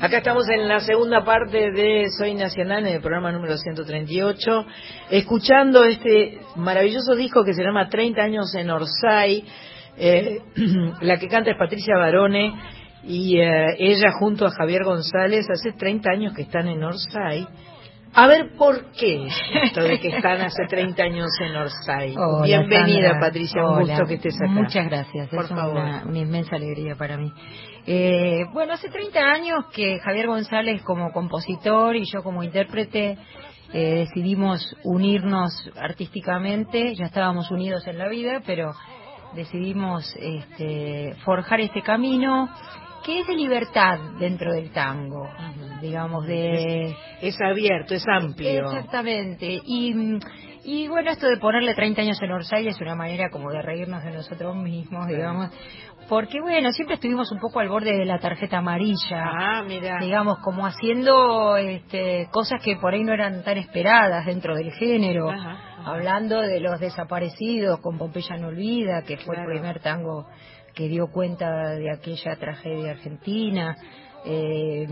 Acá 0.00 0.18
estamos 0.18 0.48
en 0.48 0.68
la 0.68 0.80
segunda 0.80 1.24
parte 1.24 1.70
de 1.70 2.06
Soy 2.16 2.34
Nacional, 2.34 2.86
en 2.86 2.94
el 2.94 3.00
programa 3.00 3.32
número 3.32 3.56
138, 3.56 4.66
escuchando 5.10 5.84
este 5.84 6.40
maravilloso 6.56 7.14
disco 7.14 7.44
que 7.44 7.54
se 7.54 7.62
llama 7.62 7.88
30 7.88 8.22
años 8.22 8.54
en 8.54 8.70
Orsay. 8.70 9.44
Eh, 9.98 10.40
la 11.00 11.18
que 11.18 11.28
canta 11.28 11.50
es 11.50 11.58
Patricia 11.58 11.96
Barone 11.96 12.54
y 13.04 13.38
eh, 13.40 13.76
ella 13.78 14.12
junto 14.18 14.46
a 14.46 14.50
Javier 14.50 14.84
González 14.84 15.46
hace 15.50 15.72
30 15.72 16.10
años 16.10 16.34
que 16.34 16.42
están 16.42 16.68
en 16.68 16.82
Orsay. 16.82 17.46
A 18.14 18.26
ver 18.26 18.52
por 18.56 18.92
qué 18.92 19.26
es 19.26 19.34
esto 19.64 19.82
de 19.82 20.00
que 20.00 20.08
están 20.08 20.40
hace 20.40 20.64
30 20.66 21.02
años 21.02 21.28
en 21.40 21.54
Orsay. 21.56 22.14
Hola, 22.16 22.46
Bienvenida 22.46 23.10
Sandra. 23.10 23.20
Patricia, 23.20 23.66
un 23.66 23.80
gusto 23.80 24.06
que 24.06 24.14
estés 24.14 24.36
acá. 24.40 24.50
Muchas 24.52 24.86
gracias, 24.86 25.28
Por 25.28 25.44
es 25.44 25.50
favor. 25.50 25.76
Una, 25.76 26.04
una 26.06 26.18
inmensa 26.18 26.56
alegría 26.56 26.94
para 26.96 27.18
mí. 27.18 27.30
Eh, 27.86 28.44
bueno, 28.52 28.72
hace 28.72 28.88
30 28.88 29.18
años 29.20 29.66
que 29.72 30.00
Javier 30.00 30.26
González 30.26 30.82
como 30.82 31.12
compositor 31.12 31.94
y 31.94 32.04
yo 32.04 32.22
como 32.22 32.42
intérprete 32.42 33.16
eh, 33.72 34.06
decidimos 34.06 34.76
unirnos 34.84 35.52
artísticamente, 35.76 36.94
ya 36.94 37.06
estábamos 37.06 37.50
unidos 37.50 37.86
en 37.86 37.98
la 37.98 38.08
vida, 38.08 38.42
pero 38.44 38.72
decidimos 39.34 40.04
este, 40.18 41.14
forjar 41.24 41.60
este 41.60 41.82
camino 41.82 42.48
que 43.04 43.20
es 43.20 43.26
de 43.28 43.36
libertad 43.36 43.98
dentro 44.18 44.52
del 44.52 44.72
tango, 44.72 45.28
digamos, 45.80 46.26
de... 46.26 46.96
Es 47.20 47.40
abierto, 47.40 47.94
es 47.94 48.04
amplio. 48.08 48.64
Exactamente. 48.66 49.60
Y, 49.64 49.94
y 50.64 50.88
bueno, 50.88 51.12
esto 51.12 51.28
de 51.28 51.36
ponerle 51.36 51.74
30 51.74 52.02
años 52.02 52.20
en 52.20 52.32
Orsay 52.32 52.66
es 52.66 52.80
una 52.80 52.96
manera 52.96 53.30
como 53.30 53.52
de 53.52 53.62
reírnos 53.62 54.02
de 54.02 54.10
nosotros 54.10 54.56
mismos, 54.56 55.06
digamos. 55.06 55.50
Porque 56.08 56.40
bueno, 56.40 56.70
siempre 56.72 56.94
estuvimos 56.94 57.30
un 57.32 57.40
poco 57.40 57.58
al 57.60 57.68
borde 57.68 57.92
de 57.96 58.04
la 58.04 58.18
tarjeta 58.18 58.58
amarilla. 58.58 59.24
Ah, 59.24 59.62
mira. 59.66 59.98
Digamos, 60.00 60.38
como 60.38 60.64
haciendo 60.66 61.56
este, 61.56 62.28
cosas 62.30 62.62
que 62.62 62.76
por 62.76 62.94
ahí 62.94 63.02
no 63.02 63.12
eran 63.12 63.42
tan 63.42 63.58
esperadas 63.58 64.24
dentro 64.26 64.54
del 64.54 64.70
género. 64.72 65.30
Ajá, 65.30 65.58
Hablando 65.84 66.40
de 66.40 66.60
los 66.60 66.80
desaparecidos 66.80 67.80
con 67.80 67.98
Pompeya 67.98 68.36
no 68.36 68.48
olvida, 68.48 69.02
que 69.06 69.16
fue 69.18 69.34
Claro. 69.34 69.50
el 69.50 69.58
primer 69.58 69.80
tango 69.80 70.26
que 70.74 70.88
dio 70.88 71.06
cuenta 71.10 71.70
de 71.70 71.90
aquella 71.90 72.36
tragedia 72.36 72.92
argentina. 72.92 73.76
Eh, 74.28 74.86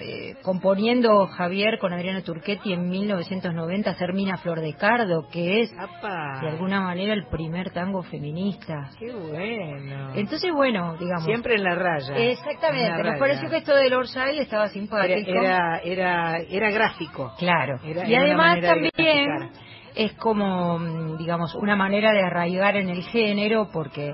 eh, 0.00 0.34
componiendo 0.42 1.28
Javier 1.28 1.78
con 1.78 1.92
Adriana 1.92 2.22
Turchetti 2.22 2.72
en 2.72 2.88
1990 2.88 3.94
Sermina 3.94 4.36
Flor 4.38 4.60
de 4.60 4.74
Cardo, 4.74 5.28
que 5.30 5.60
es 5.60 5.72
Apa. 5.78 6.40
de 6.42 6.48
alguna 6.48 6.80
manera 6.80 7.12
el 7.14 7.26
primer 7.28 7.70
tango 7.70 8.02
feminista. 8.02 8.90
Qué 8.98 9.12
bueno. 9.12 10.14
Entonces, 10.16 10.50
bueno, 10.52 10.96
digamos. 10.98 11.24
Siempre 11.24 11.54
en 11.54 11.62
la 11.62 11.76
raya. 11.76 12.16
En 12.16 12.30
Exactamente, 12.30 12.88
la 12.90 12.96
nos 12.98 13.06
raya. 13.06 13.18
pareció 13.20 13.48
que 13.48 13.56
esto 13.58 13.76
del 13.76 13.94
Orsay 13.94 14.38
estaba 14.40 14.66
simpático. 14.68 15.30
Era, 15.30 15.78
era, 15.78 15.78
era, 15.78 16.38
era 16.50 16.70
gráfico. 16.70 17.32
Claro. 17.38 17.78
Era- 17.84 18.08
y 18.08 18.14
además 18.16 18.58
también 18.60 19.50
es 19.94 20.12
como, 20.14 20.80
mm, 20.80 21.18
digamos, 21.18 21.54
una 21.54 21.76
manera 21.76 22.12
de 22.12 22.24
arraigar 22.24 22.74
en 22.76 22.88
el 22.88 23.04
género 23.04 23.68
porque 23.72 24.12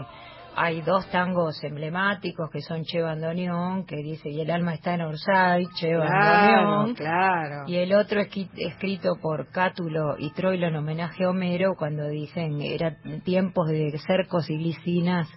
hay 0.62 0.82
dos 0.82 1.08
tangos 1.10 1.62
emblemáticos 1.64 2.50
que 2.50 2.60
son 2.60 2.82
Che 2.82 3.00
Bandoneón, 3.00 3.86
que 3.86 3.96
dice, 3.96 4.28
y 4.28 4.40
el 4.40 4.50
alma 4.50 4.74
está 4.74 4.94
en 4.94 5.00
Orsay, 5.02 5.64
Che 5.78 5.94
Bandoneón. 5.96 6.94
claro. 6.94 7.64
Y 7.66 7.76
el 7.76 7.94
otro 7.94 8.20
esqui- 8.20 8.50
escrito 8.56 9.10
por 9.22 9.48
Cátulo 9.50 10.16
y 10.18 10.30
Troilo 10.32 10.66
en 10.66 10.76
homenaje 10.76 11.24
a 11.24 11.30
Homero 11.30 11.74
cuando 11.78 12.06
dicen 12.08 12.60
eran 12.60 12.96
tiempos 13.24 13.68
de 13.68 13.96
cercos 14.06 14.50
y 14.50 14.56
glicinas 14.58 15.28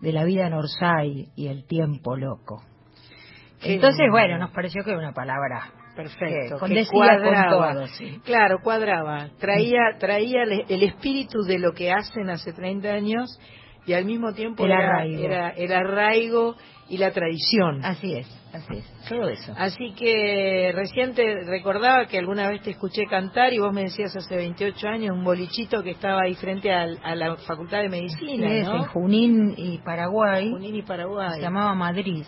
de 0.00 0.12
la 0.12 0.24
vida 0.24 0.46
en 0.46 0.54
Orsay 0.54 1.28
y 1.34 1.48
el 1.48 1.66
tiempo 1.66 2.16
loco. 2.16 2.62
Qué 3.60 3.74
Entonces, 3.74 3.98
lindo. 3.98 4.12
bueno, 4.12 4.38
nos 4.38 4.50
pareció 4.50 4.84
que 4.84 4.90
era 4.90 4.98
una 5.00 5.12
palabra 5.12 5.72
Perfecto. 5.96 6.54
que 6.54 6.60
con 6.60 6.70
que 6.70 6.86
cuadraba. 6.86 7.48
con 7.66 7.74
todo, 7.74 7.86
sí. 7.88 8.20
Claro, 8.24 8.58
cuadraba. 8.62 9.30
Traía, 9.40 9.80
traía 9.98 10.44
el, 10.44 10.64
el 10.68 10.82
espíritu 10.84 11.42
de 11.42 11.58
lo 11.58 11.72
que 11.72 11.90
hacen 11.90 12.30
hace 12.30 12.52
30 12.52 12.88
años 12.92 13.28
y 13.88 13.94
al 13.94 14.04
mismo 14.04 14.32
tiempo 14.34 14.64
El 14.64 14.70
era, 14.72 14.88
arraigo. 14.98 15.22
era 15.24 15.48
el 15.50 15.72
arraigo 15.72 16.54
y 16.90 16.98
la 16.98 17.10
tradición. 17.10 17.84
Así 17.84 18.14
es, 18.14 18.26
así 18.52 18.76
es. 18.78 19.08
Todo 19.08 19.28
eso. 19.28 19.52
Así 19.56 19.92
que 19.98 20.70
recién 20.74 21.14
te 21.14 21.44
recordaba 21.46 22.06
que 22.06 22.18
alguna 22.18 22.48
vez 22.48 22.62
te 22.62 22.70
escuché 22.70 23.06
cantar 23.06 23.52
y 23.52 23.58
vos 23.58 23.72
me 23.72 23.82
decías 23.84 24.14
hace 24.16 24.36
28 24.36 24.88
años 24.88 25.16
un 25.16 25.24
bolichito 25.24 25.82
que 25.82 25.90
estaba 25.92 26.22
ahí 26.22 26.34
frente 26.34 26.70
a 26.70 26.86
la 27.14 27.36
Facultad 27.36 27.80
de 27.80 27.88
Medicina, 27.88 28.48
Sí, 28.48 28.58
en 28.58 28.84
Junín 28.84 29.54
y 29.56 29.78
Paraguay. 29.78 30.50
Junín 30.50 30.76
y 30.76 30.82
Paraguay. 30.82 31.36
Se 31.36 31.40
llamaba 31.40 31.74
Madrid. 31.74 32.24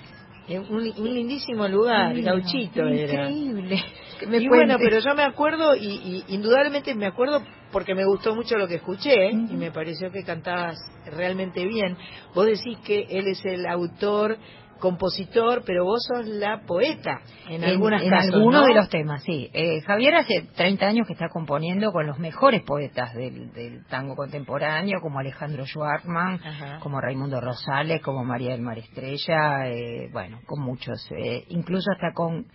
Eh, 0.49 0.59
Un, 0.59 0.79
un 0.99 1.15
lindísimo 1.15 1.69
lugar, 1.69 2.11
Divino, 2.15 2.33
gauchito 2.33 2.83
era. 2.89 3.31
Increíble. 3.31 3.77
Que 4.21 4.27
me 4.27 4.37
y 4.37 4.49
bueno, 4.49 4.77
pero 4.79 4.99
yo 5.01 5.15
me 5.15 5.23
acuerdo, 5.23 5.75
y, 5.75 5.87
y 5.87 6.25
indudablemente 6.29 6.95
me 6.95 7.07
acuerdo 7.07 7.43
porque 7.73 7.95
me 7.95 8.05
gustó 8.05 8.35
mucho 8.35 8.57
lo 8.59 8.69
que 8.69 8.77
escuché 8.77 9.31
y 9.31 9.57
me 9.57 9.71
pareció 9.71 10.11
que 10.11 10.23
cantabas 10.23 10.79
realmente 11.07 11.65
bien. 11.67 11.97
Vos 12.35 12.47
decís 12.47 12.79
que 12.85 13.07
él 13.09 13.29
es 13.29 13.45
el 13.45 13.67
autor, 13.67 14.39
compositor, 14.81 15.63
pero 15.65 15.85
vos 15.85 16.03
sos 16.03 16.27
la 16.27 16.63
poeta 16.67 17.21
en, 17.49 17.63
algunas 17.63 18.03
en 18.03 18.11
casos, 18.11 18.33
de 18.33 18.75
los 18.75 18.89
temas, 18.89 19.23
sí. 19.23 19.49
Eh, 19.53 19.81
Javier 19.83 20.17
hace 20.17 20.49
30 20.57 20.87
años 20.87 21.07
que 21.07 21.13
está 21.13 21.29
componiendo 21.29 21.93
con 21.93 22.07
los 22.07 22.19
mejores 22.19 22.63
poetas 22.63 23.15
del, 23.15 23.53
del 23.53 23.85
tango 23.87 24.17
contemporáneo, 24.17 25.01
como 25.01 25.21
Alejandro 25.21 25.65
Schwartzman, 25.67 26.41
Ajá. 26.43 26.81
como 26.81 27.01
Raimundo 27.01 27.41
Rosales, 27.41 28.03
como 28.03 28.25
María 28.25 28.53
del 28.53 28.63
Mar 28.63 28.79
Estrella, 28.79 29.69
eh, 29.69 30.09
bueno, 30.13 30.41
con 30.47 30.65
muchos, 30.65 31.07
eh, 31.13 31.45
incluso 31.49 31.93
hasta 31.93 32.13
con 32.13 32.47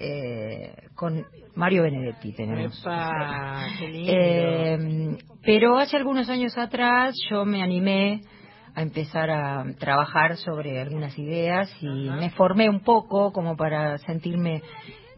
eh, 0.00 0.74
con 0.94 1.26
Mario 1.54 1.82
Benedetti 1.82 2.32
tenemos. 2.32 2.80
Epa, 2.80 3.66
qué 3.78 3.88
lindo. 3.88 4.12
Eh, 4.12 5.18
pero 5.44 5.76
hace 5.78 5.96
algunos 5.96 6.28
años 6.30 6.56
atrás 6.56 7.14
yo 7.30 7.44
me 7.44 7.62
animé 7.62 8.22
a 8.74 8.82
empezar 8.82 9.30
a 9.30 9.64
trabajar 9.78 10.36
sobre 10.36 10.80
algunas 10.80 11.18
ideas 11.18 11.70
y 11.82 12.08
me 12.08 12.30
formé 12.30 12.70
un 12.70 12.80
poco 12.80 13.32
como 13.32 13.56
para 13.56 13.98
sentirme 13.98 14.62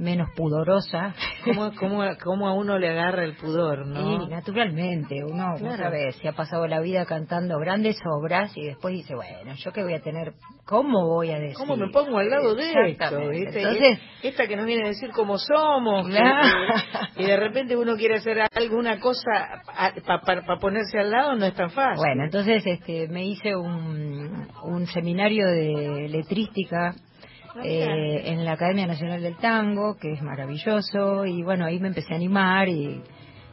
menos 0.03 0.28
pudorosa. 0.36 1.14
¿Cómo, 1.44 1.70
cómo, 1.78 2.03
cómo 2.22 2.48
a 2.48 2.53
uno 2.55 2.78
le 2.78 2.90
agarra 2.90 3.24
el 3.24 3.34
pudor, 3.36 3.86
no? 3.86 4.24
Y 4.24 4.28
naturalmente, 4.28 5.24
uno, 5.24 5.55
Claro. 5.59 5.76
sabés, 5.76 6.16
se 6.16 6.28
ha 6.28 6.32
pasado 6.32 6.66
la 6.66 6.80
vida 6.80 7.07
cantando 7.07 7.59
grandes 7.59 7.96
obras 8.18 8.53
y 8.57 8.66
después 8.66 8.94
dice, 8.94 9.14
bueno, 9.14 9.55
yo 9.57 9.72
qué 9.72 9.82
voy 9.82 9.94
a 9.94 10.00
tener, 10.00 10.34
¿cómo 10.66 11.07
voy 11.07 11.30
a 11.30 11.38
decir? 11.38 11.57
¿Cómo 11.57 11.76
me 11.76 11.88
pongo 11.90 12.18
al 12.18 12.28
lado 12.28 12.55
de 12.55 12.70
esto? 12.90 13.18
Entonces, 13.18 13.98
esta 14.22 14.46
que 14.46 14.57
nos 14.57 14.66
viene 14.66 14.84
a 14.84 14.88
decir 14.88 15.11
cómo 15.14 15.38
somos, 15.38 16.07
Claro. 16.09 16.74
y 17.16 17.24
de 17.24 17.36
repente 17.36 17.76
uno 17.76 17.96
quiere 17.96 18.16
hacer 18.16 18.38
alguna 18.55 18.98
cosa 19.00 19.62
para 20.26 20.59
ponerse 20.59 20.98
al 20.98 21.11
lado, 21.11 21.34
no 21.36 21.46
es 21.46 21.55
tan 21.55 21.70
fácil. 21.70 21.96
Bueno, 21.98 22.24
entonces 22.24 22.62
este, 22.66 23.09
me 23.09 23.24
hice 23.24 23.55
un, 23.57 24.48
un 24.64 24.86
seminario 24.86 25.46
de 25.46 26.09
letrística 26.09 26.94
eh, 27.62 28.22
en 28.26 28.44
la 28.44 28.53
Academia 28.53 28.86
Nacional 28.86 29.22
del 29.22 29.36
Tango, 29.36 29.96
que 29.96 30.12
es 30.12 30.22
maravilloso, 30.22 31.26
y 31.26 31.42
bueno, 31.42 31.66
ahí 31.66 31.78
me 31.78 31.88
empecé 31.88 32.12
a 32.14 32.16
animar 32.16 32.68
y 32.68 33.03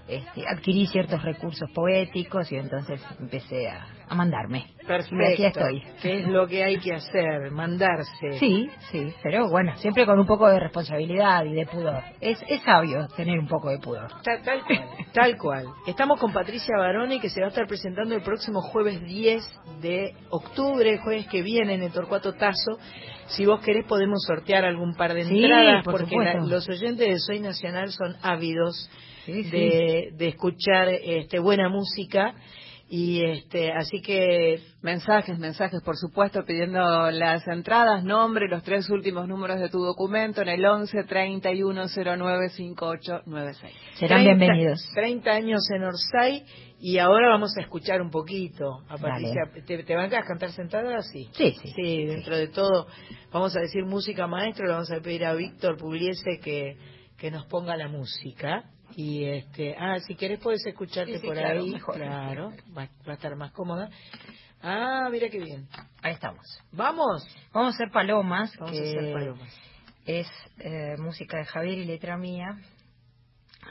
este, 0.08 0.47
adquirí 0.47 0.88
ciertos 0.88 1.22
recursos 1.22 1.70
poéticos 1.72 2.52
y 2.52 2.56
entonces 2.56 3.02
empecé 3.20 3.68
a, 3.68 3.99
a 4.10 4.16
mandarme. 4.16 4.66
Perfecto. 4.88 5.16
Y 5.16 5.34
aquí 5.34 5.45
estoy. 5.45 5.84
¿Qué 6.01 6.20
es 6.22 6.28
lo 6.28 6.47
que 6.47 6.64
hay 6.64 6.78
que 6.80 6.93
hacer? 6.93 7.51
Mandarse. 7.51 8.39
Sí, 8.39 8.68
sí, 8.91 9.14
pero 9.22 9.47
bueno, 9.49 9.76
siempre 9.78 10.05
con 10.05 10.20
un 10.20 10.26
poco 10.26 10.47
de 10.49 10.60
responsabilidad 10.60 11.45
y 11.45 11.53
de 11.53 11.66
pudor. 11.68 12.01
Es, 12.20 12.43
es 12.47 12.62
sabio 12.64 13.07
tener 13.16 13.38
un 13.38 13.47
poco 13.47 13.70
de 13.70 13.78
pudor. 13.78 14.07
Tal, 14.24 14.41
tal 14.43 14.64
cual, 14.66 14.88
tal 15.14 15.38
cual. 15.38 15.66
Estamos 15.86 16.20
con 16.20 16.34
Patricia 16.34 16.76
Barone 16.78 17.20
que 17.20 17.30
se 17.30 17.39
va 17.39 17.47
a 17.47 17.49
estar 17.49 17.68
presentando 17.68 18.16
el 18.16 18.22
próximo 18.24 18.62
jueves 18.62 19.01
10 19.03 19.43
de 19.82 20.16
octubre, 20.32 20.97
jueves 21.03 21.28
que 21.28 21.43
viene 21.43 21.76
en 21.76 21.84
el 21.84 21.91
Torcuato 21.91 22.34
Tazo. 22.34 22.80
Si 23.28 23.45
vos 23.45 23.60
querés 23.62 23.86
podemos 23.86 24.24
sortear 24.26 24.66
algún 24.66 24.95
par 24.95 25.14
de 25.14 25.24
Sí, 25.26 25.43
entradas 25.43 25.86
por 25.86 25.99
porque 25.99 26.16
la- 26.18 26.34
los 26.45 26.68
oyentes 26.68 27.07
de 27.07 27.20
Soy 27.20 27.39
Nacional 27.41 27.91
son 27.91 28.16
ávidos 28.24 28.89
Sí, 29.26 29.43
sí. 29.43 29.51
de, 29.51 30.10
de 30.14 30.28
escuchar 30.30 30.88
este, 30.89 31.38
buena 31.38 31.70
música 31.70 32.34
y 32.90 33.24
este 33.24 33.72
así 33.72 34.02
que 34.02 34.62
Mensajes, 34.82 35.38
mensajes, 35.38 35.82
por 35.84 35.98
supuesto, 35.98 36.46
pidiendo 36.46 37.12
las 37.12 37.46
entradas, 37.50 38.02
nombre, 38.02 38.48
los 38.48 38.64
tres 38.64 38.90
últimos 38.90 39.28
números 39.28 39.60
de 39.60 39.68
tu 39.68 39.80
documento 39.80 40.42
en 40.42 40.48
el 40.48 40.66
11 40.66 41.04
31 41.04 41.84
09 41.94 42.50
5896. 42.50 43.76
Serán 43.96 44.24
30 44.24 44.38
bienvenidos. 44.38 44.90
30 44.96 45.32
años 45.32 45.70
en 45.76 45.84
Orsay 45.84 46.46
y 46.80 46.98
ahora 46.98 47.28
vamos 47.28 47.52
a 47.58 47.62
escuchar 47.62 48.02
un 48.02 48.10
poquito 48.10 48.84
a. 48.88 48.98
Patricia. 48.98 49.52
¿Te, 49.66 49.84
te 49.84 49.96
bancas 49.98 50.24
a 50.24 50.28
cantar 50.28 50.52
sentada? 50.52 51.02
Sí. 51.02 51.28
Sí, 51.34 51.54
sí. 51.62 51.74
Sí, 51.76 52.06
dentro 52.06 52.38
de 52.38 52.48
todo 52.48 52.88
vamos 53.34 53.54
a 53.58 53.60
decir 53.60 53.84
música 53.84 54.28
maestro, 54.28 54.66
le 54.66 54.72
vamos 54.72 54.92
a 54.94 55.02
pedir 55.02 55.26
a 55.26 55.34
Víctor 55.34 55.76
Pugliese 55.76 56.40
que, 56.42 56.78
que 57.18 57.32
nos 57.32 57.46
ponga 57.48 57.76
la 57.76 57.90
música. 57.90 58.64
Y 58.96 59.26
este, 59.26 59.76
ah, 59.78 60.00
si 60.00 60.16
querés 60.16 60.40
puedes 60.40 60.66
escucharte 60.66 61.14
Sí, 61.14 61.20
sí, 61.20 61.28
por 61.28 61.36
claro, 61.38 61.60
ahí, 61.62 61.72
mejor. 61.72 61.96
claro, 61.96 62.50
va, 62.78 62.90
va 63.08 63.12
a 63.12 63.14
estar 63.14 63.36
más 63.36 63.52
cómoda. 63.52 63.90
Ah, 64.62 65.08
mira 65.12 65.30
qué 65.30 65.40
bien. 65.40 65.68
Ahí 66.02 66.14
estamos. 66.14 66.46
Vamos. 66.72 67.26
Vamos 67.54 67.74
a 67.74 67.76
hacer 67.76 67.92
palomas, 67.92 68.52
Vamos 68.58 68.72
que 68.72 68.80
a 68.80 68.90
hacer 68.90 69.14
palomas. 69.14 69.54
es 70.06 70.28
eh, 70.60 70.96
música 70.98 71.38
de 71.38 71.46
Javier 71.46 71.78
y 71.78 71.86
letra 71.86 72.18
mía. 72.18 72.58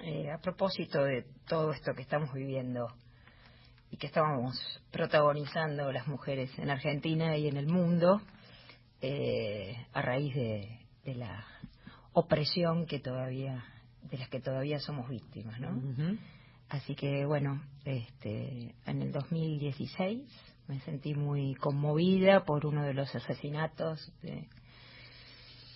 Eh, 0.05 0.31
a 0.31 0.39
propósito 0.41 1.03
de 1.03 1.25
todo 1.49 1.73
esto 1.73 1.93
que 1.95 2.03
estamos 2.03 2.33
viviendo 2.33 2.87
y 3.91 3.97
que 3.97 4.07
estábamos 4.07 4.55
protagonizando 4.93 5.91
las 5.93 6.07
mujeres 6.07 6.51
en 6.59 6.71
Argentina 6.71 7.37
y 7.37 7.49
en 7.49 7.57
el 7.57 7.67
mundo, 7.67 8.21
eh, 9.01 9.75
a 9.93 10.03
raíz 10.03 10.35
de, 10.35 10.79
de 11.05 11.15
la 11.15 11.45
opresión 12.13 12.87
que 12.87 13.01
todavía, 13.01 13.65
de 14.11 14.19
las 14.19 14.29
que 14.29 14.41
todavía 14.41 14.79
somos 14.81 15.09
víctimas, 15.09 15.59
¿no? 15.61 15.81
Así 16.69 16.95
que 16.95 17.25
bueno, 17.25 17.63
este, 17.85 18.75
en 18.87 19.03
el 19.03 19.11
2016 19.13 20.23
me 20.69 20.81
sentí 20.81 21.15
muy 21.15 21.55
conmovida 21.55 22.45
por 22.45 22.67
uno 22.67 22.85
de 22.85 22.93
los 22.95 23.15
asesinatos 23.15 24.13
de, 24.23 24.47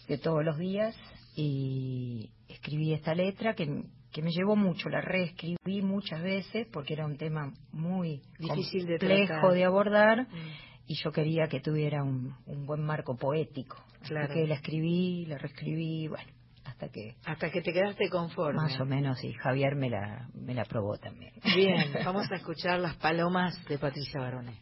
de 0.08 0.18
todos 0.18 0.44
los 0.44 0.58
días 0.58 0.94
y 1.34 2.30
escribí 2.48 2.92
esta 2.92 3.14
letra 3.14 3.54
que, 3.54 3.84
que 4.12 4.20
me 4.22 4.30
llevó 4.30 4.54
mucho, 4.54 4.90
la 4.90 5.00
reescribí 5.00 5.80
muchas 5.80 6.22
veces 6.22 6.66
porque 6.70 6.92
era 6.92 7.06
un 7.06 7.16
tema 7.16 7.54
muy 7.72 8.20
Difícil 8.38 8.86
de 8.86 8.98
complejo 8.98 9.52
de 9.52 9.64
abordar 9.64 10.28
Mm. 10.28 10.88
y 10.88 10.94
yo 11.02 11.10
quería 11.10 11.46
que 11.48 11.60
tuviera 11.60 12.02
un, 12.02 12.34
un 12.44 12.66
buen 12.66 12.82
marco 12.84 13.16
poético. 13.16 13.76
Claro. 14.02 14.26
Así 14.26 14.34
que 14.40 14.46
la 14.46 14.56
escribí, 14.56 15.24
la 15.24 15.38
reescribí, 15.38 16.08
bueno, 16.08 16.30
hasta 16.82 16.92
que 16.92 17.14
Hasta 17.24 17.50
que 17.50 17.60
te 17.62 17.72
quedaste 17.72 18.08
conforme. 18.08 18.60
más 18.60 18.80
o 18.80 18.84
menos 18.84 19.22
y 19.22 19.32
Javier 19.34 19.76
me 19.76 19.88
la, 19.88 20.28
me 20.34 20.52
la 20.54 20.62
aprobó 20.62 20.98
también. 20.98 21.32
Bien, 21.54 21.92
vamos 22.04 22.30
a 22.30 22.36
escuchar 22.36 22.80
las 22.80 22.96
palomas 22.96 23.54
de 23.68 23.78
Patricia 23.78 24.20
Barone. 24.20 24.58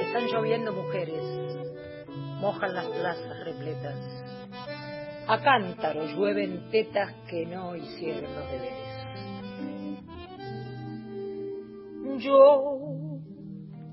Están 0.00 0.26
lloviendo 0.26 0.72
mujeres, 0.72 1.22
mojan 2.40 2.74
las 2.74 2.86
plazas 2.86 3.44
repletas. 3.44 3.98
A 5.28 5.38
cántaro 5.40 6.06
llueven 6.06 6.70
tetas 6.70 7.12
que 7.28 7.46
no 7.46 7.76
hicieron 7.76 8.34
los 8.34 8.50
deberes. 8.50 8.82
Yo 12.24 12.78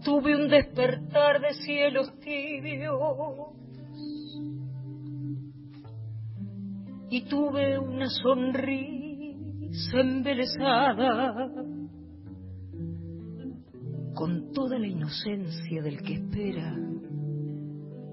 tuve 0.04 0.36
un 0.36 0.48
despertar 0.50 1.40
de 1.42 1.54
cielos 1.66 2.12
tibios 2.20 3.00
y 7.10 7.26
tuve 7.26 7.80
una 7.80 8.08
sonrisa 8.08 10.00
embelesada 10.00 11.50
con 14.14 14.52
toda 14.52 14.78
la 14.78 14.88
inocencia 14.88 15.82
del 15.82 16.02
que 16.02 16.14
espera, 16.14 16.76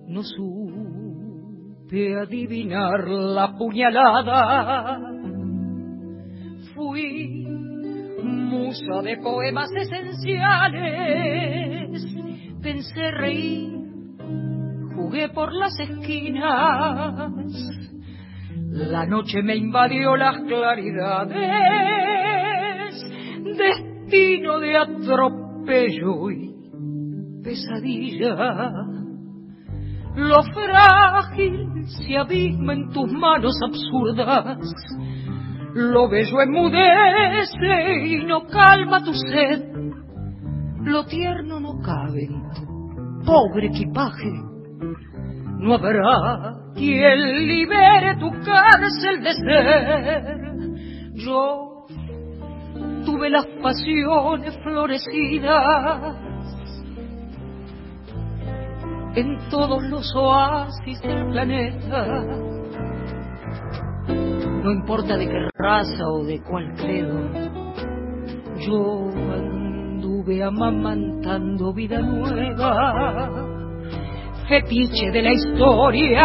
no 0.08 0.22
supe 0.22 2.16
adivinar 2.16 3.08
la 3.08 3.56
puñalada. 3.56 5.00
Fui 6.74 7.44
musa 8.22 9.02
de 9.02 9.16
poemas 9.18 9.70
esenciales, 9.74 10.72
pensé 12.62 13.10
reír, 13.10 13.76
jugué 14.94 15.28
por 15.30 15.52
las 15.52 15.78
esquinas. 15.80 17.32
La 18.76 19.06
noche 19.06 19.42
me 19.42 19.56
invadió 19.56 20.16
las 20.16 20.38
claridades, 20.42 21.34
destino 23.56 24.60
de 24.60 24.76
atropello 24.76 26.30
y 26.30 26.54
pesadilla. 27.42 28.70
Lo 30.14 30.42
frágil 30.42 31.86
se 31.86 32.18
abisma 32.18 32.74
en 32.74 32.90
tus 32.90 33.10
manos 33.12 33.54
absurdas. 33.66 34.58
Lo 35.72 36.10
bello 36.10 36.42
enmudece 36.42 38.08
y 38.08 38.26
no 38.26 38.46
calma 38.46 39.02
tu 39.02 39.14
sed. 39.14 39.72
Lo 40.82 41.06
tierno 41.06 41.60
no 41.60 41.78
cabe 41.80 42.24
en 42.24 42.42
tu 42.52 43.24
pobre 43.24 43.68
equipaje. 43.68 44.32
No 45.60 45.74
habrá 45.74 46.65
quien 46.76 47.48
libere 47.48 48.16
tu 48.16 48.30
cárcel 48.44 49.22
de 49.22 49.32
ser. 49.34 50.46
Yo 51.14 51.86
tuve 53.04 53.30
las 53.30 53.46
pasiones 53.62 54.56
florecidas 54.62 56.16
en 59.16 59.48
todos 59.48 59.82
los 59.84 60.14
oasis 60.14 61.00
del 61.00 61.26
planeta. 61.30 62.06
No 64.62 64.72
importa 64.72 65.16
de 65.16 65.26
qué 65.28 65.48
raza 65.54 66.08
o 66.08 66.24
de 66.24 66.42
cuál 66.42 66.74
credo, 66.74 67.18
yo 68.58 69.08
anduve 69.32 70.42
amamantando 70.42 71.72
vida 71.72 72.00
nueva, 72.00 73.45
fetiche 74.48 75.10
de 75.10 75.22
la 75.22 75.32
historia 75.32 76.24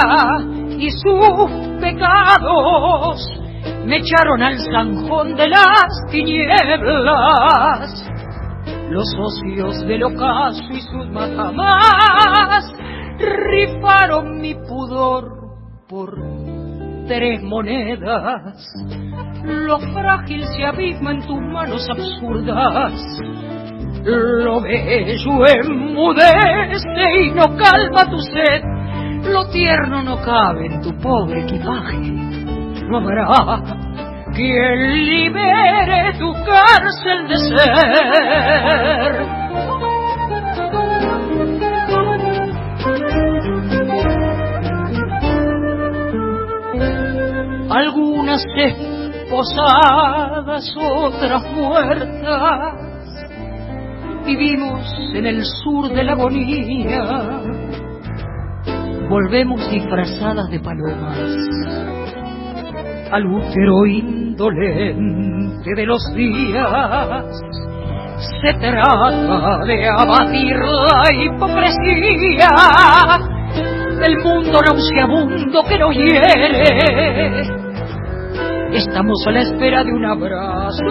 y 0.77 0.89
sus 0.91 1.49
pecados 1.79 3.41
me 3.85 3.97
echaron 3.97 4.41
al 4.41 4.57
zanjón 4.59 5.35
de 5.35 5.47
las 5.49 6.05
tinieblas. 6.11 8.09
Los 8.89 9.09
socios 9.11 9.85
del 9.87 10.03
ocaso 10.03 10.63
y 10.71 10.81
sus 10.81 11.09
matamás 11.09 12.71
rifaron 13.19 14.39
mi 14.39 14.53
pudor 14.55 15.29
por 15.87 16.15
tres 17.07 17.41
monedas. 17.41 18.65
Lo 19.43 19.79
frágil 19.79 20.43
se 20.45 20.65
abisma 20.65 21.11
en 21.11 21.25
tus 21.25 21.41
manos 21.41 21.87
absurdas. 21.89 22.93
Lo 24.03 24.61
bello 24.61 25.45
enmudece 25.45 27.23
y 27.23 27.31
no 27.31 27.55
calma 27.55 28.09
tu 28.09 28.19
sed. 28.19 28.63
Lo 29.31 29.47
tierno 29.49 30.01
no 30.01 30.19
cabe 30.21 30.65
en 30.65 30.81
tu 30.81 30.91
pobre 30.97 31.41
equipaje. 31.43 31.97
No 32.89 32.97
habrá 32.97 33.61
quien 34.33 35.05
libere 35.05 36.13
tu 36.17 36.33
cárcel 36.45 37.27
de 37.27 37.37
ser. 37.37 37.61
Algunas 47.69 48.43
esposadas, 49.25 50.75
otras 50.77 51.43
muertas, 51.51 52.90
vivimos 54.25 54.81
en 55.13 55.25
el 55.25 55.43
sur 55.43 55.89
de 55.89 56.03
la 56.03 56.13
agonía, 56.13 57.41
volvemos 59.09 59.69
disfrazadas 59.69 60.49
de 60.49 60.59
palomas 60.59 61.17
al 63.11 63.25
útero 63.25 63.85
indolente 63.85 65.75
de 65.75 65.85
los 65.85 66.01
días. 66.15 67.27
Se 68.41 68.53
trata 68.53 69.65
de 69.65 69.87
abatir 69.87 70.55
la 70.57 71.11
hipocresía 71.11 72.47
del 73.99 74.17
mundo 74.23 74.59
nauseabundo 74.61 75.63
que 75.67 75.77
nos 75.77 75.93
hiere. 75.95 77.61
Estamos 78.73 79.17
a 79.27 79.31
la 79.31 79.41
espera 79.41 79.83
de 79.83 79.91
un 79.91 80.05
abrazo, 80.05 80.83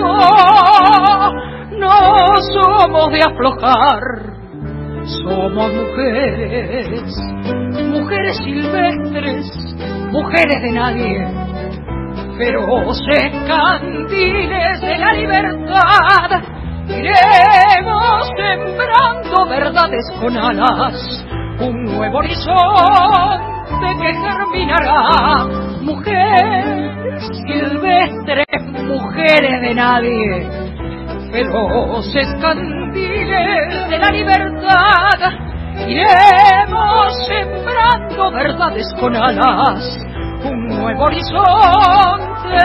no 1.80 2.26
somos 2.52 3.10
de 3.10 3.20
aflojar, 3.22 4.00
somos 5.24 5.72
mujeres, 5.72 7.16
mujeres 7.88 8.36
silvestres, 8.44 9.46
mujeres 10.12 10.62
de 10.62 10.72
nadie. 10.72 11.26
Feroces 12.36 13.32
candiles 13.46 14.80
de 14.80 14.98
la 14.98 15.12
libertad, 15.12 16.42
iremos 16.88 18.28
sembrando 18.36 19.46
verdades 19.48 20.04
con 20.20 20.36
alas, 20.36 21.26
un 21.60 21.84
nuevo 21.84 22.18
horizonte 22.18 23.86
que 24.00 24.14
germinará. 24.14 25.46
Mujeres 25.82 27.26
silvestres, 27.46 28.62
mujeres 28.86 29.60
de 29.60 29.74
nadie, 29.74 30.69
feroces 31.30 32.28
candiles 32.40 33.88
de 33.90 33.98
la 33.98 34.10
libertad, 34.10 35.18
iremos 35.86 37.26
sembrando 37.26 38.30
verdades 38.32 38.86
con 38.98 39.16
alas 39.16 40.00
un 40.44 40.68
nuevo 40.68 41.04
horizonte 41.04 42.58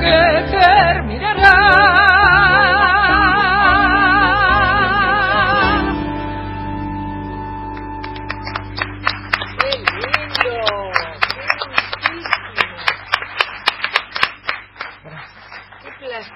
que 0.00 0.44
terminará. 0.50 1.50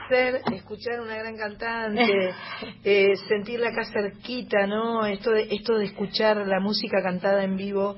Placer 0.08 0.40
escuchar 0.52 1.00
una 1.00 1.16
gran 1.16 1.36
cantante, 1.36 2.02
eh, 2.84 3.14
sentirla 3.28 3.68
acá 3.68 3.84
cerquita, 3.92 4.66
¿no? 4.66 5.06
Esto 5.06 5.30
de, 5.30 5.48
esto 5.50 5.76
de 5.78 5.86
escuchar 5.86 6.36
la 6.46 6.60
música 6.60 7.02
cantada 7.02 7.44
en 7.44 7.56
vivo 7.56 7.96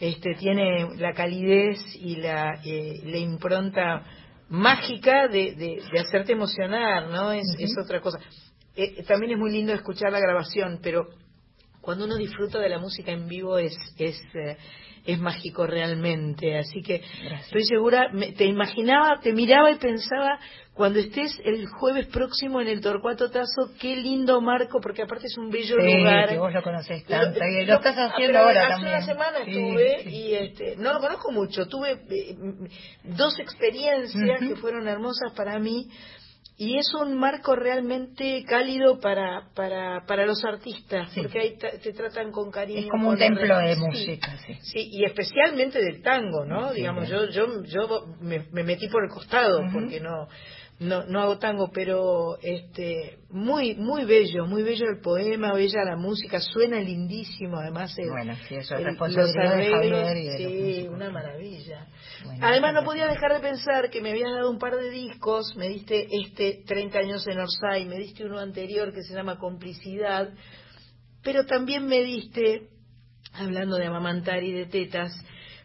este, 0.00 0.34
tiene 0.34 0.94
la 0.96 1.12
calidez 1.12 1.78
y 1.96 2.16
la, 2.16 2.60
eh, 2.64 3.00
la 3.04 3.18
impronta 3.18 4.04
mágica 4.48 5.28
de, 5.28 5.54
de, 5.54 5.82
de 5.92 6.00
hacerte 6.00 6.32
emocionar, 6.32 7.08
¿no? 7.08 7.32
Es, 7.32 7.46
es 7.58 7.72
otra 7.82 8.00
cosa. 8.00 8.18
Eh, 8.76 9.02
también 9.04 9.32
es 9.32 9.38
muy 9.38 9.50
lindo 9.50 9.72
escuchar 9.72 10.12
la 10.12 10.20
grabación, 10.20 10.78
pero 10.82 11.08
cuando 11.80 12.04
uno 12.04 12.16
disfruta 12.16 12.58
de 12.58 12.68
la 12.68 12.78
música 12.78 13.12
en 13.12 13.26
vivo 13.28 13.58
es 13.58 13.76
es 13.98 14.20
eh, 14.34 14.56
es 15.06 15.18
mágico 15.18 15.66
realmente 15.66 16.58
así 16.58 16.82
que 16.82 17.00
estoy 17.44 17.64
segura 17.64 18.10
me- 18.12 18.32
te 18.32 18.44
imaginaba 18.44 19.20
te 19.22 19.32
miraba 19.32 19.70
y 19.70 19.76
pensaba 19.76 20.38
cuando 20.78 21.00
estés 21.00 21.32
el 21.44 21.66
jueves 21.66 22.06
próximo 22.06 22.60
en 22.60 22.68
el 22.68 22.80
Torcuato 22.80 23.28
Tazo 23.30 23.72
qué 23.80 23.96
lindo 23.96 24.40
marco 24.40 24.78
porque 24.80 25.02
aparte 25.02 25.26
es 25.26 25.36
un 25.36 25.50
bello 25.50 25.74
Sí, 25.76 25.82
lugar 25.98 26.28
que 26.28 26.38
vos 26.38 26.52
lo 26.54 26.62
conocés 26.62 27.02
Lo- 27.10 27.16
tanto, 27.20 27.40
y 27.44 27.66
lo 27.66 27.74
estás 27.74 27.98
ah, 27.98 28.10
haciendo 28.14 28.38
ahora 28.38 28.60
hace 28.62 28.70
también. 28.74 28.94
una 28.94 29.04
semana 29.04 29.38
Sí, 29.44 29.50
estuve 29.50 30.02
sí. 30.04 30.08
y 30.16 30.34
este 30.34 30.76
no 30.76 30.92
lo 30.92 31.00
conozco 31.00 31.32
mucho 31.32 31.66
tuve 31.66 31.98
eh, 32.08 32.36
dos 33.02 33.38
experiencias 33.40 34.38
que 34.38 34.54
fueron 34.56 34.86
hermosas 34.86 35.32
para 35.34 35.58
mí 35.58 35.88
y 36.60 36.76
es 36.76 36.92
un 36.94 37.16
marco 37.16 37.54
realmente 37.54 38.42
cálido 38.44 38.98
para 39.00 39.48
para 39.54 40.04
para 40.06 40.26
los 40.26 40.44
artistas 40.44 41.10
porque 41.14 41.38
ahí 41.40 41.56
te 41.58 41.92
tratan 41.92 42.30
con 42.32 42.50
cariño 42.52 42.80
Es 42.80 42.88
como 42.88 43.10
un 43.10 43.18
templo 43.18 43.58
de 43.58 43.76
música, 43.76 44.36
sí. 44.46 44.54
Sí, 44.62 44.88
y 44.92 45.04
especialmente 45.04 45.80
del 45.80 46.02
tango, 46.02 46.44
¿no? 46.44 46.70
Sí, 46.70 46.76
Digamos, 46.76 47.08
yo 47.08 47.26
yo 47.30 47.62
yo 47.64 48.06
me, 48.20 48.46
me 48.52 48.62
metí 48.64 48.88
por 48.88 49.04
el 49.04 49.10
costado 49.10 49.60
porque 49.72 50.00
no 50.00 50.28
no 50.80 51.04
no 51.06 51.20
hago 51.20 51.38
tango, 51.38 51.70
pero 51.72 52.38
este 52.40 53.18
muy 53.30 53.74
muy 53.74 54.04
bello, 54.04 54.46
muy 54.46 54.62
bello 54.62 54.86
el 54.88 55.00
poema, 55.00 55.52
bella 55.52 55.82
la 55.84 55.96
música, 55.96 56.40
suena 56.40 56.80
lindísimo, 56.80 57.58
además 57.58 57.98
el, 57.98 58.10
Bueno, 58.10 58.34
sí, 58.48 58.54
eso 58.54 58.76
el- 58.76 58.94
los 58.96 59.32
de 59.32 59.42
arreglos, 59.42 59.80
Javier 59.80 60.16
y 60.16 60.26
de 60.26 60.38
los 60.38 60.52
sí, 60.52 60.88
una 60.88 61.10
maravilla. 61.10 61.86
Bueno, 62.24 62.46
Además 62.46 62.74
no 62.74 62.84
podía 62.84 63.06
dejar 63.08 63.32
de 63.34 63.40
pensar 63.40 63.90
que 63.90 64.00
me 64.00 64.10
habías 64.10 64.30
dado 64.32 64.50
un 64.50 64.58
par 64.58 64.76
de 64.76 64.90
discos, 64.90 65.54
me 65.56 65.68
diste 65.68 66.06
este 66.10 66.62
30 66.64 67.00
años 67.00 67.26
en 67.26 67.38
Orsay, 67.40 67.84
me 67.86 67.96
diste 67.96 68.24
uno 68.24 68.38
anterior 68.38 68.92
que 68.92 69.02
se 69.02 69.14
llama 69.14 69.38
Complicidad, 69.38 70.30
pero 71.24 71.44
también 71.44 71.86
me 71.86 72.02
diste, 72.04 72.68
hablando 73.32 73.76
de 73.76 73.86
amamantar 73.86 74.44
y 74.44 74.52
de 74.52 74.66
tetas, 74.66 75.12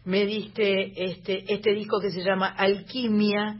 me 0.04 0.26
diste 0.26 0.92
este, 1.04 1.44
este 1.52 1.72
disco 1.72 2.00
que 2.00 2.10
se 2.10 2.22
llama 2.22 2.48
Alquimia, 2.48 3.58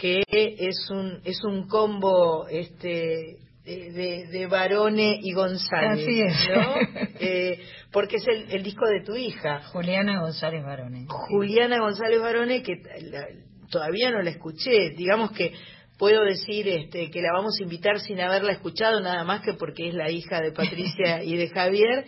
que 0.00 0.22
es 0.58 0.88
un, 0.90 1.20
es 1.24 1.42
un 1.44 1.68
combo 1.68 2.46
este, 2.48 3.36
de, 3.64 3.92
de, 3.92 4.26
de 4.28 4.46
Barone 4.46 5.18
y 5.22 5.32
González, 5.32 6.02
Así 6.02 6.20
es. 6.22 6.48
¿no? 6.48 6.74
Eh, 7.20 7.58
porque 7.92 8.16
es 8.16 8.26
el, 8.26 8.50
el 8.50 8.62
disco 8.62 8.86
de 8.86 9.02
tu 9.04 9.14
hija. 9.14 9.62
Juliana 9.72 10.20
González 10.20 10.64
Barone. 10.64 11.04
Juliana 11.08 11.78
González 11.80 12.20
Barone, 12.20 12.62
que 12.62 12.72
la- 13.10 13.26
todavía 13.70 14.10
no 14.10 14.22
la 14.22 14.30
escuché, 14.30 14.90
digamos 14.96 15.32
que 15.32 15.52
puedo 15.98 16.24
decir 16.24 16.66
este, 16.66 17.10
que 17.10 17.20
la 17.20 17.32
vamos 17.34 17.52
a 17.60 17.62
invitar 17.62 18.00
sin 18.00 18.20
haberla 18.20 18.52
escuchado, 18.52 19.00
nada 19.00 19.22
más 19.24 19.42
que 19.42 19.52
porque 19.52 19.88
es 19.88 19.94
la 19.94 20.10
hija 20.10 20.40
de 20.40 20.52
Patricia 20.52 21.22
y 21.22 21.36
de 21.36 21.48
Javier, 21.50 22.06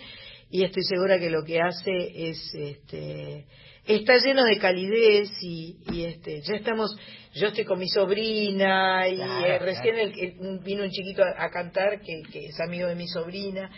y 0.51 0.64
estoy 0.64 0.82
segura 0.82 1.18
que 1.18 1.28
lo 1.30 1.45
que 1.45 1.61
hace 1.61 2.30
es 2.30 2.55
este 2.55 3.45
está 3.87 4.16
lleno 4.18 4.45
de 4.45 4.59
calidez 4.59 5.30
y, 5.43 5.76
y, 5.93 6.05
este 6.05 6.41
ya 6.43 6.55
estamos 6.55 6.97
yo 7.35 7.49
estoy 7.49 7.64
con 7.64 7.78
mi 7.78 7.89
sobrina 7.89 9.09
y 9.09 9.16
Claro, 9.16 9.47
eh, 9.47 9.59
recién 9.59 9.95
claro. 9.95 10.11
el- 10.11 10.20
el- 10.20 10.59
vino 10.61 10.85
un 10.85 10.91
chiquito 10.91 11.22
a, 11.24 11.45
a 11.45 11.51
cantar 11.51 12.01
que, 12.01 12.22
que 12.33 12.47
es 12.47 12.61
amigo 12.61 12.89
de 12.89 12.95
mi 12.95 13.09
sobrina 13.09 13.70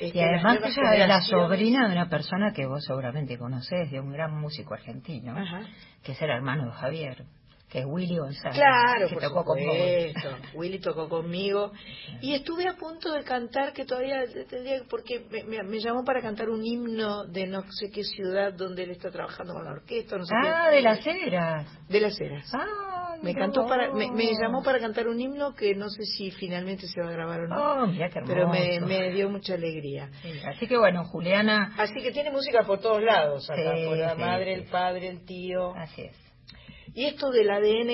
Este, 0.00 0.18
Y 0.18 0.22
además 0.22 0.58
ella 0.62 1.02
es 1.02 1.08
la 1.08 1.20
sobrina 1.22 1.86
de 1.88 1.92
una 1.92 2.08
persona 2.08 2.52
que 2.54 2.64
vos 2.66 2.82
seguramente 2.84 3.36
conocés, 3.36 3.90
de 3.90 4.00
un 4.00 4.12
gran 4.12 4.40
músico 4.40 4.72
argentino, 4.74 5.36
Ajá. 5.36 5.62
que 6.02 6.12
es 6.12 6.22
el 6.22 6.30
hermano 6.30 6.66
de 6.66 6.72
Javier, 6.72 7.24
que 7.70 7.78
es 7.78 7.84
Willy 7.86 8.18
González. 8.18 8.56
Claro, 8.58 9.06
que 9.08 9.14
por 9.14 9.22
tocó 9.22 9.44
con 9.44 9.58
supuesto. 9.58 10.36
Willy 10.54 10.78
tocó 10.80 11.08
conmigo. 11.08 11.70
Y 12.20 12.34
estuve 12.34 12.66
a 12.66 12.74
punto 12.74 13.12
de 13.12 13.22
cantar, 13.22 13.72
que 13.72 13.84
todavía 13.84 14.24
tendría, 14.48 14.82
porque 14.90 15.24
me, 15.30 15.44
me- 15.44 15.62
me 15.62 15.78
llamó 15.78 16.04
para 16.04 16.20
cantar 16.20 16.50
un 16.50 16.64
himno 16.64 17.24
de 17.26 17.46
no 17.46 17.62
sé 17.70 17.88
qué 17.90 18.02
ciudad 18.02 18.52
donde 18.52 18.82
él 18.82 18.90
está 18.90 19.10
trabajando 19.10 19.54
con 19.54 19.64
la 19.64 19.70
orquesta, 19.72 20.16
no 20.18 20.24
sé 20.24 20.34
Ah, 20.44 20.66
qué. 20.70 20.76
de 20.76 20.82
las 20.82 21.06
Heras. 21.06 21.88
De 21.88 22.00
las 22.00 22.20
Heras. 22.20 22.50
Ah, 22.52 23.14
Me 23.22 23.34
cantó 23.34 23.66
para, 23.68 23.92
me, 23.92 24.08
llamó 24.34 24.62
para 24.64 24.80
cantar 24.80 25.06
un 25.06 25.20
himno 25.20 25.54
que 25.54 25.74
no 25.76 25.88
sé 25.90 26.02
si 26.04 26.30
finalmente 26.32 26.86
se 26.88 27.00
va 27.02 27.08
a 27.10 27.12
grabar 27.12 27.40
o 27.42 27.48
no. 27.48 27.82
Oh, 27.82 27.86
mirá 27.86 28.08
qué 28.08 28.20
pero 28.26 28.48
me, 28.48 29.10
dio 29.12 29.28
mucha 29.30 29.54
alegría. 29.54 30.10
Sí, 30.22 30.32
así 30.44 30.66
que 30.66 30.76
bueno, 30.76 31.04
Juliana, 31.04 31.74
Así 31.78 31.94
que 32.02 32.10
tiene 32.10 32.30
música 32.32 32.64
por 32.66 32.80
todos 32.80 33.02
lados, 33.02 33.48
acá, 33.48 33.76
Sí, 33.76 33.84
por 33.86 33.96
la 33.96 34.14
sí, 34.16 34.20
madre, 34.20 34.54
el 34.54 34.64
padre, 34.64 35.08
el 35.08 35.24
tío. 35.24 35.72
así 35.76 36.02
es. 36.02 36.29
Y 36.94 37.04
esto 37.06 37.30
del 37.30 37.50
ADN 37.50 37.90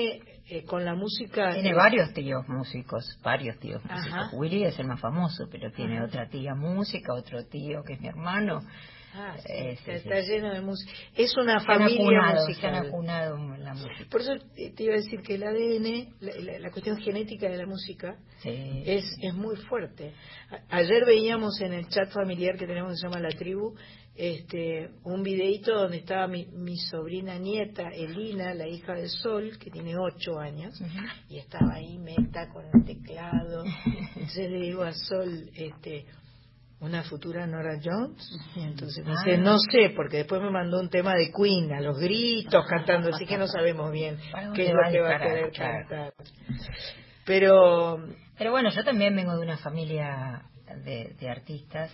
eh, 0.49 0.63
con 0.65 0.85
la 0.85 0.95
música. 0.95 1.53
Tiene 1.53 1.73
varios 1.73 2.13
tíos 2.13 2.47
músicos, 2.47 3.03
varios 3.23 3.59
tíos 3.59 3.81
Ajá. 3.85 3.95
músicos. 3.97 4.29
Willy 4.33 4.63
es 4.63 4.79
el 4.79 4.87
más 4.87 4.99
famoso, 5.01 5.47
pero 5.51 5.71
tiene 5.71 5.97
Ajá. 5.97 6.05
otra 6.05 6.29
tía 6.29 6.55
música, 6.55 7.13
otro 7.13 7.45
tío 7.45 7.83
que 7.85 7.93
es 7.93 8.01
mi 8.01 8.07
hermano. 8.07 8.61
Ah, 9.19 9.35
sí, 9.39 9.45
Eh, 9.51 9.77
sí, 9.83 9.91
está 9.91 10.21
sí. 10.21 10.31
lleno 10.31 10.53
de 10.53 10.61
música. 10.61 10.91
Es 11.15 11.35
una 11.37 11.59
Se 11.59 11.65
familia 11.65 12.19
acunado, 12.19 12.41
se 12.45 12.47
musical. 12.49 12.75
en 13.57 13.63
la 13.63 13.73
música. 13.73 14.05
Por 14.11 14.21
eso 14.21 14.33
te 14.55 14.83
iba 14.83 14.93
a 14.93 14.97
decir 14.97 15.21
que 15.21 15.35
el 15.35 15.43
ADN, 15.43 16.13
la, 16.19 16.31
la- 16.53 16.59
la 16.59 16.69
cuestión 16.71 16.97
genética 16.97 17.49
de 17.49 17.57
la 17.57 17.65
música, 17.65 18.15
es, 18.43 19.03
es 19.21 19.33
muy 19.33 19.55
fuerte. 19.55 20.13
A- 20.51 20.77
ayer 20.77 21.03
veíamos 21.05 21.59
en 21.61 21.73
el 21.73 21.87
chat 21.87 22.09
familiar 22.11 22.57
que 22.57 22.67
tenemos 22.67 22.91
que 22.91 22.97
se 22.97 23.07
llama 23.07 23.19
La 23.19 23.29
Tribu, 23.35 23.73
este, 24.17 24.89
un 25.03 25.21
videito 25.21 25.73
donde 25.73 25.97
estaba 25.97 26.27
mi, 26.27 26.47
mi 26.47 26.75
sobrina 26.77 27.37
nieta, 27.37 27.89
Elina, 27.89 28.53
la 28.55 28.67
hija 28.67 28.93
de 28.93 29.07
Sol, 29.07 29.57
que 29.59 29.69
tiene 29.69 29.95
ocho 29.95 30.39
años, 30.39 30.73
y 31.29 31.37
estaba 31.37 31.75
ahí 31.75 31.97
meta 31.99 32.49
con 32.49 32.65
el 32.65 32.83
teclado. 32.83 33.63
Entonces 34.15 34.49
le 34.49 34.59
digo 34.59 34.81
a 34.83 34.91
Sol, 34.93 35.49
este, 35.53 36.05
una 36.79 37.03
futura 37.03 37.45
Nora 37.45 37.79
Jones, 37.83 38.31
y 38.55 38.61
entonces 38.61 39.05
me 39.05 39.11
dice, 39.11 39.35
Ah. 39.35 39.37
no 39.37 39.57
sé, 39.59 39.91
porque 39.95 40.17
después 40.17 40.41
me 40.41 40.49
mandó 40.49 40.79
un 40.79 40.89
tema 40.89 41.13
de 41.13 41.31
Queen, 41.31 41.71
a 41.73 41.81
los 41.81 41.99
gritos 41.99 42.65
cantando, 42.67 43.09
así 43.13 43.25
que 43.25 43.37
no 43.37 43.47
sabemos 43.47 43.91
bien 43.91 44.17
¿Para 44.31 44.51
qué 44.53 44.67
es 44.67 44.73
lo 44.73 44.91
que 44.91 44.99
va 44.99 45.15
a 45.15 45.19
querer 45.19 45.51
cantar. 45.51 46.13
Pero 47.25 48.03
Pero 48.37 48.51
bueno, 48.51 48.69
yo 48.71 48.83
también 48.83 49.15
vengo 49.15 49.33
de 49.35 49.41
una 49.41 49.57
familia 49.57 50.43
de, 50.83 51.15
de 51.19 51.29
artistas, 51.29 51.91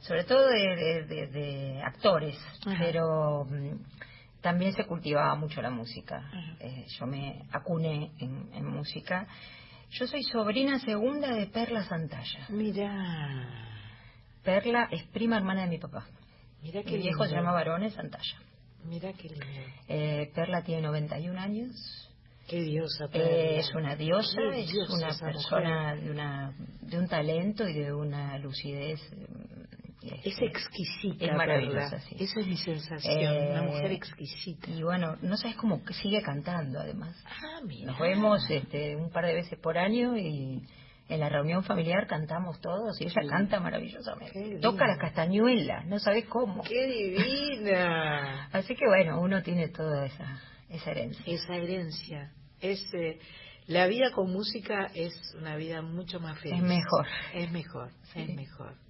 sobre 0.00 0.24
todo 0.24 0.46
de, 0.48 0.76
de- 0.76 1.04
de- 1.04 1.26
de 1.28 1.82
actores, 1.82 2.36
Ajá. 2.66 2.76
pero 2.78 3.44
mm, 3.44 3.76
también 4.40 4.72
se 4.72 4.84
cultivaba 4.86 5.34
mucho 5.34 5.60
la 5.60 5.70
música. 5.70 6.30
Eh, 6.60 6.86
yo 6.98 7.06
me 7.06 7.42
acuné 7.52 8.12
en, 8.18 8.50
en 8.54 8.64
música. 8.66 9.26
Yo 9.90 10.06
soy 10.06 10.22
sobrina 10.22 10.78
segunda 10.80 11.34
de 11.34 11.46
Perla 11.46 11.82
Santalla. 11.84 12.46
Mira, 12.50 13.48
Perla 14.44 14.88
es 14.90 15.02
prima 15.08 15.36
hermana 15.36 15.62
de 15.62 15.68
mi 15.68 15.78
papá. 15.78 16.06
mira 16.62 16.82
qué 16.82 16.92
Mi 16.92 16.98
viejo 17.02 17.24
se 17.24 17.30
lindo. 17.30 17.40
llama 17.42 17.52
Varones 17.52 17.94
Santalla. 17.94 18.38
Mira 18.84 19.12
qué 19.14 19.28
lindo. 19.28 19.44
Eh, 19.88 20.30
Perla 20.34 20.62
tiene 20.62 20.82
91 20.82 21.40
años. 21.40 21.74
Qué 22.46 22.62
diosa. 22.62 23.06
Eh, 23.06 23.08
Perla. 23.12 23.58
es 23.60 23.74
una 23.74 23.96
diosa, 23.96 24.40
Qué 24.52 24.60
es 24.60 24.70
diosa 24.72 24.94
una 24.94 25.08
persona 25.18 25.94
mujer. 25.94 26.04
de 26.04 26.10
una 26.12 26.52
de 26.82 26.98
un 26.98 27.08
talento 27.08 27.68
y 27.68 27.74
de 27.74 27.92
una 27.92 28.38
lucidez. 28.38 29.00
Es 30.02 30.26
este, 30.26 30.46
exquisita. 30.46 31.24
Es 31.24 31.34
maravillosa, 31.34 32.00
sí. 32.00 32.16
Esa 32.20 32.40
es 32.40 32.46
mi 32.46 32.56
sensación. 32.56 33.20
Eh, 33.20 33.50
una 33.50 33.62
mujer 33.62 33.92
exquisita. 33.92 34.70
Y 34.70 34.82
bueno, 34.82 35.16
no 35.22 35.36
sabes 35.36 35.56
cómo 35.56 35.82
sigue 35.90 36.22
cantando 36.22 36.78
además. 36.78 37.16
Ah, 37.26 37.60
mira. 37.64 37.92
Nos 37.92 38.00
vemos 38.00 38.48
este, 38.48 38.96
un 38.96 39.10
par 39.10 39.26
de 39.26 39.34
veces 39.34 39.58
por 39.58 39.76
año 39.76 40.16
y 40.16 40.62
en 41.08 41.20
la 41.20 41.28
reunión 41.28 41.64
familiar 41.64 42.06
cantamos 42.06 42.60
todos 42.60 43.00
y 43.00 43.04
ella 43.04 43.22
canta 43.28 43.60
maravillosamente. 43.60 44.58
Toca 44.60 44.86
las 44.86 44.98
castañuelas, 44.98 45.86
no 45.86 45.98
sabes 45.98 46.26
cómo. 46.26 46.62
Qué 46.62 46.86
divina. 46.86 48.48
Así 48.52 48.76
que 48.76 48.86
bueno, 48.86 49.20
uno 49.20 49.42
tiene 49.42 49.68
toda 49.68 50.06
esa, 50.06 50.40
esa 50.68 50.90
herencia. 50.90 51.24
Esa 51.26 51.56
herencia. 51.56 52.32
Es, 52.60 52.82
eh, 52.94 53.18
la 53.66 53.86
vida 53.86 54.12
con 54.12 54.32
música 54.32 54.90
es 54.94 55.14
una 55.38 55.56
vida 55.56 55.82
mucho 55.82 56.20
más 56.20 56.38
feliz. 56.40 56.58
Es 56.58 56.62
mejor. 56.62 57.06
Es 57.34 57.50
mejor, 57.50 57.90
es 58.14 58.28
mejor. 58.34 58.87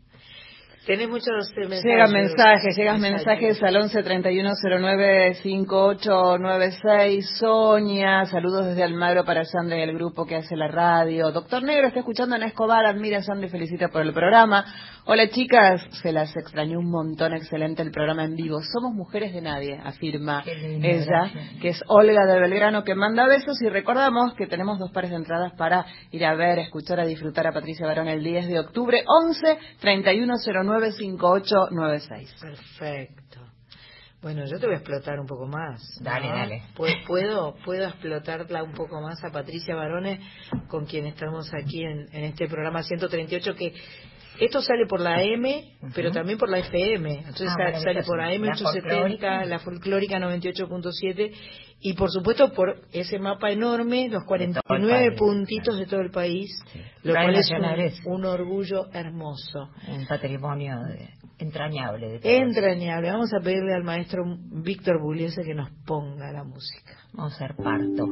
Tenés 0.86 1.08
muchos 1.08 1.52
mensajes. 1.56 1.84
Llegan 1.84 2.12
mensajes, 2.12 2.76
llegan 2.76 3.00
mensajes 3.00 3.62
al 3.62 3.76
11 3.76 4.02
31 4.02 4.50
09 4.80 5.34
5896. 5.34 7.30
Sonia, 7.38 8.24
saludos 8.24 8.66
desde 8.66 8.84
Almagro 8.84 9.24
para 9.24 9.44
Sandra 9.44 9.76
y 9.78 9.82
el 9.82 9.92
grupo 9.92 10.24
que 10.24 10.36
hace 10.36 10.56
la 10.56 10.68
radio. 10.68 11.30
Doctor 11.30 11.62
Negro 11.62 11.88
está 11.88 11.98
escuchando 12.00 12.36
en 12.36 12.42
Escobar, 12.44 12.86
admira 12.86 13.18
a 13.18 13.22
Sandra 13.22 13.48
y 13.48 13.50
felicita 13.50 13.88
por 13.88 14.02
el 14.02 14.14
programa. 14.14 14.64
Hola 15.10 15.26
chicas, 15.30 15.80
se 16.02 16.12
las 16.12 16.36
extrañó 16.36 16.78
un 16.80 16.90
montón, 16.90 17.32
excelente 17.32 17.80
el 17.80 17.90
programa 17.90 18.24
en 18.24 18.34
vivo. 18.36 18.60
Somos 18.60 18.92
mujeres 18.94 19.32
de 19.32 19.40
nadie, 19.40 19.80
afirma 19.82 20.44
lindo, 20.44 20.86
ella, 20.86 21.04
gracias. 21.06 21.60
que 21.62 21.68
es 21.70 21.82
Olga 21.88 22.26
de 22.26 22.38
Belgrano, 22.38 22.84
que 22.84 22.94
manda 22.94 23.26
besos 23.26 23.56
y 23.62 23.70
recordamos 23.70 24.34
que 24.34 24.46
tenemos 24.46 24.78
dos 24.78 24.90
pares 24.92 25.08
de 25.10 25.16
entradas 25.16 25.54
para 25.56 25.86
ir 26.10 26.26
a 26.26 26.34
ver, 26.34 26.58
escuchar, 26.58 27.00
a 27.00 27.06
disfrutar 27.06 27.46
a 27.46 27.52
Patricia 27.52 27.86
Barón 27.86 28.08
el 28.08 28.22
10 28.22 28.48
de 28.48 28.58
octubre, 28.58 29.02
11 29.06 29.58
31 29.80 30.34
09 30.62 30.92
5896. 30.92 32.34
Perfecto. 32.38 33.40
Bueno, 34.20 34.44
yo 34.44 34.58
te 34.58 34.66
voy 34.66 34.74
a 34.74 34.78
explotar 34.78 35.18
un 35.20 35.26
poco 35.26 35.46
más. 35.46 35.80
¿no? 36.00 36.04
Dale, 36.10 36.28
dale. 36.28 36.62
Pu- 36.76 37.06
Puedo, 37.06 37.54
puedo 37.64 37.86
explotarla 37.86 38.62
un 38.62 38.72
poco 38.72 39.00
más 39.00 39.24
a 39.24 39.30
Patricia 39.30 39.74
Barone, 39.74 40.20
con 40.68 40.84
quien 40.84 41.06
estamos 41.06 41.48
aquí 41.54 41.82
en, 41.82 42.08
en 42.12 42.24
este 42.24 42.46
programa 42.46 42.82
138, 42.82 43.54
que 43.54 43.72
esto 44.40 44.60
sale 44.62 44.86
por 44.86 45.00
la 45.00 45.22
M, 45.22 45.72
pero 45.94 46.10
también 46.12 46.38
por 46.38 46.48
la 46.48 46.58
FM. 46.58 47.12
Entonces 47.18 47.48
Ah, 47.58 47.78
sale 47.80 48.02
por 48.04 48.20
AM 48.20 48.42
La 48.44 48.52
870, 48.52 48.90
folclórica. 48.90 49.44
la 49.44 49.58
folclórica 49.58 50.18
98.7, 50.18 51.32
y 51.80 51.92
por 51.94 52.10
supuesto 52.10 52.52
por 52.52 52.82
ese 52.92 53.18
mapa 53.18 53.50
enorme, 53.50 54.08
los 54.08 54.24
49 54.24 55.06
país, 55.08 55.18
puntitos 55.18 55.78
de 55.78 55.86
todo 55.86 56.00
el 56.00 56.10
país, 56.10 56.50
lo 57.02 57.12
cual 57.14 57.34
es 57.36 57.50
un, 58.04 58.12
un 58.14 58.24
orgullo 58.24 58.86
hermoso. 58.92 59.70
Un 59.88 60.06
patrimonio 60.06 60.76
de- 60.84 61.08
entrañable 61.38 62.18
de. 62.18 62.36
Entrañable. 62.38 63.10
Vamos 63.12 63.30
a 63.32 63.40
pedirle 63.42 63.72
al 63.74 63.84
maestro 63.84 64.24
Víctor 64.26 65.00
Buliese 65.00 65.42
que 65.44 65.54
nos 65.54 65.70
ponga 65.86 66.32
la 66.32 66.42
música. 66.44 66.96
Vamos 67.12 67.32
a 67.34 67.36
hacer 67.44 67.54
parto. 67.56 68.06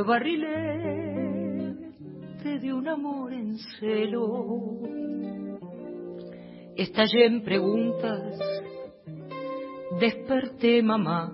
Fue 0.00 0.06
barrilete 0.06 1.80
de 2.60 2.72
un 2.72 2.88
amor 2.88 3.32
en 3.32 3.56
celo. 3.58 4.78
Estallé 6.76 7.26
en 7.26 7.42
preguntas, 7.42 8.38
desperté 10.00 10.80
mamá, 10.82 11.32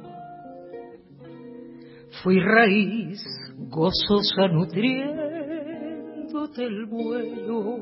fui 2.23 2.41
raíz 2.41 3.23
gozosa 3.69 4.49
nutriéndote 4.49 6.65
el 6.65 6.87
vuelo 6.87 7.79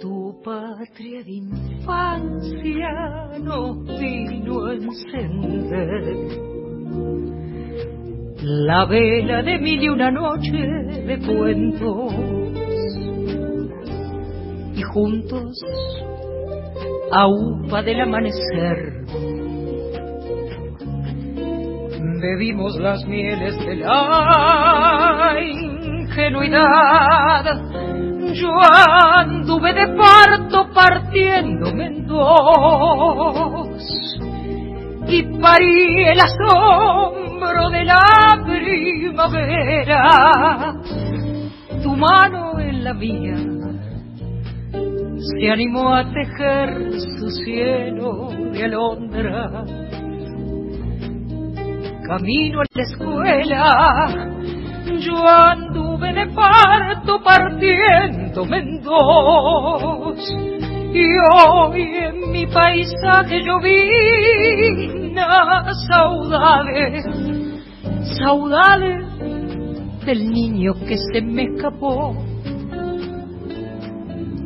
tu 0.00 0.40
patria 0.42 1.22
de 1.24 1.32
infancia 1.32 2.90
nos 3.40 3.84
vino 3.98 4.66
a 4.66 4.74
encender. 4.74 6.54
La 8.46 8.84
vela 8.84 9.42
de 9.42 9.58
mil 9.58 9.82
y 9.82 9.88
una 9.88 10.10
noche 10.10 10.52
de 10.52 11.18
cuentos 11.18 12.12
y 14.74 14.82
juntos 14.82 15.64
a 17.10 17.26
upa 17.26 17.82
del 17.82 18.02
amanecer 18.02 19.06
bebimos 22.20 22.76
las 22.76 23.02
mieles 23.06 23.56
de 23.64 23.76
la 23.76 25.36
ingenuidad. 25.40 26.64
Yo 28.34 28.50
anduve 28.60 29.72
de 29.72 29.86
parto 29.96 30.68
partiéndome 30.74 31.86
en 31.86 32.06
dos 32.06 33.68
y 35.08 35.22
parí 35.40 36.04
el 36.08 36.20
asombro 36.20 37.23
de 37.70 37.84
la 37.84 38.42
primavera. 38.46 40.00
Tu 41.82 41.96
mano 41.96 42.58
en 42.58 42.84
la 42.84 42.94
mía 42.94 43.36
se 45.18 45.50
animó 45.50 45.94
a 45.94 46.04
tejer 46.10 46.92
su 47.18 47.30
cielo 47.44 48.30
de 48.52 48.64
alondra 48.64 49.64
camino 52.08 52.60
a 52.60 52.64
la 52.74 52.82
escuela. 52.82 54.08
Yo 55.00 55.26
anduve 55.26 56.12
de 56.12 56.26
parto 56.34 57.22
partiéndome 57.22 58.58
en 58.58 58.80
dos. 58.82 60.18
Y 60.92 61.04
hoy 61.34 61.82
en 61.82 62.30
mi 62.30 62.46
paisaje 62.46 63.42
yo 63.44 63.58
vi 63.60 64.34
saudades, 65.88 67.04
saudades 68.18 69.04
del 70.04 70.30
niño 70.30 70.74
que 70.86 70.96
se 70.98 71.20
me 71.22 71.44
escapó. 71.44 72.14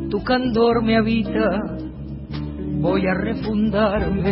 Tu 0.09 0.23
candor 0.23 0.83
me 0.83 0.97
habita, 0.97 1.61
voy 2.79 3.05
a 3.05 3.13
refundarme. 3.13 4.29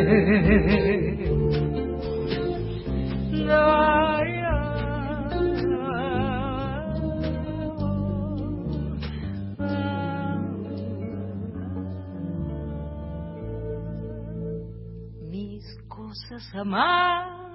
Mis 15.29 15.63
cosas 15.87 16.43
amadas 16.55 17.46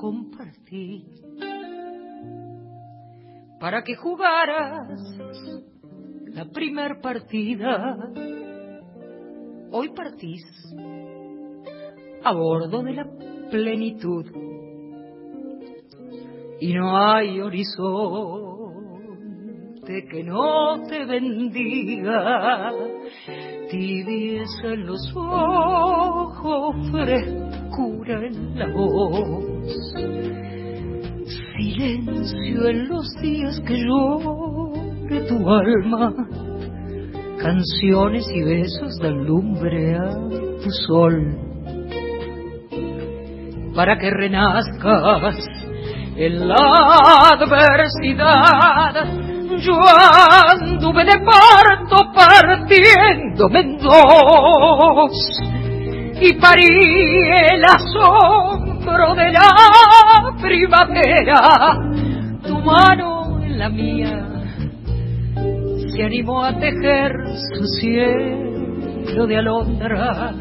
compartí 0.00 1.04
para 3.58 3.82
que 3.82 3.96
jugaras 3.96 4.88
la 6.26 6.44
primer 6.46 7.00
partida. 7.00 7.96
Hoy 9.72 9.90
partís 9.94 10.42
a 12.22 12.32
bordo 12.32 12.82
de 12.82 12.92
la 12.92 13.06
plenitud. 13.50 14.26
Y 16.60 16.74
no 16.74 16.96
hay 16.96 17.40
horizonte 17.40 18.57
que 19.88 20.22
no 20.22 20.82
te 20.86 21.06
bendiga, 21.06 22.72
tibieza 23.70 24.74
en 24.74 24.86
los 24.86 25.00
ojos, 25.16 26.76
frescura 26.90 28.26
en 28.26 28.58
la 28.58 28.66
voz, 28.70 29.46
silencio 31.56 32.68
en 32.68 32.88
los 32.88 33.06
días 33.22 33.58
que 33.66 33.78
llore 33.78 35.20
tu 35.26 35.48
alma, 35.48 36.12
canciones 37.40 38.28
y 38.30 38.42
besos 38.42 38.94
dan 39.00 39.24
lumbre 39.24 39.94
a 39.94 40.10
tu 40.62 40.70
sol. 40.86 41.34
Para 43.74 43.96
que 43.96 44.10
renazcas 44.10 45.46
en 46.14 46.46
la 46.46 46.56
adversidad. 47.40 49.37
Yo 49.60 49.74
anduve 49.74 51.04
de 51.04 51.18
parto 51.18 52.12
partiéndome 52.14 53.60
en 53.60 53.78
dos 53.78 55.40
y 56.20 56.32
parí 56.34 56.66
el 57.52 57.64
asombro 57.64 59.14
de 59.16 59.32
la 59.32 60.36
primavera. 60.40 61.76
Tu 62.46 62.58
mano 62.60 63.40
en 63.42 63.58
la 63.58 63.68
mía 63.68 64.28
se 65.92 66.04
animó 66.04 66.44
a 66.44 66.56
tejer 66.58 67.12
su 67.56 67.64
cielo 67.80 69.26
de 69.26 69.36
alondra 69.38 70.32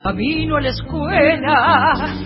camino 0.00 0.56
a 0.56 0.60
la 0.60 0.68
escuela. 0.68 2.16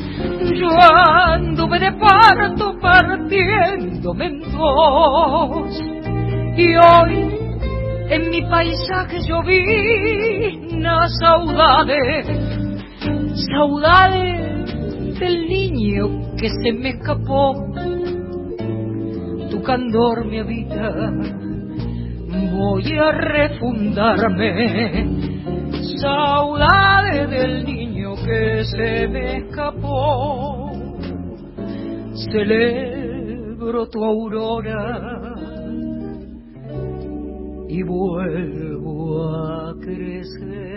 Yo 0.54 0.68
anduve 0.80 1.78
de 1.78 1.92
parto 1.92 2.78
partiéndome 2.80 4.26
en 4.26 4.40
dos. 4.52 5.82
Y 6.56 6.74
hoy 6.76 7.38
en 8.10 8.30
mi 8.30 8.42
paisaje 8.42 9.20
yo 9.26 9.42
vi 9.42 10.74
una 10.74 11.08
saudade, 11.20 12.24
saudade 13.52 14.64
del 15.20 15.48
niño 15.48 16.34
que 16.36 16.48
se 16.48 16.72
me 16.72 16.90
escapó. 16.90 17.54
Tu 19.50 19.62
candor 19.62 20.24
me 20.26 20.40
habita, 20.40 21.12
voy 22.52 22.98
a 22.98 23.12
refundarme 23.12 24.48
saudade 25.96 27.26
del 27.26 27.64
niño 27.64 28.14
que 28.16 28.64
se 28.64 29.08
me 29.08 29.38
escapó. 29.38 30.70
Celebro 32.32 33.88
tu 33.88 34.04
aurora 34.04 35.34
y 37.68 37.82
vuelvo 37.82 39.34
a 39.34 39.74
crecer. 39.80 40.68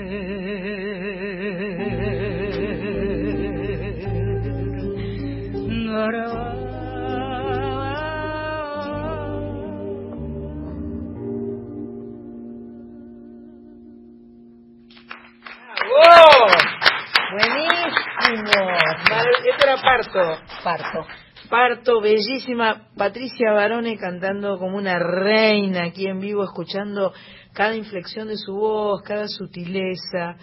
Parto. 20.63 21.05
Parto. 21.49 22.01
Bellísima. 22.01 22.88
Patricia 22.95 23.51
Barone 23.53 23.97
cantando 23.97 24.57
como 24.57 24.77
una 24.77 24.97
reina 24.99 25.85
aquí 25.85 26.07
en 26.07 26.19
vivo, 26.19 26.43
escuchando 26.43 27.13
cada 27.53 27.75
inflexión 27.75 28.27
de 28.27 28.38
su 28.38 28.53
voz, 28.53 29.01
cada 29.03 29.27
sutileza. 29.27 30.35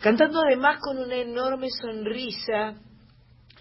Cantando 0.00 0.40
además 0.46 0.78
con 0.80 0.98
una 0.98 1.16
enorme 1.16 1.68
sonrisa. 1.70 2.74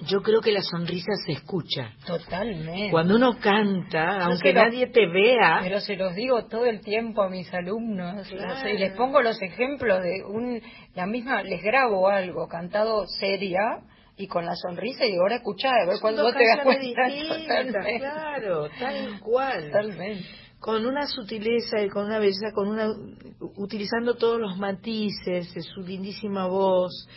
Yo 0.08 0.22
creo 0.22 0.42
que 0.42 0.52
la 0.52 0.62
sonrisa 0.62 1.12
se 1.26 1.34
escucha. 1.34 1.92
Totalmente. 2.06 2.90
Cuando 2.90 3.16
uno 3.16 3.38
canta, 3.40 4.18
Yo 4.20 4.26
aunque 4.26 4.52
lo- 4.52 4.64
nadie 4.66 4.88
te 4.88 5.06
vea, 5.08 5.60
Pero 5.62 5.80
se 5.80 5.96
los 5.96 6.16
digo 6.16 6.46
todo 6.48 6.66
el 6.66 6.82
tiempo 6.82 7.22
a 7.22 7.30
mis 7.30 7.54
alumnos. 7.54 8.28
Claro. 8.28 8.70
y 8.70 8.78
les 8.80 8.94
pongo 8.98 9.22
los 9.22 9.40
ejemplos 9.42 10.02
de 10.02 10.24
un, 10.28 10.62
la 10.96 11.06
misma, 11.06 11.44
les 11.44 11.62
grabo 11.62 12.10
algo 12.10 12.48
cantado 12.48 13.06
seria 13.20 13.60
y 14.16 14.28
con 14.28 14.46
la 14.46 14.56
sonrisa 14.56 15.06
y 15.06 15.12
digo, 15.12 15.24
ahora 15.24 15.38
escuchá, 15.38 15.70
a 15.70 15.86
ver 15.86 15.98
vos 16.02 16.34
te 16.34 16.48
das 16.48 16.64
cuenta. 16.64 17.02
Totalmente. 17.28 18.00
claro, 18.00 18.70
tal 18.80 19.20
cual. 19.20 19.66
Totalmente. 19.66 20.26
Con 20.60 20.86
una 20.86 21.08
sutileza 21.08 21.82
y 21.82 21.90
con 21.90 22.06
una 22.06 22.20
belleza, 22.20 22.52
con 22.54 22.70
una 22.70 22.88
utilizando 23.58 24.16
todos 24.16 24.40
los 24.40 24.58
matices 24.58 25.54
su 25.74 25.82
lindísima 25.82 26.48
voz. 26.48 27.08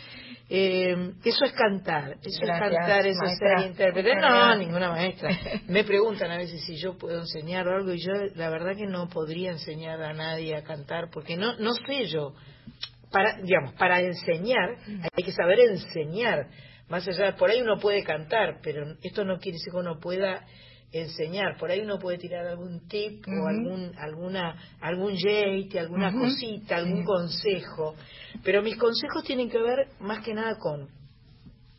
Eh, 0.49 1.13
eso 1.25 1.43
es 1.43 1.51
cantar, 1.51 2.17
eso 2.23 2.39
Gracias, 2.41 2.71
es 2.71 2.77
cantar, 2.77 3.05
eso 3.05 3.23
es 3.25 3.37
ser 3.37 3.67
intérprete. 3.67 4.15
No, 4.15 4.55
ninguna 4.55 4.91
maestra. 4.91 5.29
Me 5.67 5.83
preguntan 5.83 6.31
a 6.31 6.37
veces 6.37 6.61
si 6.65 6.77
yo 6.77 6.97
puedo 6.97 7.19
enseñar 7.19 7.67
o 7.67 7.75
algo 7.75 7.93
y 7.93 7.99
yo 7.99 8.13
la 8.35 8.49
verdad 8.49 8.75
que 8.75 8.87
no 8.87 9.07
podría 9.07 9.51
enseñar 9.51 10.01
a 10.01 10.13
nadie 10.13 10.55
a 10.55 10.63
cantar 10.63 11.09
porque 11.11 11.35
no 11.35 11.57
no 11.57 11.73
sé 11.73 12.05
yo. 12.05 12.33
Para, 13.11 13.37
digamos, 13.41 13.73
para 13.73 14.01
enseñar 14.01 14.77
hay 15.15 15.23
que 15.23 15.31
saber 15.31 15.59
enseñar. 15.59 16.47
Más 16.89 17.07
allá, 17.07 17.35
por 17.35 17.49
ahí 17.49 17.61
uno 17.61 17.77
puede 17.79 18.03
cantar, 18.03 18.59
pero 18.63 18.95
esto 19.03 19.25
no 19.25 19.39
quiere 19.39 19.57
decir 19.57 19.71
que 19.71 19.77
uno 19.77 19.99
pueda 19.99 20.45
enseñar. 20.91 21.57
Por 21.57 21.69
ahí 21.69 21.81
uno 21.81 21.99
puede 21.99 22.17
tirar 22.17 22.47
algún 22.47 22.87
tip 22.87 23.25
o 23.27 23.47
algún 23.47 23.91
alguna 23.97 24.55
algún 24.79 25.17
jate, 25.17 25.79
alguna 25.79 26.13
cosita, 26.13 26.77
algún 26.77 26.99
Sí. 26.99 27.05
consejo. 27.05 27.95
Pero 28.43 28.61
mis 28.61 28.77
consejos 28.77 29.23
tienen 29.25 29.49
que 29.49 29.57
ver 29.57 29.89
más 29.99 30.23
que 30.23 30.33
nada 30.33 30.57
con 30.57 30.87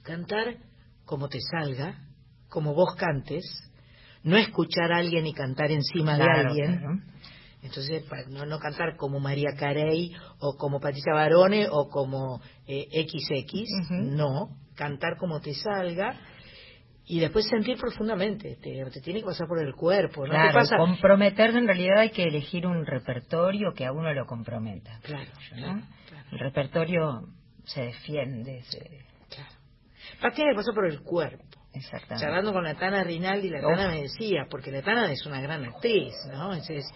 cantar 0.03 0.57
como 1.07 1.29
te 1.29 1.39
salga, 1.41 1.99
como 2.51 2.75
vos 2.75 2.95
cantes, 2.97 3.45
no 4.25 4.37
escuchar 4.37 4.93
a 4.93 4.99
alguien 4.99 5.27
y 5.27 5.33
cantar 5.33 5.71
encima 5.71 6.19
de 6.19 6.25
alguien. 6.25 6.79
claro. 6.79 7.01
Entonces, 7.63 8.05
no, 8.29 8.47
no 8.47 8.59
cantar 8.59 8.97
como 8.97 9.19
María 9.21 9.51
Carey 9.59 10.13
o 10.39 10.57
como 10.57 10.81
Patricia 10.81 11.13
Barone 11.15 11.67
o 11.71 11.89
como 11.89 12.41
eh, 12.67 12.87
XX, 13.09 13.91
no, 13.91 14.51
cantar 14.79 15.17
como 15.19 15.41
te 15.41 15.53
salga 15.55 16.15
y 17.05 17.19
después 17.21 17.47
sentir 17.49 17.77
profundamente, 17.79 18.57
te, 18.63 18.85
te 18.91 19.01
tiene 19.01 19.21
que 19.21 19.27
pasar 19.27 19.49
por 19.49 19.59
el 19.61 19.75
cuerpo, 19.75 20.27
¿no? 20.27 20.33
Claro, 20.35 20.53
pasa? 20.55 20.77
comprometerse 20.77 21.59
en 21.59 21.67
realidad 21.67 21.99
hay 21.99 22.11
que 22.11 22.23
elegir 22.23 22.67
un 22.67 22.87
repertorio 22.87 23.73
que 23.75 23.85
a 23.85 23.93
uno 23.93 24.13
lo 24.13 24.27
comprometa. 24.27 25.01
Claro, 25.03 25.31
¿no? 25.57 25.83
El 26.31 26.39
repertorio 26.39 27.23
se 27.65 27.83
defiende, 27.83 28.63
se... 28.65 28.79
Pa- 30.21 30.31
tiene 30.31 30.53
que 30.53 30.57
pasar 30.57 30.75
por 30.75 30.87
el 30.87 31.01
cuerpo. 31.01 31.45
Exactamente. 31.73 32.25
Charlando 32.25 32.53
con 32.53 32.65
la 32.65 32.75
Tana 32.75 33.05
Rinaldi, 33.05 33.51
la. 33.51 33.61
Tana 33.61 33.89
me 33.89 34.03
decía, 34.03 34.47
porque 34.51 34.71
la 34.71 34.83
Tana 34.83 35.11
es 35.13 35.25
una 35.27 35.41
gran 35.41 35.65
actriz, 35.65 36.15
¿no? 36.33 36.55
Es, 36.55 36.69
es, 36.71 36.87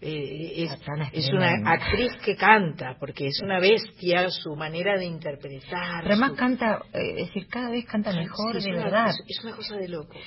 eh, 0.00 0.64
es- 0.64 0.70
es 1.12 1.32
una 1.32 1.70
actriz 1.72 2.12
que 2.24 2.36
canta, 2.36 2.96
porque 3.00 3.26
es 3.28 3.40
una 3.42 3.58
bestia 3.60 4.28
su 4.30 4.54
manera 4.54 4.98
de 4.98 5.06
interpretar. 5.06 6.02
Pero 6.02 6.12
además 6.14 6.30
su- 6.30 6.36
canta, 6.36 6.82
eh, 6.92 6.98
es 7.20 7.26
decir, 7.28 7.46
cada 7.48 7.70
vez 7.70 7.84
canta 7.86 8.12
mejor, 8.12 8.60
Sí, 8.60 8.70
de 8.70 8.76
una- 8.76 8.84
verdad. 8.84 9.08
Es, 9.10 9.38
es 9.38 9.44
una 9.44 9.56
cosa 9.56 9.76
de 9.76 9.88
locos. 9.88 10.18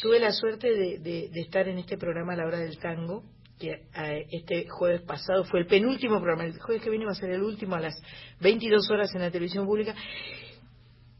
Tuve 0.00 0.20
la 0.20 0.32
suerte 0.32 0.68
de, 0.70 0.98
de- 0.98 1.28
de 1.30 1.40
estar 1.40 1.68
en 1.68 1.78
este 1.78 1.98
programa 1.98 2.32
a 2.32 2.36
la 2.36 2.46
hora 2.46 2.58
del 2.58 2.78
tango, 2.78 3.24
que 3.58 3.72
eh, 3.72 4.26
este 4.30 4.66
jueves 4.68 5.02
pasado 5.02 5.44
fue 5.44 5.58
el 5.60 5.66
penúltimo 5.66 6.20
programa, 6.20 6.44
el 6.44 6.58
jueves 6.60 6.82
que 6.82 6.90
viene 6.90 7.04
va 7.04 7.10
a 7.12 7.14
ser 7.16 7.30
el 7.30 7.42
último 7.42 7.74
a 7.74 7.80
las 7.80 8.00
22 8.40 8.88
horas 8.90 9.12
en 9.16 9.20
la 9.22 9.30
televisión 9.32 9.66
pública. 9.66 9.94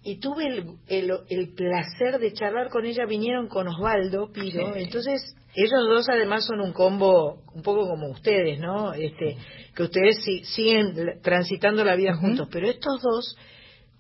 Y 0.02 0.20
tuve 0.20 0.46
el, 0.46 0.64
el, 0.86 1.10
el 1.28 1.54
placer 1.54 2.18
de 2.20 2.32
charlar 2.32 2.68
con 2.70 2.86
ella, 2.86 3.04
vinieron 3.06 3.48
con 3.48 3.66
Osvaldo 3.68 4.30
Piro, 4.32 4.72
Sí. 4.74 4.80
entonces 4.82 5.34
ellos 5.54 5.80
dos 5.88 6.08
además 6.08 6.46
son 6.46 6.60
un 6.60 6.72
combo 6.72 7.42
un 7.52 7.62
poco 7.62 7.88
como 7.88 8.08
ustedes, 8.10 8.60
¿no? 8.60 8.92
Este, 8.92 9.36
que 9.74 9.82
ustedes 9.82 10.18
si- 10.24 10.44
siguen 10.44 10.94
transitando 11.22 11.84
la 11.84 11.96
vida 11.96 12.14
juntos, 12.14 12.48
pero 12.50 12.68
estos 12.68 13.02
dos 13.02 13.36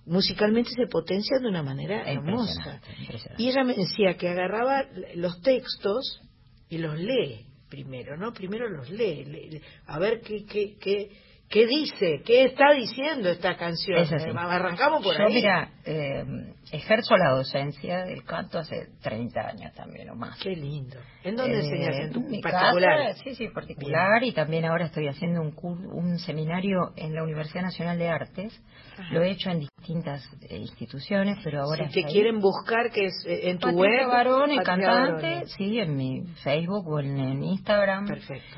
musicalmente 0.06 0.70
se 0.70 0.86
potencian 0.86 1.42
de 1.42 1.48
una 1.48 1.62
manera 1.62 2.10
hermosa. 2.10 2.52
Impresionante, 2.52 3.02
impresionante. 3.02 3.42
Y 3.42 3.48
ella 3.48 3.64
me 3.64 3.74
decía 3.74 4.16
que 4.16 4.28
agarraba 4.28 4.84
los 5.16 5.40
textos 5.42 6.20
y 6.70 6.78
los 6.78 6.98
lee 6.98 7.44
primero, 7.68 8.16
¿no? 8.16 8.32
Primero 8.32 8.68
los 8.70 8.88
lee, 8.88 9.24
lee- 9.24 9.50
lee, 9.50 9.62
a 9.86 9.98
ver 9.98 10.20
qué, 10.20 10.44
qué, 10.46 10.76
qué, 10.80 11.10
qué 11.48 11.66
dice, 11.66 12.22
qué 12.24 12.44
está 12.44 12.72
diciendo 12.74 13.28
esta 13.30 13.56
canción. 13.56 13.98
Es 13.98 14.12
así. 14.12 14.28
Arrancamos 14.36 15.02
por 15.02 15.16
Yo, 15.16 15.26
ahí. 15.26 15.34
mira, 15.34 15.70
eh, 15.84 16.24
ejerzo 16.72 17.16
la 17.16 17.30
docencia 17.30 18.04
del 18.04 18.22
canto 18.24 18.58
hace 18.58 18.88
30 19.02 19.40
años 19.40 19.72
también 19.74 20.10
o 20.10 20.14
más. 20.14 20.38
Qué 20.40 20.50
lindo. 20.50 20.96
¿En 21.24 21.36
dónde 21.36 21.56
Eh, 21.56 21.60
enseñas? 21.60 21.96
¿En 22.00 22.12
tu 22.12 22.20
mi 22.20 22.40
particular? 22.40 22.98
casa, 23.08 23.22
sí, 23.24 23.34
sí, 23.34 23.48
particular. 23.48 24.22
Y 24.22 24.32
también 24.32 24.64
ahora 24.66 24.86
estoy 24.86 25.08
haciendo 25.08 25.40
un, 25.40 25.54
un 25.92 26.18
seminario 26.18 26.92
en 26.96 27.14
la 27.14 27.22
Universidad 27.22 27.62
Nacional 27.62 27.98
de 27.98 28.08
Artes. 28.08 28.62
Ajá. 28.98 29.14
Lo 29.14 29.22
he 29.22 29.30
hecho 29.30 29.50
en 29.50 29.60
distintas 29.60 30.28
eh, 30.50 30.56
instituciones, 30.58 31.38
pero 31.42 31.62
ahora... 31.62 31.88
si 31.88 32.02
te 32.02 32.08
quieren 32.08 32.40
buscar, 32.40 32.90
que 32.90 33.06
es 33.06 33.24
eh, 33.26 33.50
en 33.50 33.58
tu 33.58 33.68
Patricia 33.68 34.06
web. 34.06 34.08
Barone, 34.08 34.56
Patricia 34.56 34.62
cantante, 34.64 35.26
Barone. 35.26 35.46
sí, 35.56 35.78
en 35.80 35.96
mi 35.96 36.22
Facebook 36.44 36.86
o 36.88 37.00
en, 37.00 37.18
en 37.18 37.42
Instagram. 37.44 38.06
Perfecto. 38.06 38.56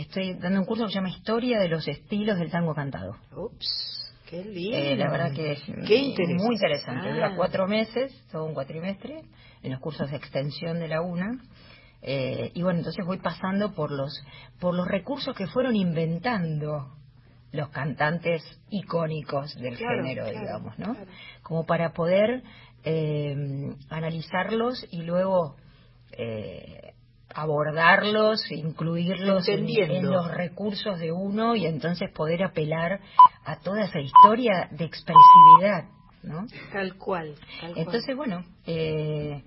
Eh, 0.00 0.02
estoy 0.02 0.34
dando 0.34 0.60
un 0.60 0.66
curso 0.66 0.84
que 0.84 0.90
se 0.90 0.94
llama 0.96 1.10
Historia 1.10 1.58
de 1.60 1.68
los 1.68 1.86
estilos 1.86 2.38
del 2.38 2.50
tango 2.50 2.74
cantado. 2.74 3.16
Ups, 3.36 4.12
qué 4.28 4.44
lindo. 4.44 4.76
Eh, 4.76 4.96
la 4.96 5.10
verdad 5.10 5.32
que 5.32 5.52
es 5.52 5.62
Qué 5.86 5.96
interesante. 5.96 6.44
muy 6.44 6.54
interesante. 6.54 7.08
Ah. 7.08 7.14
Dura 7.14 7.36
cuatro 7.36 7.66
meses, 7.68 8.12
todo 8.30 8.44
un 8.46 8.54
cuatrimestre, 8.54 9.22
en 9.62 9.70
los 9.72 9.80
cursos 9.80 10.10
de 10.10 10.16
extensión 10.16 10.78
de 10.78 10.88
la 10.88 11.02
UNA. 11.02 11.38
Eh, 12.02 12.50
y 12.54 12.62
bueno, 12.62 12.78
entonces 12.78 13.04
voy 13.04 13.18
pasando 13.18 13.74
por 13.74 13.90
los, 13.90 14.24
por 14.58 14.74
los 14.74 14.88
recursos 14.88 15.36
que 15.36 15.46
fueron 15.46 15.76
inventando 15.76 16.94
los 17.52 17.68
cantantes 17.70 18.42
icónicos 18.70 19.54
del 19.56 19.76
Claro, 19.76 20.02
género, 20.04 20.24
claro, 20.24 20.40
digamos, 20.40 20.78
¿no? 20.78 20.96
Como 21.42 21.66
para 21.66 21.92
poder 21.92 22.42
eh, 22.84 23.74
analizarlos 23.90 24.86
y 24.92 25.02
luego 25.02 25.56
eh, 26.12 26.89
abordarlos, 27.34 28.50
incluirlos 28.50 29.48
en, 29.48 30.10
los 30.10 30.28
recursos 30.32 30.98
de 30.98 31.12
uno 31.12 31.54
y 31.56 31.66
entonces 31.66 32.10
poder 32.12 32.42
apelar 32.42 33.00
a 33.44 33.60
toda 33.60 33.84
esa 33.84 34.00
historia 34.00 34.68
de 34.70 34.84
expresividad, 34.84 35.84
¿no? 36.22 36.46
Tal 36.72 36.96
cual. 36.96 37.34
tal 37.60 37.74
cual. 37.74 37.86
Entonces, 37.86 38.16
bueno, 38.16 38.44
eh, 38.66 39.42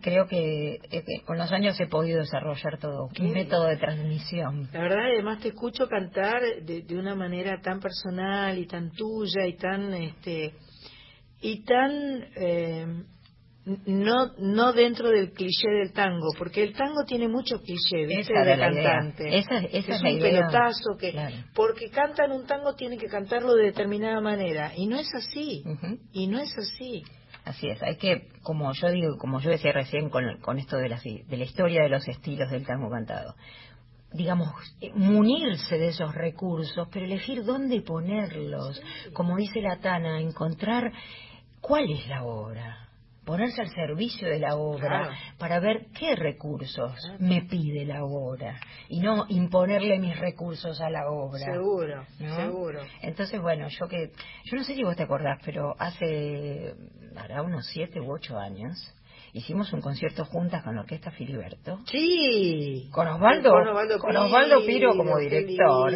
creo 0.00 0.26
que, 0.26 0.74
eh, 0.74 1.04
que 1.04 1.24
con 1.24 1.38
los 1.38 1.50
años 1.52 1.78
he 1.80 1.86
podido 1.86 2.20
desarrollar 2.20 2.78
todo 2.78 3.08
Qué 3.12 3.22
un 3.22 3.32
método 3.32 3.66
de 3.66 3.76
transmisión. 3.76 4.68
La 4.72 4.80
verdad, 4.80 5.06
además 5.12 5.40
te 5.40 5.48
escucho 5.48 5.88
cantar 5.88 6.40
de, 6.62 6.82
de 6.82 6.98
una 6.98 7.14
manera 7.14 7.60
tan 7.60 7.80
personal 7.80 8.56
y 8.58 8.66
tan 8.66 8.90
tuya 8.92 9.46
y 9.46 9.56
tan, 9.56 9.94
este, 9.94 10.54
y 11.40 11.64
tan, 11.64 11.92
eh, 12.36 12.86
no, 13.86 14.32
no 14.38 14.72
dentro 14.72 15.10
del 15.10 15.32
cliché 15.32 15.68
del 15.68 15.92
tango, 15.92 16.28
porque 16.38 16.62
el 16.62 16.72
tango 16.72 17.04
tiene 17.04 17.26
mucho 17.28 17.60
cliché, 17.60 18.06
¿viste? 18.06 18.32
Esa 18.32 18.44
de 18.44 18.58
cantante. 18.58 19.38
Esa- 19.38 19.58
es 19.58 19.88
es 19.88 20.00
un 20.00 20.06
idea. 20.08 20.30
pelotazo 20.40 20.96
que, 20.98 21.10
Claro. 21.10 21.34
porque 21.54 21.90
cantan 21.90 22.30
un 22.30 22.46
tango 22.46 22.74
tienen 22.74 22.98
que 22.98 23.08
cantarlo 23.08 23.54
de 23.54 23.64
determinada 23.64 24.20
manera, 24.20 24.72
y 24.76 24.86
no 24.86 24.96
es 24.98 25.08
así, 25.14 25.64
y 26.12 26.28
no 26.28 26.38
es 26.38 26.56
así. 26.56 27.02
Así 27.44 27.68
es, 27.68 27.82
hay 27.82 27.96
que, 27.96 28.28
como 28.42 28.72
yo 28.72 28.88
digo, 28.90 29.16
como 29.18 29.40
yo 29.40 29.50
decía 29.50 29.72
recién 29.72 30.10
con, 30.10 30.24
con 30.40 30.58
esto 30.58 30.76
de 30.78 30.88
la, 30.88 31.00
de 31.00 31.36
la 31.36 31.44
historia 31.44 31.82
de 31.82 31.88
los 31.88 32.06
estilos 32.08 32.50
del 32.50 32.64
tango 32.66 32.88
cantado, 32.90 33.34
digamos, 34.12 34.48
eh, 34.80 34.92
munirse 34.94 35.76
de 35.76 35.88
esos 35.88 36.14
recursos, 36.14 36.88
pero 36.92 37.04
elegir 37.04 37.44
dónde 37.44 37.80
ponerlos, 37.82 38.80
como 39.12 39.36
dice 39.36 39.60
la 39.60 39.78
Tana, 39.78 40.20
encontrar 40.20 40.92
cuál 41.60 41.90
es 41.90 42.06
la 42.08 42.24
obra, 42.24 42.85
ponerse 43.26 43.60
al 43.60 43.68
servicio 43.74 44.28
de 44.28 44.38
la 44.38 44.54
obra 44.56 44.86
Claro. 44.88 45.10
para 45.36 45.60
ver 45.60 45.86
qué 45.98 46.14
recursos 46.14 46.94
me 47.18 47.42
pide 47.42 47.84
la 47.84 48.04
obra 48.04 48.58
y 48.88 49.00
no 49.00 49.26
imponerle 49.28 49.98
mis 49.98 50.16
recursos 50.18 50.80
a 50.80 50.88
la 50.88 51.10
obra. 51.10 51.40
Seguro, 51.52 52.06
¿no? 52.20 52.36
seguro. 52.36 52.80
Entonces, 53.02 53.40
bueno, 53.42 53.68
yo 53.68 53.88
que, 53.88 54.12
yo 54.44 54.56
no 54.56 54.64
sé 54.64 54.74
si 54.76 54.84
vos 54.84 54.96
te 54.96 55.02
acordás, 55.02 55.40
pero 55.44 55.74
hace, 55.78 56.74
hará 57.16 57.42
unos 57.42 57.66
siete 57.66 58.00
u 58.00 58.12
ocho 58.12 58.38
años, 58.38 58.94
hicimos 59.36 59.72
un 59.72 59.80
concierto 59.80 60.24
juntas 60.24 60.62
con 60.64 60.74
la 60.74 60.80
Orquesta 60.82 61.10
Filiberto. 61.10 61.78
Sí. 61.86 62.88
Con 62.92 63.06
Osvaldo, 63.08 63.50
Con 63.50 63.68
Osvaldo 63.68 63.98
con 63.98 64.16
Osvaldo 64.16 64.56
Piro 64.66 64.90
Piro, 64.92 64.96
como 64.96 65.16
qué 65.18 65.28
director 65.42 65.94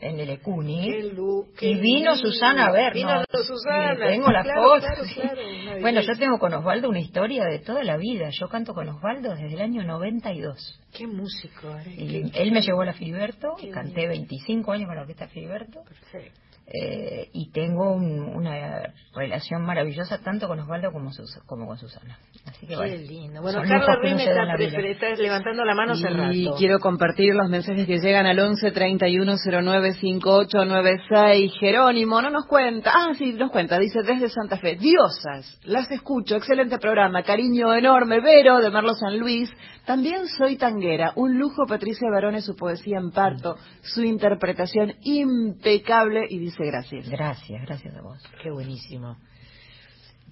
en 0.00 0.20
el 0.20 0.30
ECUNI. 0.30 0.90
Qué 0.90 1.12
qué 1.56 1.70
y 1.70 1.74
vino. 1.80 2.16
Susana 2.16 2.66
a 2.66 2.72
vernos. 2.72 2.94
Vino 2.94 3.44
Susana, 3.44 3.96
tengo 4.08 4.30
las 4.30 4.44
claro, 4.44 4.62
fotos. 4.62 4.84
claro, 4.84 5.04
sí. 5.04 5.14
claro, 5.14 5.80
bueno, 5.80 6.00
yo 6.00 6.16
tengo 6.18 6.38
con 6.38 6.52
Osvaldo 6.54 6.88
una 6.88 7.00
historia 7.00 7.44
de 7.44 7.58
toda 7.60 7.82
la 7.84 7.96
vida. 7.96 8.28
Yo 8.30 8.48
canto 8.48 8.74
con 8.74 8.88
Osvaldo 8.88 9.30
desde 9.34 9.54
el 9.54 9.60
año 9.60 9.82
92. 9.84 10.80
Qué 10.92 11.06
músico, 11.06 11.68
¿eh? 11.78 11.94
Y 11.96 12.30
Qué- 12.30 12.42
él 12.42 12.52
me 12.52 12.60
llevó 12.62 12.82
a 12.82 12.86
la 12.86 12.92
Filiberto, 12.92 13.54
Qué 13.60 13.70
canté 13.70 14.00
bien. 14.08 14.10
25 14.10 14.72
años 14.72 14.86
con 14.86 14.96
la 14.96 15.02
Orquesta 15.02 15.28
Filiberto. 15.28 15.80
Perfecto. 15.84 16.40
Eh, 16.66 17.28
y 17.34 17.50
tengo 17.52 17.92
un- 17.92 18.20
una 18.34 18.90
relación 19.14 19.62
maravillosa 19.66 20.22
tanto 20.22 20.48
con 20.48 20.58
Osvaldo 20.60 20.92
como, 20.92 21.12
Sus- 21.12 21.38
como 21.46 21.66
con 21.66 21.76
Susana. 21.76 22.16
Así 22.46 22.60
que 22.60 22.68
Qué 22.68 22.76
bueno, 22.76 22.96
lindo. 22.96 23.42
Bueno, 23.42 23.58
son 23.60 23.68
Carla 23.68 23.96
Ruiz 23.96 24.14
está, 24.18 25.08
está 25.08 25.22
levantando 25.22 25.62
la 25.64 25.74
mano 25.74 25.92
hace 25.92 26.08
Y 26.32 26.48
quiero 26.56 26.78
compartir 26.80 27.34
los 27.34 27.50
mensajes 27.50 27.86
que 27.86 27.98
llegan 27.98 28.24
al 28.24 28.38
11 28.38 28.70
31 28.72 29.36
09 29.36 29.92
5896. 29.92 31.52
Jerónimo, 31.60 32.22
no 32.22 32.30
nos 32.30 32.46
cuenta. 32.46 32.92
Ah, 32.94 33.12
sí, 33.14 33.34
nos 33.34 33.50
cuenta. 33.50 33.78
Dice 33.78 34.02
desde 34.02 34.28
Santa 34.30 34.56
Fe. 34.56 34.76
Diosas, 34.76 35.60
las 35.64 35.90
escucho. 35.90 36.36
Excelente 36.36 36.78
programa. 36.78 37.22
Cariño 37.22 37.74
enorme. 37.74 38.20
Vero, 38.20 38.60
de 38.60 38.70
Merlo 38.70 38.94
San 38.94 39.18
Luis. 39.18 39.50
También 39.86 40.26
soy 40.28 40.56
tanguera. 40.56 41.12
Un 41.16 41.38
lujo, 41.38 41.66
Patricia 41.68 42.08
Barone, 42.10 42.40
su 42.40 42.56
poesía 42.56 42.98
en 42.98 43.10
parto. 43.10 43.56
Su 43.82 44.02
interpretación 44.02 44.94
impecable. 45.02 46.26
Y 46.28 46.38
gracias. 46.58 47.08
Gracias, 47.08 47.62
gracias 47.62 47.94
a 47.96 48.02
vos. 48.02 48.22
Qué 48.42 48.50
buenísimo. 48.50 49.16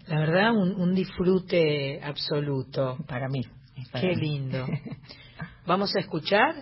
La 0.06 0.18
verdad, 0.20 0.52
un, 0.52 0.74
un 0.80 0.94
disfrute 0.94 2.00
absoluto. 2.02 2.98
Para 3.06 3.28
mí. 3.28 3.42
para 3.92 4.00
Qué 4.02 4.16
mí. 4.16 4.20
lindo. 4.20 4.66
Vamos 5.66 5.94
a 5.94 6.00
escuchar 6.00 6.54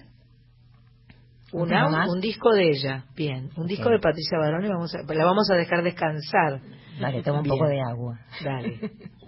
¿Un 1.52 1.72
un, 1.72 2.20
disco 2.20 2.52
de 2.52 2.68
ella. 2.70 3.06
Bien, 3.16 3.50
un 3.56 3.66
disco 3.66 3.88
de 3.90 3.98
Patricia 3.98 4.38
Barone. 4.38 4.68
Vamos 4.68 4.94
a, 4.94 5.02
la 5.12 5.24
vamos 5.24 5.50
a 5.50 5.56
dejar 5.56 5.82
descansar. 5.82 6.60
Dale, 7.00 7.22
toma 7.22 7.38
un 7.38 7.44
Bien. 7.44 7.56
poco 7.56 7.68
de 7.68 7.80
agua. 7.80 8.20
Dale. 8.44 8.78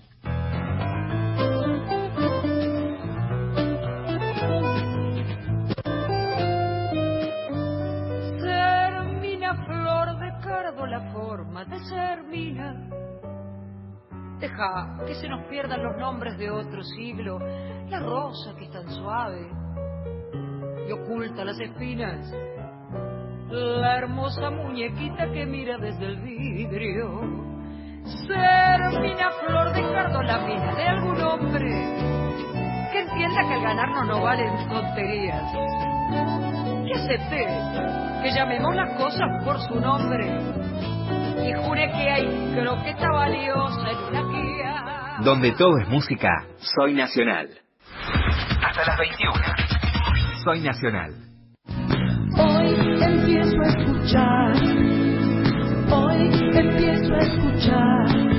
Deja 14.38 14.98
que 15.06 15.14
se 15.14 15.28
nos 15.28 15.46
pierdan 15.46 15.84
los 15.84 15.96
nombres 15.96 16.36
de 16.36 16.50
otro 16.50 16.82
siglo, 16.82 17.38
la 17.88 18.00
rosa 18.00 18.54
que 18.56 18.64
es 18.64 18.70
tan 18.72 18.88
suave 18.90 19.48
y 20.88 20.92
oculta 20.92 21.44
las 21.44 21.60
espinas, 21.60 22.34
la 23.48 23.98
hermosa 23.98 24.50
muñequita 24.50 25.30
que 25.32 25.46
mira 25.46 25.78
desde 25.78 26.06
el 26.06 26.20
vidrio. 26.22 27.20
Ser 28.26 29.00
mina 29.00 29.30
flor 29.46 29.72
de 29.72 29.80
mina 29.80 30.74
de 30.74 30.88
algún 30.88 31.20
hombre 31.20 31.70
que 32.90 33.00
entienda 33.00 33.48
que 33.48 33.54
el 33.54 33.62
ganarnos 33.62 34.06
no 34.08 34.22
valen 34.22 34.68
tonterías. 34.68 35.52
Que 36.84 36.94
acepte 36.94 37.46
que 38.22 38.30
llamemos 38.32 38.74
las 38.74 38.98
cosas 38.98 39.44
por 39.44 39.60
su 39.60 39.80
nombre 39.80 40.71
y 41.44 41.52
jure 41.54 41.86
que 41.88 42.10
hay 42.10 42.54
croqueta 42.54 43.10
valiosa 43.10 43.90
en 43.90 43.98
una 43.98 44.22
guía. 44.30 45.16
Donde 45.24 45.52
todo 45.52 45.78
es 45.78 45.88
música, 45.88 46.46
soy 46.58 46.94
nacional. 46.94 47.48
Hasta 48.64 48.86
las 48.86 48.98
21. 48.98 49.32
Soy 50.44 50.60
nacional. 50.60 51.14
Hoy 52.38 52.74
empiezo 53.02 53.60
a 53.60 53.68
escuchar, 53.68 54.52
hoy 55.92 56.30
empiezo 56.54 57.14
a 57.14 57.18
escuchar 57.18 58.31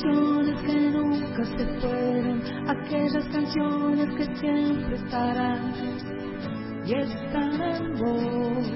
canciones 0.00 0.62
que 0.62 0.72
nunca 0.72 1.44
se 1.44 1.66
fueron, 1.80 2.42
aquellas 2.68 3.26
canciones 3.28 4.08
que 4.16 4.36
siempre 4.36 4.94
estarán 4.96 5.74
y 6.86 6.94
están 6.94 7.62
en 7.62 7.94
vos. 7.94 8.70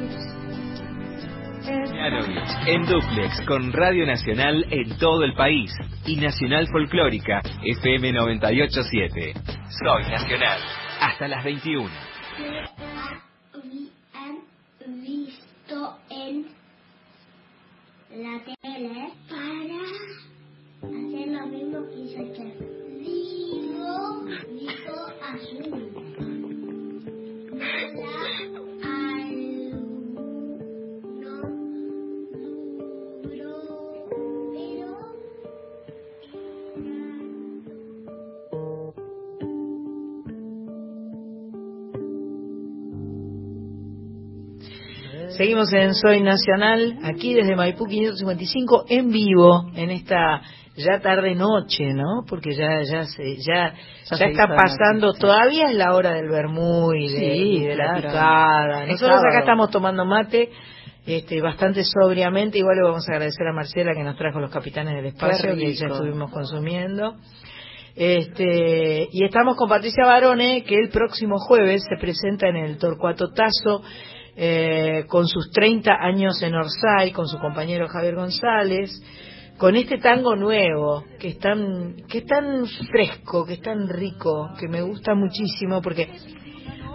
En 2.66 2.84
duplex 2.84 3.40
con 3.46 3.72
Radio 3.72 4.06
Nacional 4.06 4.66
en 4.70 4.98
todo 4.98 5.24
el 5.24 5.34
país 5.34 5.72
y 6.04 6.16
Nacional 6.16 6.68
Folclórica 6.70 7.40
FM 7.62 8.12
987. 8.12 9.32
Soy 9.82 10.02
Nacional. 10.10 10.60
Hasta 11.00 11.28
las 11.28 11.42
21. 11.42 11.88
han 14.14 15.00
visto 15.00 15.98
en 16.10 16.46
la 18.10 18.40
tele 18.44 19.08
para 19.30 20.13
hacer 20.86 21.28
lo 21.28 21.46
mismo 21.46 21.88
que 21.88 22.00
hizo 22.00 22.22
chef. 22.34 22.54
Digo, 23.00 24.24
dijo 24.52 24.94
azul. 25.22 26.04
Seguimos 45.36 45.72
en 45.72 45.94
Soy 45.94 46.20
Nacional, 46.20 46.96
aquí 47.02 47.34
desde 47.34 47.56
Maipú 47.56 47.86
555, 47.86 48.84
en 48.88 49.10
vivo, 49.10 49.68
en 49.74 49.90
esta 49.90 50.42
ya 50.76 51.00
tarde 51.00 51.34
noche, 51.34 51.92
¿no? 51.92 52.24
Porque 52.28 52.54
ya 52.54 52.82
ya 52.82 53.04
se, 53.04 53.36
ya, 53.36 53.74
ya, 54.10 54.26
está 54.26 54.48
pasando, 54.48 55.08
noche, 55.08 55.18
sí. 55.18 55.20
todavía 55.20 55.66
es 55.70 55.76
la 55.76 55.94
hora 55.94 56.12
del 56.14 56.28
vermú 56.28 56.92
y 56.92 57.08
de, 57.08 57.18
Sí, 57.18 57.56
y 57.56 57.64
de 57.64 57.76
la 57.76 57.94
picada. 57.96 58.86
Nosotros 58.86 59.20
acá 59.20 59.40
estamos 59.40 59.70
tomando 59.70 60.04
mate, 60.04 60.50
este, 61.06 61.40
bastante 61.40 61.84
sobriamente, 61.84 62.58
igual 62.58 62.76
le 62.76 62.82
vamos 62.82 63.08
a 63.08 63.12
agradecer 63.12 63.46
a 63.46 63.52
Marcela 63.52 63.92
que 63.94 64.02
nos 64.02 64.16
trajo 64.16 64.40
los 64.40 64.50
capitanes 64.50 64.94
del 64.94 65.06
espacio, 65.06 65.54
que 65.54 65.74
ya 65.74 65.86
estuvimos 65.86 66.30
consumiendo. 66.30 67.16
Este, 67.96 69.08
y 69.12 69.24
estamos 69.24 69.56
con 69.56 69.68
Patricia 69.68 70.04
Barone, 70.04 70.64
que 70.64 70.74
el 70.74 70.88
próximo 70.88 71.38
jueves 71.38 71.84
se 71.88 71.96
presenta 71.96 72.48
en 72.48 72.56
el 72.56 72.78
Torcuato 72.78 73.32
Tazo 73.32 73.82
eh, 74.36 75.04
con 75.06 75.28
sus 75.28 75.52
30 75.52 75.92
años 75.92 76.42
en 76.42 76.56
Orsay, 76.56 77.12
con 77.12 77.28
su 77.28 77.38
compañero 77.38 77.86
Javier 77.86 78.16
González, 78.16 78.90
con 79.58 79.76
este 79.76 79.98
tango 79.98 80.36
nuevo, 80.36 81.04
que 81.18 81.28
es 81.28 81.38
tan, 81.38 81.96
que 82.08 82.18
es 82.18 82.26
tan 82.26 82.66
fresco, 82.90 83.44
que 83.44 83.54
es 83.54 83.60
tan 83.60 83.88
rico, 83.88 84.50
que 84.58 84.68
me 84.68 84.82
gusta 84.82 85.14
muchísimo, 85.14 85.80
porque 85.80 86.08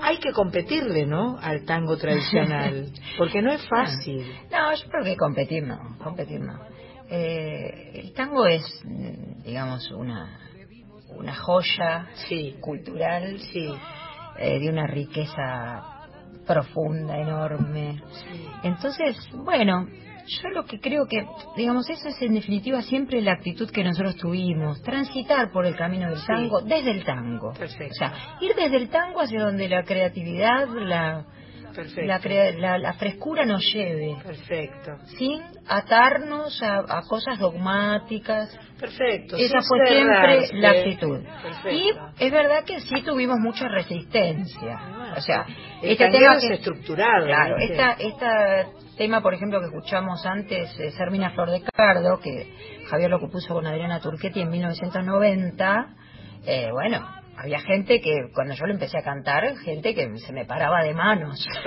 hay 0.01 0.17
que 0.17 0.31
competirle, 0.31 1.05
¿no? 1.05 1.37
Al 1.41 1.65
tango 1.65 1.97
tradicional, 1.97 2.91
porque 3.17 3.41
no 3.41 3.51
es 3.51 3.67
fácil. 3.67 4.25
No, 4.51 4.73
yo 4.73 4.89
creo 4.89 5.03
que 5.03 5.15
competir 5.15 5.63
no, 5.63 5.97
competir 6.03 6.39
no. 6.41 6.59
Eh, 7.09 7.91
el 7.95 8.13
tango 8.13 8.45
es, 8.45 8.63
mm, 8.85 9.43
digamos, 9.43 9.89
una, 9.91 10.37
una 11.17 11.35
joya 11.35 12.07
cultural 12.59 13.37
eh, 14.37 14.59
de 14.59 14.69
una 14.69 14.85
riqueza 14.85 16.07
profunda, 16.45 17.17
enorme. 17.17 18.01
Entonces, 18.63 19.17
bueno, 19.33 19.87
yo 20.29 20.49
lo 20.49 20.65
que 20.65 20.79
creo 20.79 21.07
que, 21.07 21.25
digamos, 21.55 21.89
eso 21.89 22.07
es 22.07 22.21
en 22.21 22.33
definitiva 22.33 22.81
siempre 22.81 23.21
la 23.21 23.33
actitud 23.33 23.69
que 23.69 23.83
nosotros 23.83 24.15
tuvimos, 24.15 24.81
transitar 24.81 25.51
por 25.51 25.65
el 25.65 25.75
camino 25.75 26.09
del 26.09 26.25
tango 26.25 26.61
desde 26.61 26.91
el 26.91 27.03
tango. 27.03 27.49
O 27.49 27.93
sea, 27.93 28.37
ir 28.41 28.53
desde 28.55 28.77
el 28.77 28.89
tango 28.89 29.21
hacia 29.21 29.41
donde 29.41 29.67
la 29.67 29.83
creatividad, 29.83 30.67
la, 30.67 31.25
la, 32.05 32.19
la, 32.57 32.77
la 32.77 32.93
frescura 32.93 33.45
nos 33.45 33.61
lleve. 33.73 34.15
Perfecto. 34.23 34.97
Sin 35.17 35.41
atarnos 35.67 36.61
a, 36.63 36.79
a 36.87 37.01
cosas 37.07 37.39
dogmáticas. 37.39 38.57
Perfecto. 38.79 39.35
Esa 39.37 39.59
fue 39.61 39.85
siempre 39.87 40.47
la 40.59 40.69
actitud. 40.71 41.19
Perfecto. 41.41 41.69
Y 41.71 41.91
es 42.25 42.31
verdad 42.31 42.63
que 42.65 42.79
sí 42.81 43.01
tuvimos 43.03 43.37
mucha 43.39 43.67
resistencia. 43.67 44.79
O 45.17 45.21
sea, 45.21 45.45
este 45.81 46.09
tema 46.09 46.35
es 46.35 46.47
que- 46.47 46.53
estructurado, 46.55 47.25
Claro, 47.25 47.55
¿viste? 47.57 47.73
esta, 47.73 47.91
esta 47.93 48.67
tema, 48.97 49.21
por 49.21 49.33
ejemplo, 49.33 49.59
que 49.59 49.67
escuchamos 49.67 50.25
antes, 50.25 50.77
eh, 50.79 50.91
Sermina 50.91 51.31
Flor 51.31 51.49
de 51.51 51.61
Cardo, 51.61 52.19
que 52.19 52.53
Javier 52.89 53.09
lo 53.09 53.19
compuso 53.19 53.53
con 53.53 53.65
Adriana 53.65 53.99
Turchetti 54.01 54.41
en 54.41 54.49
1990, 54.49 55.87
eh, 56.45 56.69
bueno, 56.71 57.05
había 57.41 57.59
gente 57.59 58.01
que, 58.01 58.31
cuando 58.33 58.53
yo 58.53 58.65
lo 58.65 58.73
empecé 58.73 58.97
a 58.97 59.01
cantar, 59.01 59.55
gente 59.57 59.95
que 59.95 60.07
se 60.17 60.33
me 60.33 60.45
paraba 60.45 60.83
de 60.83 60.93
manos. 60.93 61.47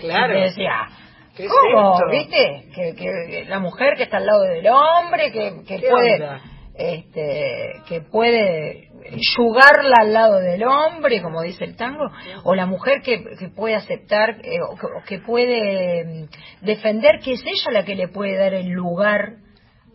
Claro. 0.00 0.32
Y 0.32 0.36
me 0.36 0.44
decía, 0.46 0.88
¿Qué 1.36 1.46
¿cómo? 1.46 1.96
¿Viste? 2.10 2.64
Que, 2.74 2.94
que 2.96 3.44
la 3.48 3.60
mujer 3.60 3.94
que 3.96 4.02
está 4.02 4.16
al 4.16 4.26
lado 4.26 4.42
del 4.42 4.66
hombre, 4.66 5.30
que, 5.30 5.62
que 5.64 5.78
¿Qué 5.78 5.88
puede... 5.88 6.14
onda? 6.14 6.40
este 6.74 7.82
que 7.86 8.00
puede 8.00 8.88
yugarla 9.36 9.94
al 10.00 10.12
lado 10.12 10.38
del 10.40 10.64
hombre, 10.64 11.20
como 11.20 11.42
dice 11.42 11.64
el 11.64 11.76
tango, 11.76 12.04
o 12.44 12.54
la 12.54 12.66
mujer 12.66 13.02
que, 13.02 13.22
que 13.38 13.48
puede 13.48 13.74
aceptar 13.74 14.40
eh, 14.42 14.58
o, 14.68 14.76
que, 14.76 14.86
o 14.86 15.02
que 15.06 15.18
puede 15.18 16.04
mm, 16.04 16.64
defender 16.64 17.20
que 17.22 17.32
es 17.32 17.42
ella 17.44 17.72
la 17.72 17.84
que 17.84 17.94
le 17.94 18.08
puede 18.08 18.36
dar 18.36 18.54
el 18.54 18.68
lugar 18.70 19.36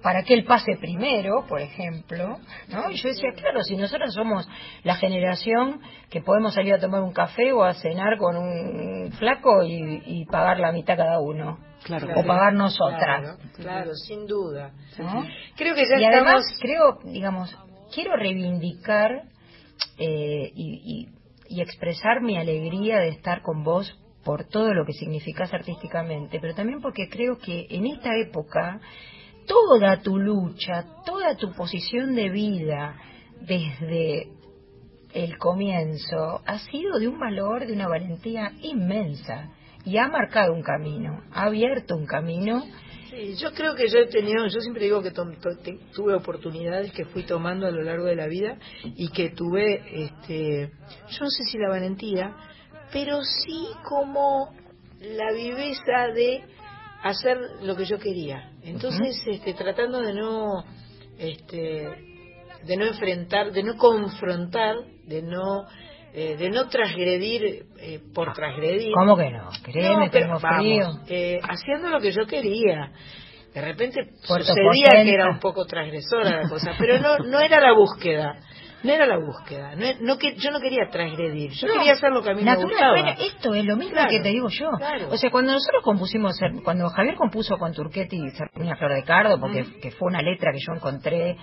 para 0.04 0.24
que 0.24 0.34
él 0.36 0.44
pase 0.46 0.78
primero, 0.80 1.46
por 1.48 1.60
ejemplo, 1.60 2.38
¿no? 2.70 2.92
Y 2.92 2.96
yo 2.96 3.10
decía, 3.10 3.32
claro, 3.36 3.64
si 3.64 3.76
nosotros 3.76 4.14
somos 4.14 4.48
la 4.84 4.96
generación 4.96 5.82
que 6.10 6.22
podemos 6.22 6.54
salir 6.54 6.74
a 6.76 6.80
tomar 6.80 7.02
un 7.02 7.14
café 7.14 7.52
o 7.52 7.64
a 7.64 7.74
cenar 7.74 8.18
con 8.18 8.38
un 8.38 9.12
flaco 9.14 9.64
y, 9.64 10.02
y 10.06 10.26
pagar 10.26 10.60
la 10.60 10.72
mitad 10.72 10.98
cada 10.98 11.20
uno, 11.20 11.58
o 12.16 12.26
pagar 12.28 12.54
nosotras, 12.54 13.22
Claro, 13.22 13.38
claro, 13.56 13.94
sin 13.96 14.26
duda. 14.28 14.72
¿no? 15.00 15.26
Creo 15.56 15.74
que 15.76 15.84
ya 15.90 16.00
y 16.00 16.06
además 16.06 16.44
estamos- 16.52 16.60
creo, 16.62 17.12
digamos, 17.14 17.58
quiero 17.94 18.16
reivindicar 18.16 19.24
eh, 20.00 20.52
y, 20.56 20.82
y- 20.84 21.08
y 21.50 21.62
expresar 21.62 22.22
mi 22.22 22.38
alegría 22.38 23.00
de 23.00 23.10
estar 23.10 23.42
con 23.42 23.64
vos 23.64 23.98
por 24.26 24.46
todo 24.50 24.74
lo 24.74 24.86
que 24.86 24.92
significás 24.94 25.54
artísticamente, 25.54 26.40
pero 26.42 26.54
también 26.54 26.82
porque 26.82 27.08
creo 27.10 27.38
que 27.38 27.66
en 27.70 27.86
esta 27.88 28.10
época 28.18 28.80
toda 29.48 30.02
tu 30.02 30.18
lucha, 30.18 30.86
toda 31.06 31.36
tu 31.36 31.54
posición 31.54 32.16
de 32.16 32.30
vida 32.30 32.96
desde 33.42 34.28
el 35.14 35.38
comienzo 35.38 36.42
ha 36.46 36.60
sido 36.60 37.00
de 37.00 37.08
un 37.08 37.20
valor, 37.20 37.66
de 37.66 37.74
una 37.74 37.88
valentía 37.88 38.52
inmensa 38.62 39.50
y 39.86 39.98
ha 39.98 40.08
marcado 40.08 40.54
un 40.54 40.62
camino, 40.62 41.24
ha 41.32 41.46
abierto 41.46 41.96
un 41.96 42.06
camino 42.06 42.64
Sí, 43.10 43.36
yo 43.36 43.54
creo 43.54 43.74
que 43.74 43.88
yo 43.88 44.00
he 44.00 44.08
tenido, 44.08 44.46
yo 44.48 44.60
siempre 44.60 44.84
digo 44.84 45.02
que 45.02 45.12
tuve 45.12 46.14
oportunidades 46.14 46.92
que 46.92 47.06
fui 47.06 47.24
tomando 47.24 47.66
a 47.66 47.72
lo 47.72 47.82
largo 47.82 48.06
de 48.06 48.18
la 48.18 48.28
vida 48.28 48.58
y 48.84 49.10
que 49.10 49.30
tuve, 49.30 50.04
este, 50.04 50.72
yo 51.10 51.20
no 51.22 51.30
sé 51.30 51.44
si 51.46 51.58
la 51.58 51.70
valentía, 51.70 52.36
pero 52.92 53.24
sí 53.24 53.68
como 53.88 54.54
la 55.00 55.32
viveza 55.32 56.08
de 56.14 56.44
hacer 57.02 57.38
lo 57.62 57.78
que 57.78 57.86
yo 57.86 57.98
quería. 57.98 58.52
Entonces, 58.68 59.22
este, 59.26 59.54
tratando 59.54 60.02
de 60.02 60.14
no, 60.14 60.64
este, 61.18 61.88
de 62.64 62.78
no 62.78 62.86
enfrentar, 62.86 63.52
de 63.52 63.64
no 63.64 63.76
confrontar, 63.78 64.76
de 65.06 65.22
no, 65.22 65.66
eh, 66.14 66.36
de 66.38 66.50
no 66.50 66.68
transgredir 66.68 67.66
eh, 67.80 68.00
por 68.14 68.34
transgredir. 68.34 68.92
¿Cómo 68.94 69.16
que 69.16 69.32
no? 69.32 69.50
Créeme, 69.64 70.06
No, 70.06 70.12
tengo 70.12 70.40
vamos, 70.40 70.60
frío. 70.60 70.86
eh, 71.08 71.40
haciendo 71.44 71.90
lo 71.90 72.00
que 72.00 72.12
yo 72.12 72.26
quería. 72.28 72.92
De 73.54 73.62
repente 73.62 74.02
Puerto 74.28 74.46
sucedía 74.54 75.04
que 75.04 75.14
era 75.14 75.30
un 75.32 75.40
poco 75.40 75.66
transgresora 75.66 76.44
la 76.44 76.50
cosa, 76.50 76.74
pero 76.78 77.00
no 77.00 77.18
no 77.20 77.40
era 77.40 77.60
la 77.60 77.74
búsqueda. 77.74 78.40
No 78.88 78.94
era 78.94 79.06
la 79.06 79.18
búsqueda. 79.18 79.76
No, 79.76 79.86
no 80.02 80.18
que, 80.18 80.36
yo 80.36 80.50
no 80.52 80.60
quería 80.60 80.90
transgredir. 80.90 81.52
Yo 81.52 81.68
No, 81.68 81.74
quería 81.74 81.94
hacer 81.94 82.12
lo 82.12 82.24
que 82.24 82.30
a 82.32 82.34
mí 82.34 82.42
natural, 82.44 82.68
me 82.68 82.74
gustaba. 82.74 82.92
bueno, 82.94 83.16
esto 83.20 83.54
es 83.54 83.66
lo 83.66 83.76
mismo 83.76 83.94
Claro, 83.94 84.10
que 84.10 84.20
te 84.22 84.30
digo 84.30 84.48
yo. 84.50 84.70
claro. 84.78 85.10
O 85.12 85.18
sea, 85.18 85.30
cuando 85.30 85.52
nosotros 85.54 85.84
compusimos, 85.84 86.36
Ser- 86.38 86.64
cuando 86.64 86.90
Javier 86.90 87.16
compuso 87.16 87.58
con 87.58 87.74
Turquetti 87.74 88.16
y 88.18 88.30
Sermina 88.32 88.76
Flor 88.76 88.94
de 88.94 89.04
Cardo, 89.04 89.40
porque 89.40 89.66
que 89.82 89.92
fue 89.92 90.08
una 90.08 90.22
letra 90.22 90.52
que 90.52 90.60
yo 90.66 90.74
encontré 90.74 91.38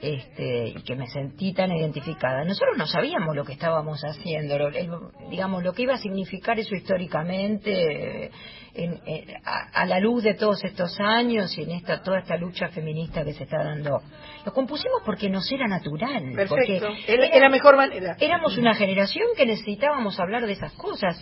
este, 0.00 0.68
y 0.68 0.82
que 0.82 0.96
me 0.96 1.06
sentí 1.08 1.52
tan 1.54 1.72
identificada, 1.72 2.44
nosotros 2.44 2.76
no 2.76 2.86
sabíamos 2.86 3.34
lo 3.34 3.44
que 3.44 3.52
estábamos 3.54 4.00
haciendo, 4.04 4.58
lo- 4.58 4.68
el- 4.68 4.90
digamos, 5.30 5.62
lo 5.62 5.72
que 5.72 5.82
iba 5.82 5.94
a 5.94 5.98
significar 5.98 6.58
eso 6.58 6.74
históricamente 6.74 8.24
eh, 8.26 8.30
en- 8.74 9.00
en- 9.06 9.36
a, 9.44 9.70
a 9.82 9.86
la 9.86 10.00
luz 10.00 10.22
de 10.24 10.34
todos 10.34 10.62
estos 10.64 10.98
años 11.00 11.56
y 11.56 11.62
en 11.62 11.70
esta 11.72 12.02
toda 12.02 12.18
esta 12.18 12.36
lucha 12.36 12.68
feminista 12.68 13.24
que 13.24 13.32
se 13.32 13.44
está 13.44 13.62
dando. 13.62 14.00
Lo 14.44 14.52
compusimos 14.52 15.00
porque 15.06 15.30
nos 15.30 15.50
era 15.52 15.66
natural. 15.66 16.32
Perfecto. 16.34 16.86
porque 16.88 17.04
Era- 17.12 17.26
era 17.26 17.48
mejor 17.48 17.76
manera. 17.76 18.16
Éramos 18.20 18.58
una 18.58 18.74
generación 18.74 19.28
que 19.36 19.46
necesitábamos 19.46 20.18
hablar 20.20 20.44
de 20.46 20.52
esas 20.52 20.72
cosas. 20.74 21.16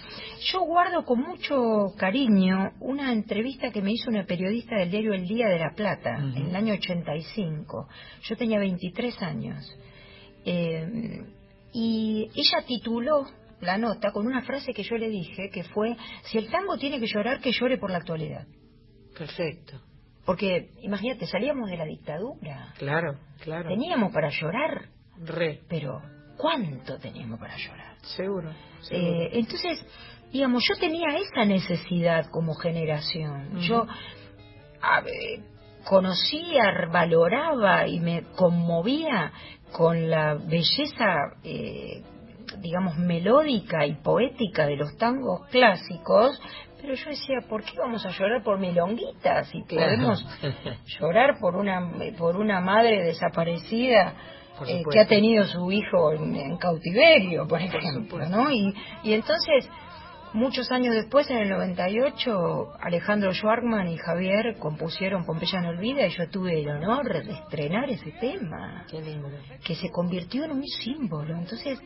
Yo 0.51 0.61
guardo 0.63 1.05
con 1.05 1.21
mucho 1.21 1.93
cariño 1.97 2.73
una 2.81 3.13
entrevista 3.13 3.71
que 3.71 3.83
me 3.83 3.93
hizo 3.93 4.11
una 4.11 4.25
periodista 4.25 4.77
del 4.77 4.91
diario 4.91 5.13
El 5.15 5.27
Día 5.27 5.49
de 5.49 5.59
la 5.59 5.71
Plata 5.77 6.17
en 6.19 6.47
el 6.49 6.57
año 6.57 6.75
85. 6.75 7.87
Yo 8.23 8.37
tenía 8.37 8.59
23 8.59 9.23
años. 9.23 9.65
Eh, 10.45 10.87
y 11.75 12.29
ella 12.35 12.65
tituló 12.67 13.25
la 13.63 13.79
nota 13.79 14.13
con 14.13 14.27
una 14.27 14.43
frase 14.43 14.75
que 14.75 14.83
yo 14.83 14.97
le 14.97 15.09
dije, 15.09 15.49
que 15.51 15.65
fue, 15.65 15.97
si 16.25 16.39
el 16.39 16.51
tango 16.51 16.77
tiene 16.77 17.01
que 17.01 17.07
llorar, 17.07 17.41
que 17.41 17.53
llore 17.53 17.79
por 17.79 17.91
la 17.91 17.99
actualidad. 17.99 18.47
Perfecto. 19.17 19.81
Porque, 20.27 20.71
imagínate, 20.83 21.27
salíamos 21.27 21.71
de 21.71 21.77
la 21.77 21.85
dictadura. 21.85 22.75
Claro, 22.79 23.19
claro. 23.41 23.69
Teníamos 23.69 24.13
para 24.13 24.29
llorar, 24.31 24.89
Re. 25.17 25.61
pero 25.69 26.01
¿cuánto 26.37 26.99
teníamos 26.99 27.39
para 27.41 27.57
llorar? 27.57 27.97
Seguro. 28.17 28.53
seguro. 28.81 29.23
Eh, 29.23 29.31
entonces, 29.33 29.85
digamos, 30.33 30.65
yo 30.69 30.77
tenía 30.79 31.17
esa 31.19 31.45
necesidad 31.45 32.27
como 32.31 32.55
generación. 32.55 33.61
Yo 33.61 33.87
a 34.83 35.01
ver, 35.01 35.41
conocía, 35.85 36.89
valoraba 36.91 37.87
y 37.87 38.01
me 38.01 38.25
conmovía 38.37 39.33
con 39.73 40.11
la 40.11 40.35
belleza, 40.35 41.37
eh, 41.45 42.03
digamos, 42.61 42.97
melódica 42.99 43.87
y 43.87 43.95
poética 43.95 44.67
de 44.67 44.77
los 44.77 44.97
tangos 44.97 45.47
clásicos, 45.51 46.41
pero 46.83 46.95
yo 46.95 47.11
decía, 47.11 47.39
¿por 47.49 47.63
qué 47.63 47.79
vamos 47.79 48.05
a 48.05 48.11
llorar 48.11 48.43
por 48.43 48.59
milonguitas? 48.59 49.49
Si 49.49 49.63
podemos 49.63 50.25
llorar 51.01 51.39
por 51.41 51.55
una, 51.55 51.93
por 52.19 52.37
una 52.37 52.61
madre 52.61 53.05
desaparecida 53.05 54.15
eh, 54.67 54.83
que 54.91 55.01
ha 55.01 55.07
tenido 55.07 55.45
su 55.45 55.71
hijo 55.71 56.13
en, 56.13 56.35
en 56.35 56.57
cautiverio, 56.59 57.47
por 57.47 57.61
ejemplo, 57.63 58.29
¿no? 58.29 58.51
Y, 58.51 58.75
y 59.05 59.13
entonces, 59.13 59.69
muchos 60.33 60.71
años 60.73 60.95
después, 60.95 61.31
en 61.31 61.39
el 61.39 61.51
98, 61.51 62.73
Alejandro 62.81 63.33
Schwartzman 63.33 63.89
y 63.89 63.97
Javier 63.97 64.57
compusieron 64.59 65.25
Pompeya 65.25 65.61
no 65.61 65.71
olvida 65.71 66.07
y 66.07 66.11
yo 66.11 66.29
tuve 66.31 66.61
el 66.61 66.69
honor 66.69 67.25
de 67.25 67.33
estrenar 67.33 67.91
ese 67.91 68.13
tema, 68.13 68.87
que 69.65 69.75
se 69.75 69.91
convirtió 69.91 70.45
en 70.45 70.53
un 70.53 70.67
símbolo. 70.67 71.37
Entonces, 71.37 71.79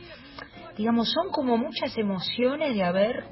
digamos, 0.77 1.11
son 1.11 1.31
como 1.31 1.57
muchas 1.57 1.97
emociones 1.99 2.75
de 2.75 2.83
haber 2.85 3.25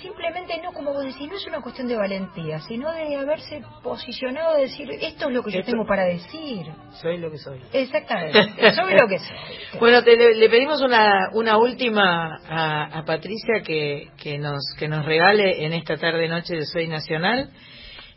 simplemente 0.00 0.58
no 0.62 0.72
como 0.72 0.92
vos 0.92 1.04
decís, 1.04 1.28
no 1.28 1.36
es 1.36 1.46
una 1.46 1.60
cuestión 1.60 1.86
de 1.86 1.96
valentía, 1.96 2.60
sino 2.60 2.90
de 2.92 3.14
haberse 3.16 3.60
posicionado, 3.82 4.54
de 4.56 4.62
decir, 4.62 4.88
esto 5.00 5.28
es 5.28 5.34
lo 5.34 5.42
que 5.42 5.50
yo 5.52 5.58
Esto- 5.60 5.72
tengo 5.72 5.86
para 5.86 6.04
decir. 6.04 6.66
Soy 6.92 7.18
lo 7.18 7.30
que 7.30 7.38
soy. 7.38 7.60
Exactamente, 7.72 8.72
soy 8.72 8.94
lo 8.94 9.06
que 9.06 9.18
soy. 9.18 9.36
Bueno, 9.80 10.02
te- 10.02 10.16
le, 10.16 10.34
le 10.34 10.48
pedimos 10.48 10.80
una, 10.82 11.28
una 11.34 11.58
última 11.58 12.38
a, 12.48 12.98
a 13.00 13.04
Patricia 13.04 13.62
que, 13.64 14.08
que 14.16 14.38
nos 14.38 14.62
que 14.78 14.88
nos 14.88 15.04
regale 15.04 15.64
en 15.66 15.72
esta 15.74 15.96
tarde 15.96 16.26
noche 16.28 16.54
de 16.54 16.64
Soy 16.64 16.88
Nacional. 16.88 17.50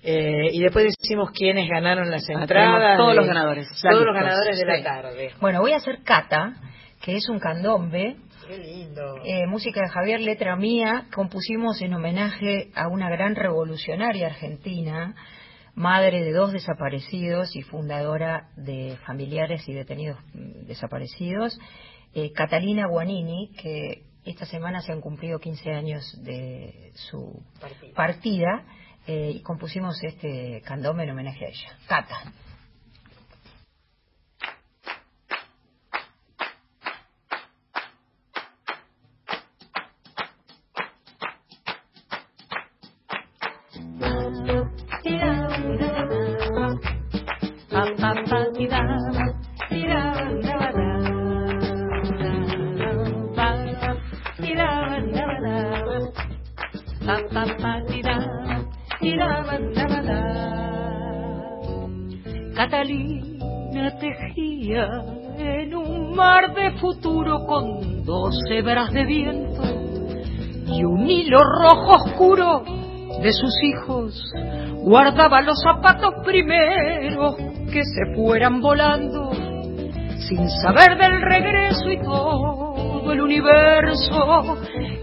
Eh, 0.07 0.49
y 0.53 0.61
después 0.61 0.85
decimos 0.85 1.31
quiénes 1.31 1.67
ganaron 1.67 2.09
las 2.11 2.23
Ah, 2.29 2.33
entradas. 2.41 2.95
todos 2.97 3.09
de- 3.09 3.15
los 3.15 3.25
ganadores, 3.27 3.67
Todos 3.81 4.05
los 4.05 4.13
ganadores 4.15 4.59
de 4.59 4.65
la 4.65 4.83
tarde. 4.83 5.31
Bueno, 5.41 5.61
voy 5.61 5.73
a 5.73 5.77
hacer 5.77 6.03
Cata, 6.03 6.53
que 7.05 7.15
es 7.17 7.29
un 7.29 7.37
candombe, 7.37 8.17
Qué 8.47 8.57
lindo. 8.57 9.17
eh, 9.23 9.45
música 9.45 9.79
de 9.79 9.89
Javier, 9.89 10.21
letra 10.21 10.55
mía, 10.55 11.05
compusimos 11.13 11.79
en 11.83 11.93
homenaje 11.93 12.71
a 12.73 12.87
una 12.87 13.11
gran 13.11 13.35
revolucionaria 13.35 14.25
argentina, 14.25 15.13
madre 15.75 16.23
de 16.23 16.31
dos 16.33 16.51
desaparecidos 16.51 17.55
y 17.55 17.61
fundadora 17.61 18.49
de 18.55 18.97
familiares 19.05 19.69
y 19.69 19.73
detenidos 19.73 20.17
mm, 20.33 20.65
desaparecidos, 20.65 21.59
eh, 22.15 22.31
Catalina 22.31 22.87
Guanini, 22.87 23.51
que 23.61 24.05
esta 24.25 24.47
semana 24.47 24.81
se 24.81 24.91
han 24.91 24.99
cumplido 25.01 25.37
15 25.37 25.73
años 25.73 26.03
de 26.23 26.91
su 26.95 27.39
partida, 27.93 28.65
eh, 29.05 29.33
y 29.35 29.41
compusimos 29.43 29.95
este 30.03 30.63
candombe 30.65 31.03
en 31.03 31.11
homenaje 31.11 31.45
a 31.45 31.49
ella. 31.49 31.77
Cata. 31.87 32.33
Futuro 66.79 67.45
con 67.45 68.03
dos 68.03 68.35
hebras 68.49 68.91
de 68.91 69.05
viento 69.05 69.61
y 70.67 70.83
un 70.83 71.09
hilo 71.09 71.39
rojo 71.39 71.95
oscuro 72.03 72.63
de 73.21 73.31
sus 73.31 73.53
hijos. 73.63 74.21
Guardaba 74.83 75.41
los 75.41 75.61
zapatos 75.61 76.11
primeros 76.23 77.35
que 77.71 77.83
se 77.83 78.15
fueran 78.15 78.61
volando 78.61 79.31
sin 80.27 80.49
saber 80.49 80.97
del 80.97 81.21
regreso 81.21 81.89
y 81.89 82.01
todo 82.01 83.11
el 83.11 83.21
universo 83.21 84.57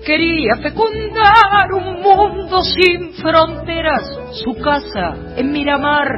quería 0.04 0.56
fecundar 0.56 1.72
un 1.72 2.02
mundo 2.02 2.60
sin 2.62 3.12
fronteras, 3.14 4.02
su 4.44 4.54
casa 4.60 5.14
en 5.36 5.52
Miramar 5.52 6.08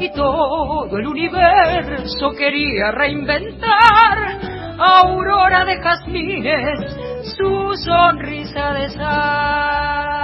y 0.00 0.10
todo 0.12 0.96
el 0.96 1.06
universo 1.06 2.30
quería 2.36 2.90
reinventar 2.90 4.51
aurora 4.82 5.64
de 5.64 5.80
jazmines, 5.80 6.96
su 7.36 7.72
sonrisa 7.84 8.72
de 8.72 8.88
sal. 8.90 10.21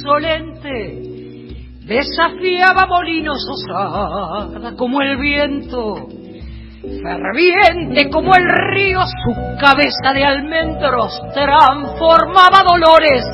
Insolente 0.00 1.02
desafiaba 1.84 2.86
molinos 2.86 3.44
osada 3.50 4.74
como 4.76 5.02
el 5.02 5.18
viento, 5.18 6.08
ferviente 7.02 8.08
como 8.10 8.34
el 8.34 8.46
río, 8.72 9.00
su 9.02 9.34
cabeza 9.60 10.12
de 10.14 10.24
almendros 10.24 11.20
transformaba 11.34 12.62
dolores. 12.66 13.24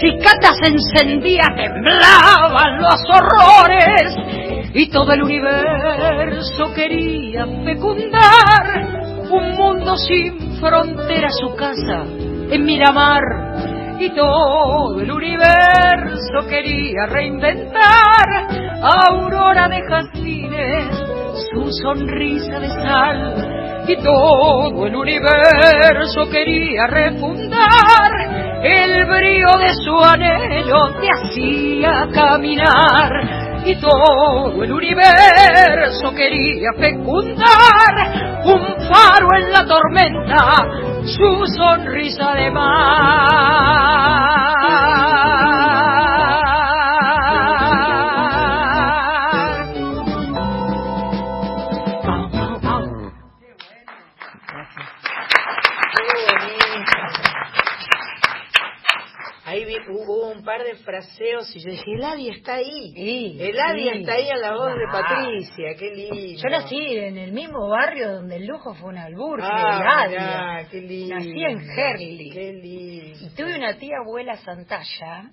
Si 0.00 0.10
Cata 0.18 0.50
se 0.62 0.72
encendía, 0.72 1.44
temblaban 1.56 2.80
los 2.80 3.00
horrores 3.12 4.72
y 4.74 4.88
todo 4.90 5.12
el 5.12 5.22
universo 5.22 6.72
quería 6.74 7.46
fecundar 7.64 9.00
un 9.30 9.56
mundo 9.56 9.96
sin 9.96 10.58
frontera, 10.58 11.28
su 11.30 11.54
casa 11.54 12.04
en 12.50 12.64
Miramar 12.64 13.79
y 14.00 14.10
todo 14.10 15.00
el 15.00 15.10
universo 15.10 16.48
quería 16.48 17.06
reinventar. 17.06 18.48
Aurora 18.82 19.68
de 19.68 19.82
jazmines, 19.82 20.96
su 21.52 21.70
sonrisa 21.82 22.58
de 22.58 22.68
sal. 22.68 23.84
Y 23.86 23.96
todo 23.96 24.86
el 24.86 24.96
universo 24.96 26.28
quería 26.30 26.86
refundar 26.86 28.40
el 28.62 29.06
brío 29.06 29.48
de 29.58 29.74
su 29.84 29.98
anhelo 30.04 30.92
te 31.00 31.08
hacía 31.10 32.08
caminar 32.12 33.39
y 33.64 33.76
todo 33.76 34.62
el 34.62 34.72
universo 34.72 36.12
quería 36.14 36.72
fecundar 36.78 38.44
un 38.44 38.60
faro 38.88 39.28
en 39.36 39.50
la 39.52 39.66
tormenta, 39.66 40.66
su 41.04 41.44
sonrisa 41.56 42.32
de 42.34 42.50
mar. 42.50 44.59
Fraseos 60.90 61.54
y 61.54 61.60
yo 61.60 61.70
dije, 61.70 61.84
Eladia 61.94 62.32
está 62.32 62.54
ahí. 62.54 62.92
Sí, 62.94 63.36
Eladia 63.40 63.92
sí. 63.92 63.98
está 64.00 64.12
ahí 64.14 64.28
en 64.28 64.40
la 64.40 64.52
voz 64.54 64.74
de. 64.74 64.86
Patricia, 64.90 65.74
qué 65.78 65.90
lindo. 65.94 66.42
Yo 66.42 66.48
nací 66.50 66.96
en 66.96 67.16
el 67.18 67.32
mismo 67.32 67.68
barrio 67.68 68.12
donde 68.14 68.36
el 68.36 68.46
lujo 68.46 68.74
fue 68.74 68.88
un 68.90 68.98
albur, 68.98 69.40
Ah, 69.42 70.06
mirá, 70.08 70.68
qué 70.70 70.80
lindo. 70.80 71.14
Nací 71.14 71.44
en 71.44 71.60
Herli. 71.78 72.30
Qué 72.30 72.52
lindo. 72.52 73.18
Y 73.26 73.30
tuve 73.36 73.56
una 73.56 73.76
tía 73.78 73.96
abuela 74.04 74.36
Santalla 74.38 75.30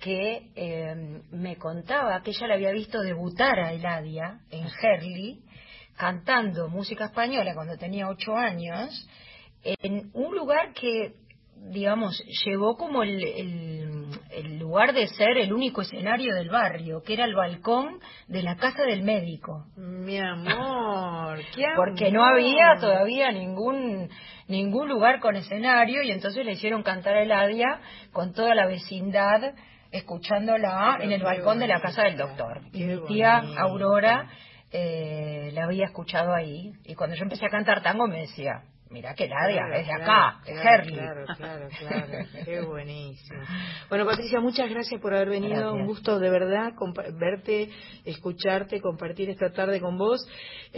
que 0.00 0.50
eh, 0.54 0.94
me 1.30 1.56
contaba 1.56 2.22
que 2.22 2.30
ella 2.30 2.46
la 2.48 2.54
había 2.54 2.70
visto 2.72 3.00
debutar 3.00 3.58
a 3.60 3.72
Eladia 3.72 4.40
en 4.50 4.66
Herli 4.82 5.40
cantando 5.96 6.68
música 6.68 7.06
española 7.06 7.54
cuando 7.54 7.76
tenía 7.78 8.06
ocho 8.08 8.36
años 8.36 8.90
en 9.62 10.10
un 10.12 10.36
lugar 10.36 10.72
que 10.74 11.14
digamos 11.70 12.22
llevó 12.44 12.76
como 12.76 13.02
el, 13.02 13.24
el- 13.24 13.85
el 14.36 14.58
lugar 14.58 14.92
de 14.92 15.06
ser 15.08 15.38
el 15.38 15.52
único 15.52 15.80
escenario 15.82 16.34
del 16.34 16.50
barrio 16.50 17.02
que 17.02 17.14
era 17.14 17.24
el 17.24 17.34
balcón 17.34 17.98
de 18.28 18.42
la 18.42 18.56
casa 18.56 18.82
del 18.84 19.02
médico 19.02 19.64
Mi 19.76 20.18
amor, 20.18 21.40
qué 21.54 21.64
amor. 21.66 21.88
porque 21.88 22.10
no 22.12 22.24
había 22.24 22.74
todavía 22.80 23.32
ningún 23.32 24.08
ningún 24.48 24.88
lugar 24.88 25.20
con 25.20 25.36
escenario 25.36 26.02
y 26.02 26.10
entonces 26.10 26.44
le 26.44 26.52
hicieron 26.52 26.82
cantar 26.82 27.16
a 27.16 27.22
Eladia 27.22 27.80
con 28.12 28.32
toda 28.32 28.54
la 28.54 28.66
vecindad 28.66 29.54
escuchándola 29.90 30.98
en 31.00 31.12
el 31.12 31.22
balcón 31.22 31.58
de 31.58 31.68
la 31.68 31.80
casa 31.80 32.02
del 32.02 32.16
doctor. 32.16 32.60
Y 32.72 32.84
mi 32.84 33.06
tía. 33.06 33.42
Aurora 33.58 34.28
eh, 34.72 35.50
la 35.52 35.64
había 35.64 35.86
escuchado 35.86 36.34
ahí 36.34 36.72
y 36.84 36.94
cuando 36.94 37.16
yo 37.16 37.22
empecé 37.22 37.46
a 37.46 37.50
cantar 37.50 37.82
tango 37.82 38.06
me 38.06 38.20
decía, 38.20 38.62
Mirá 38.96 39.14
que 39.14 39.28
Nadia, 39.28 39.66
Claro, 39.66 39.74
es 39.74 39.86
de 39.86 39.92
acá, 39.92 40.40
de 40.46 40.52
claro, 40.52 40.70
Herli. 40.70 40.94
Claro, 40.94 41.24
claro, 41.36 41.68
claro. 41.78 42.12
Qué 42.46 42.60
buenísimo. 42.62 43.40
Bueno, 43.90 44.06
Patricia, 44.06 44.40
muchas 44.40 44.70
gracias 44.70 44.98
por 45.02 45.12
haber 45.12 45.28
venido. 45.28 45.54
Gracias. 45.54 45.74
Un 45.74 45.86
gusto 45.86 46.18
de 46.18 46.30
verdad 46.30 46.72
verte, 47.12 47.68
escucharte, 48.06 48.80
compartir 48.80 49.28
esta 49.28 49.52
tarde 49.52 49.82
con 49.82 49.98
vos. 49.98 50.26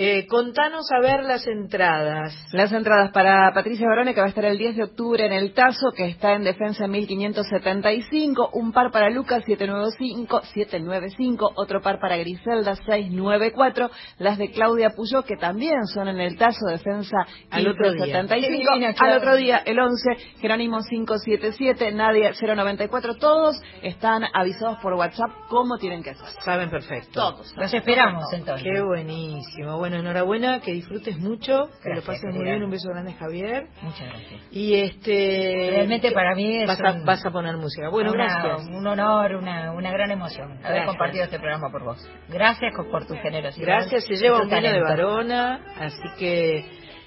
Eh, 0.00 0.28
contanos 0.28 0.86
a 0.92 1.00
ver 1.00 1.24
las 1.24 1.44
entradas. 1.48 2.32
Las 2.52 2.70
entradas 2.70 3.10
para 3.10 3.52
Patricia 3.52 3.88
Barone, 3.88 4.14
que 4.14 4.20
va 4.20 4.26
a 4.26 4.28
estar 4.28 4.44
el 4.44 4.56
10 4.56 4.76
de 4.76 4.84
octubre 4.84 5.26
en 5.26 5.32
el 5.32 5.52
Tazo, 5.54 5.90
que 5.90 6.06
está 6.06 6.34
en 6.34 6.44
defensa 6.44 6.86
1575. 6.86 8.50
Un 8.52 8.70
par 8.70 8.92
para 8.92 9.10
Lucas 9.10 9.42
795, 9.44 10.42
795. 10.54 11.50
Otro 11.56 11.80
par 11.82 11.98
para 11.98 12.16
Griselda 12.16 12.76
694. 12.76 13.90
Las 14.18 14.38
de 14.38 14.52
Claudia 14.52 14.90
Puyó, 14.90 15.24
que 15.24 15.36
también 15.36 15.84
son 15.92 16.06
en 16.06 16.20
el 16.20 16.36
Tazo, 16.36 16.66
defensa 16.70 17.16
Al 17.50 17.66
otro 17.66 17.90
día. 17.90 18.22
1575. 18.22 18.46
Qué 18.46 18.52
divina, 18.52 18.88
Al 18.90 18.94
Claudia. 18.94 19.16
otro 19.16 19.34
día, 19.34 19.62
el 19.66 19.80
11, 19.80 20.10
Jerónimo 20.40 20.78
577, 20.88 21.90
Nadia 21.90 22.30
094. 22.40 23.16
Todos 23.16 23.60
están 23.82 24.22
avisados 24.32 24.78
por 24.80 24.94
WhatsApp 24.94 25.30
cómo 25.48 25.76
tienen 25.76 26.04
que 26.04 26.10
hacer. 26.10 26.28
Saben 26.44 26.70
perfecto. 26.70 27.10
Todos. 27.14 27.52
Los 27.56 27.74
esperamos 27.74 28.32
entonces. 28.32 28.62
Qué 28.62 28.80
buenísimo. 28.80 29.76
Bueno, 29.76 29.87
enhorabuena, 29.94 30.60
que 30.60 30.72
disfrutes 30.72 31.18
mucho, 31.18 31.68
que 31.82 31.90
lo 31.94 32.02
pases 32.02 32.34
muy 32.34 32.44
bien. 32.44 32.62
Un 32.62 32.70
beso 32.70 32.88
grande, 32.90 33.12
Javier. 33.14 33.66
Muchas 33.82 34.08
gracias. 34.08 34.40
Y 34.50 34.74
este. 34.74 35.70
Realmente 35.70 36.12
para 36.12 36.34
mí 36.34 36.62
es 36.62 36.68
vas 36.68 36.80
a, 36.80 36.92
un- 36.92 37.04
vas 37.04 37.24
a 37.24 37.30
poner 37.30 37.56
música. 37.56 37.88
Bueno, 37.90 38.12
Una- 38.12 38.24
gracias. 38.24 38.68
Un 38.68 38.86
honor, 38.86 39.34
una, 39.36 39.72
una 39.72 39.90
gran 39.92 40.10
emoción 40.10 40.58
haber 40.64 40.84
compartido 40.86 41.24
este 41.24 41.38
programa 41.38 41.70
por 41.70 41.84
vos. 41.84 42.10
Gracias 42.28 42.72
por 42.90 43.06
tu 43.06 43.14
generosidad. 43.14 43.66
Gracias, 43.66 44.04
se 44.04 44.14
lleva 44.16 44.40
un 44.42 44.48
vino 44.48 44.60
de. 44.72 44.80
Varona, 44.80 45.60
así 45.78 46.08
que 46.18 46.64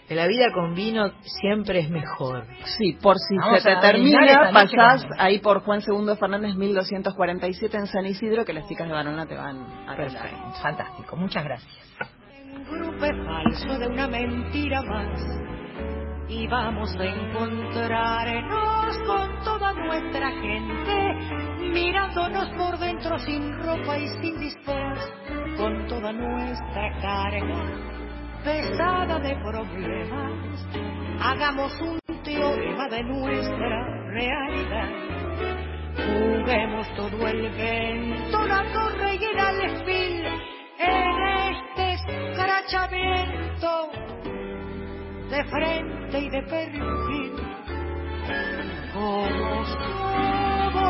en 0.09 0.17
la 0.17 0.27
vida 0.27 0.47
con 0.53 0.75
vino 0.75 1.09
siempre 1.23 1.79
es 1.79 1.89
mejor. 1.89 2.45
Sí, 2.77 2.97
por 3.01 3.15
si 3.17 3.37
Vamos 3.37 3.61
se 3.63 3.69
te 3.73 3.79
termina, 3.79 4.51
pasás 4.53 5.05
ahí 5.17 5.39
por 5.39 5.61
Juan 5.61 5.81
Segundo 5.81 6.17
Fernández 6.17 6.53
1247 6.55 7.77
en 7.77 7.87
San 7.87 8.05
Isidro, 8.05 8.43
que 8.43 8.51
las 8.51 8.67
chicas 8.67 8.87
de 8.87 8.93
Barona 8.93 9.25
te 9.25 9.35
van 9.35 9.61
a. 9.87 9.95
Perfecto, 9.95 10.51
fantástico. 10.61 11.15
Muchas 11.15 11.43
gracias. 11.45 11.87
Grupo 12.71 13.05
es 13.05 13.25
falso 13.25 13.79
de 13.79 13.87
una 13.87 14.07
mentira 14.07 14.81
más. 14.83 15.19
Y 16.27 16.47
vamos 16.47 16.95
a 16.97 17.03
encontrarnos 17.03 18.97
con 19.05 19.43
toda 19.43 19.73
nuestra 19.73 20.31
gente 20.31 21.51
mirándonos 21.73 22.49
por 22.57 22.77
dentro 22.79 23.19
sin 23.19 23.53
ropa 23.63 23.97
y 23.97 24.07
sin 24.07 24.39
disfraz 24.39 24.99
con 25.57 25.87
toda 25.87 26.13
nuestra 26.13 26.97
carga 27.01 27.91
pesada 28.43 29.19
de 29.19 29.35
problemas. 29.35 30.67
Hagamos 31.21 31.71
un 31.81 31.99
teorema 32.23 32.87
de 32.89 33.03
nuestra 33.03 34.07
realidad. 34.07 34.89
Juguemos 35.95 36.87
todo 36.95 37.27
el 37.27 37.49
vento, 37.51 38.45
la 38.47 38.63
torre 38.73 39.15
y 39.15 39.23
el 39.23 39.39
alfil 39.39 40.25
en 40.79 41.30
escrachamiento 42.07 43.89
de 45.29 45.43
frente 45.45 46.19
y 46.19 46.29
de 46.29 46.41
perfil. 46.43 47.33
Como 48.93 49.65
somos 49.65 50.83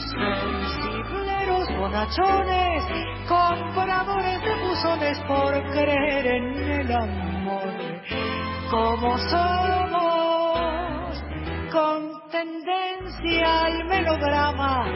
sensibleros 0.00 1.68
bonachones, 1.78 2.84
compradores 3.28 4.40
de 4.42 4.54
buzones 4.62 5.18
por 5.26 5.52
creer 5.72 6.26
en 6.26 6.58
el 6.80 6.92
amor. 6.92 7.74
Como 8.70 9.18
somos 9.18 9.98
con 11.72 12.30
tendencia 12.30 13.64
al 13.64 13.84
melodrama 13.86 14.86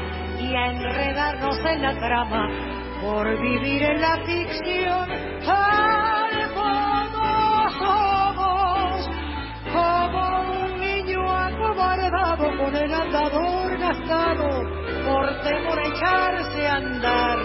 y 0.41 0.55
a 0.55 0.67
enredarnos 0.71 1.59
en 1.65 1.83
la 1.83 1.99
trama 1.99 2.82
por 3.03 3.27
vivir 3.43 3.83
en 3.83 4.01
la 4.01 4.17
ficción. 4.25 5.11
Algo 5.45 6.71
somos 7.81 9.11
como 9.73 10.63
un 10.63 10.81
niño 10.81 11.29
acobardado 11.29 12.57
con 12.57 12.77
el 12.77 12.95
andador 12.95 13.79
gastado 13.79 14.49
por 15.05 15.43
temor 15.43 15.79
a 15.79 15.89
echarse 15.89 16.67
a 16.67 16.75
andar 16.77 17.39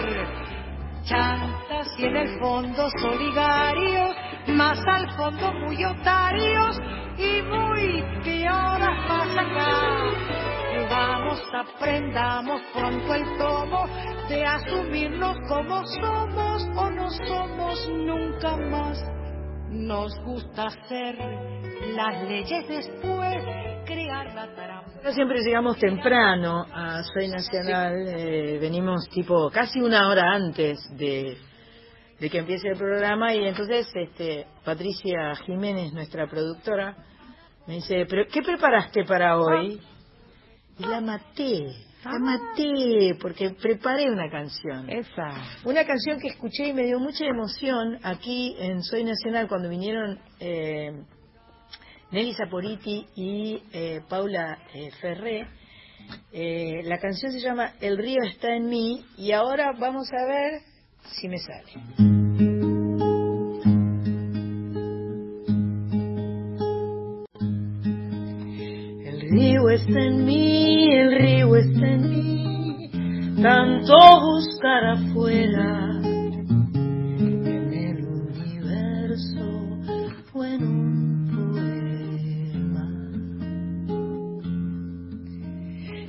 chantas 1.02 1.88
y 1.98 2.04
en 2.04 2.16
el 2.16 2.38
fondo 2.38 2.88
solidarios, 3.00 4.14
más 4.48 4.78
al 4.86 5.10
fondo 5.16 5.52
muy 5.54 5.84
otarios 5.84 6.78
y 7.18 7.42
muy 7.42 8.04
pioras 8.22 9.08
más 9.08 9.28
acá. 9.36 10.38
Vamos, 10.90 11.42
aprendamos 11.52 12.62
pronto 12.72 13.14
el 13.14 13.38
tomo 13.38 13.86
de 14.28 14.44
asumirnos 14.44 15.38
como 15.48 15.86
somos 15.86 16.62
o 16.76 16.90
no 16.90 17.10
somos 17.10 17.88
nunca 17.88 18.56
más. 18.56 19.02
Nos 19.70 20.12
gusta 20.24 20.66
hacer 20.66 21.16
las 21.94 22.28
leyes 22.28 22.68
después, 22.68 23.36
crear 23.86 24.34
la 24.34 24.54
trampa. 24.54 25.12
Siempre 25.12 25.42
llegamos 25.42 25.78
temprano 25.78 26.66
a 26.70 27.02
Soy 27.04 27.28
Nacional, 27.28 28.06
eh, 28.06 28.58
venimos 28.60 29.08
tipo 29.08 29.50
casi 29.50 29.80
una 29.80 30.08
hora 30.08 30.34
antes 30.34 30.78
de, 30.96 31.38
de 32.20 32.30
que 32.30 32.38
empiece 32.38 32.68
el 32.68 32.76
programa 32.76 33.34
y 33.34 33.46
entonces 33.46 33.88
este, 33.94 34.46
Patricia 34.62 35.34
Jiménez, 35.46 35.92
nuestra 35.94 36.26
productora, 36.26 36.96
me 37.66 37.74
dice, 37.76 38.04
¿pero 38.08 38.26
qué 38.30 38.42
preparaste 38.42 39.04
para 39.04 39.38
hoy? 39.38 39.80
Y 40.78 40.84
la 40.84 41.00
maté, 41.00 41.87
la 42.12 42.18
maté 42.18 43.16
porque 43.20 43.50
preparé 43.50 44.10
una 44.10 44.30
canción. 44.30 44.88
Esa. 44.88 45.34
Una 45.64 45.84
canción 45.84 46.18
que 46.18 46.28
escuché 46.28 46.68
y 46.68 46.72
me 46.72 46.84
dio 46.84 46.98
mucha 46.98 47.24
emoción 47.26 47.98
aquí 48.02 48.56
en 48.58 48.82
Soy 48.82 49.04
Nacional 49.04 49.48
cuando 49.48 49.68
vinieron 49.68 50.18
eh, 50.40 50.92
Nelly 52.10 52.34
Saporiti 52.34 53.06
y 53.14 53.62
eh, 53.72 54.00
Paula 54.08 54.58
eh, 54.74 54.90
Ferré. 55.00 55.46
Eh, 56.32 56.82
la 56.84 56.98
canción 56.98 57.32
se 57.32 57.40
llama 57.40 57.74
El 57.80 57.98
río 57.98 58.22
está 58.22 58.54
en 58.54 58.68
mí 58.68 59.04
y 59.18 59.32
ahora 59.32 59.72
vamos 59.78 60.08
a 60.12 60.26
ver 60.26 60.62
si 61.02 61.28
me 61.28 61.38
sale. 61.38 62.47
El 69.38 69.44
río 69.44 69.70
está 69.70 70.00
en 70.00 70.24
mí, 70.24 70.92
el 70.94 71.16
río 71.16 71.54
está 71.54 71.86
en 71.86 72.10
mí, 72.10 72.90
tanto 73.40 73.94
buscar 74.20 74.84
afuera. 74.84 76.00
En 76.02 77.72
el 77.72 78.04
universo 78.04 79.44
o 80.34 80.44
en 80.44 80.62
un. 80.64 80.88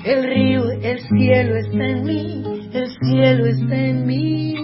El 0.05 0.23
río, 0.23 0.71
el 0.71 0.99
cielo 0.99 1.55
está 1.57 1.85
en 1.85 2.03
mí, 2.05 2.43
el 2.73 2.87
cielo 2.99 3.45
está 3.45 3.75
en 3.75 4.07
mí, 4.07 4.55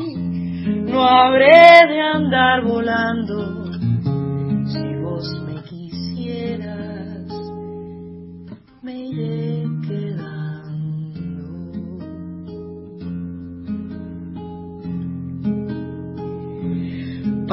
no 0.91 1.03
habré 1.03 1.85
de 1.87 2.01
andar 2.01 2.63
volando 2.63 3.64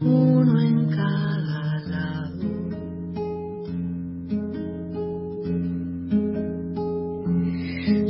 uno 0.00 0.60
en 0.62 0.88
cada 0.88 1.78
lado. 1.90 2.48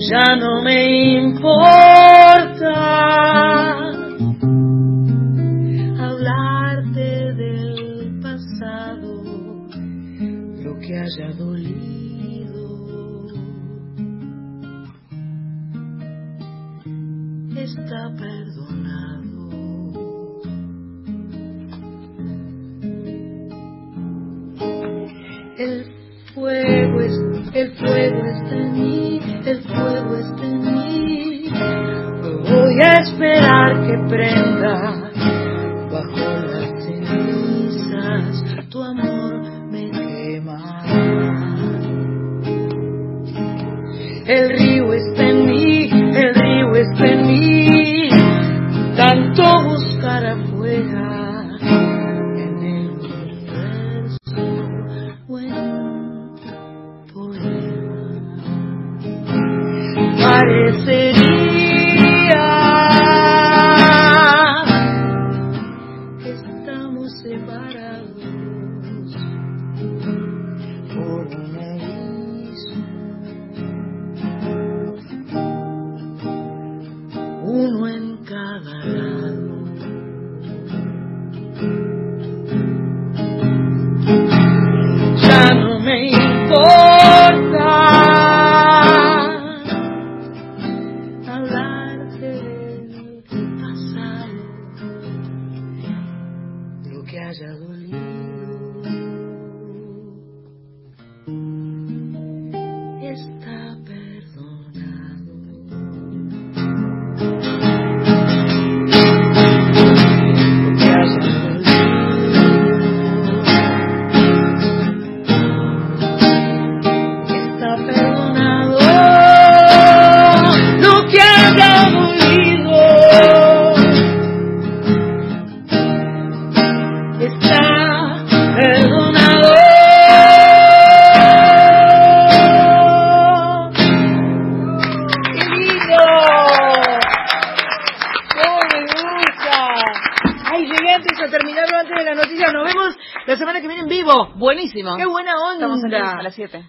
ya 0.08 0.36
no 0.36 0.62
me 0.62 1.16
importa 1.18 2.09
dolido. 11.28 12.70
Está 17.56 18.14
perdonado. 18.16 19.20
El 25.58 25.84
fuego 26.34 27.00
es, 27.00 27.12
el 27.54 27.76
fuego 27.76 28.24
está 28.24 28.56
en 28.56 28.89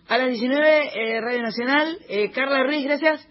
A 0.08 0.18
las 0.18 0.30
19, 0.30 0.90
eh, 0.94 1.22
Radio 1.22 1.42
Nacional. 1.42 1.98
Eh, 2.10 2.30
Carla 2.32 2.64
Ruiz, 2.64 2.84
gracias. 2.84 3.28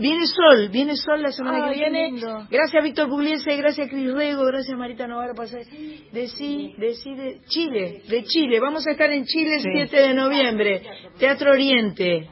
Viene 0.00 0.26
sol, 0.26 0.70
viene 0.70 0.96
sol 0.96 1.22
la 1.22 1.30
semana 1.30 1.66
ah, 1.66 1.70
que 1.70 1.78
viene. 1.78 2.12
Gracias 2.50 2.82
Víctor 2.82 3.08
Pugliese, 3.08 3.54
gracias 3.56 3.88
Cris 3.88 4.12
Rego, 4.12 4.44
gracias 4.46 4.76
Marita 4.76 5.06
Novara 5.06 5.34
Pasar. 5.34 5.62
De 5.64 6.26
sí, 6.28 6.74
de 6.78 6.94
sí, 6.94 7.14
de 7.14 7.40
Chile, 7.46 8.02
de 8.08 8.24
Chile. 8.24 8.58
Vamos 8.60 8.86
a 8.88 8.92
estar 8.92 9.10
en 9.12 9.24
Chile 9.24 9.56
el 9.56 9.62
sí. 9.62 9.68
7 9.72 9.96
de 9.96 10.14
noviembre. 10.14 10.82
Teatro 11.18 11.52
Oriente. 11.52 12.30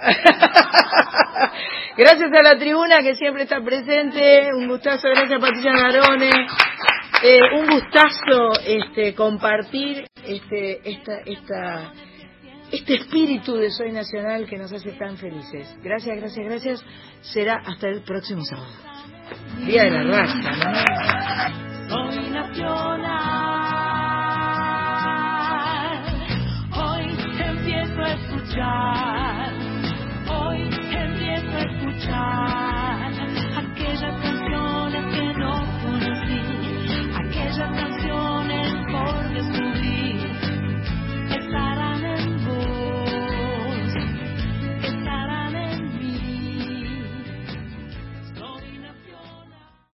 gracias 1.96 2.32
a 2.32 2.42
la 2.42 2.58
tribuna 2.58 3.00
que 3.02 3.14
siempre 3.14 3.44
está 3.44 3.62
presente. 3.62 4.52
Un 4.54 4.68
gustazo, 4.68 5.08
gracias 5.08 5.40
Patricia 5.40 5.72
Garone. 5.72 6.30
Eh, 7.22 7.40
un 7.58 7.68
gustazo 7.68 8.52
este, 8.66 9.14
compartir 9.14 10.04
este, 10.26 10.90
esta, 10.90 11.20
esta 11.24 11.92
este 12.72 12.94
espíritu 12.94 13.56
de 13.56 13.70
Soy 13.70 13.92
Nacional 13.92 14.46
que 14.46 14.56
nos 14.56 14.72
hace 14.72 14.92
tan 14.92 15.16
felices. 15.16 15.68
Gracias, 15.82 16.16
gracias, 16.16 16.46
gracias. 16.46 16.84
Será 17.22 17.56
hasta 17.64 17.88
el 17.88 18.02
próximo 18.02 18.44
sábado. 18.44 18.72
Día 19.66 19.84
de 19.84 19.90
la 19.90 20.02
raza, 20.04 20.50
¿no? 21.88 22.12
Soy 22.12 22.30
nacional. 22.30 23.30
Hoy 26.72 27.04
empiezo 27.44 28.00
a 28.00 28.12
escuchar. 28.12 29.52
Hoy 30.28 30.62
empiezo 30.92 31.56
a 31.56 31.62
escuchar. 31.62 32.89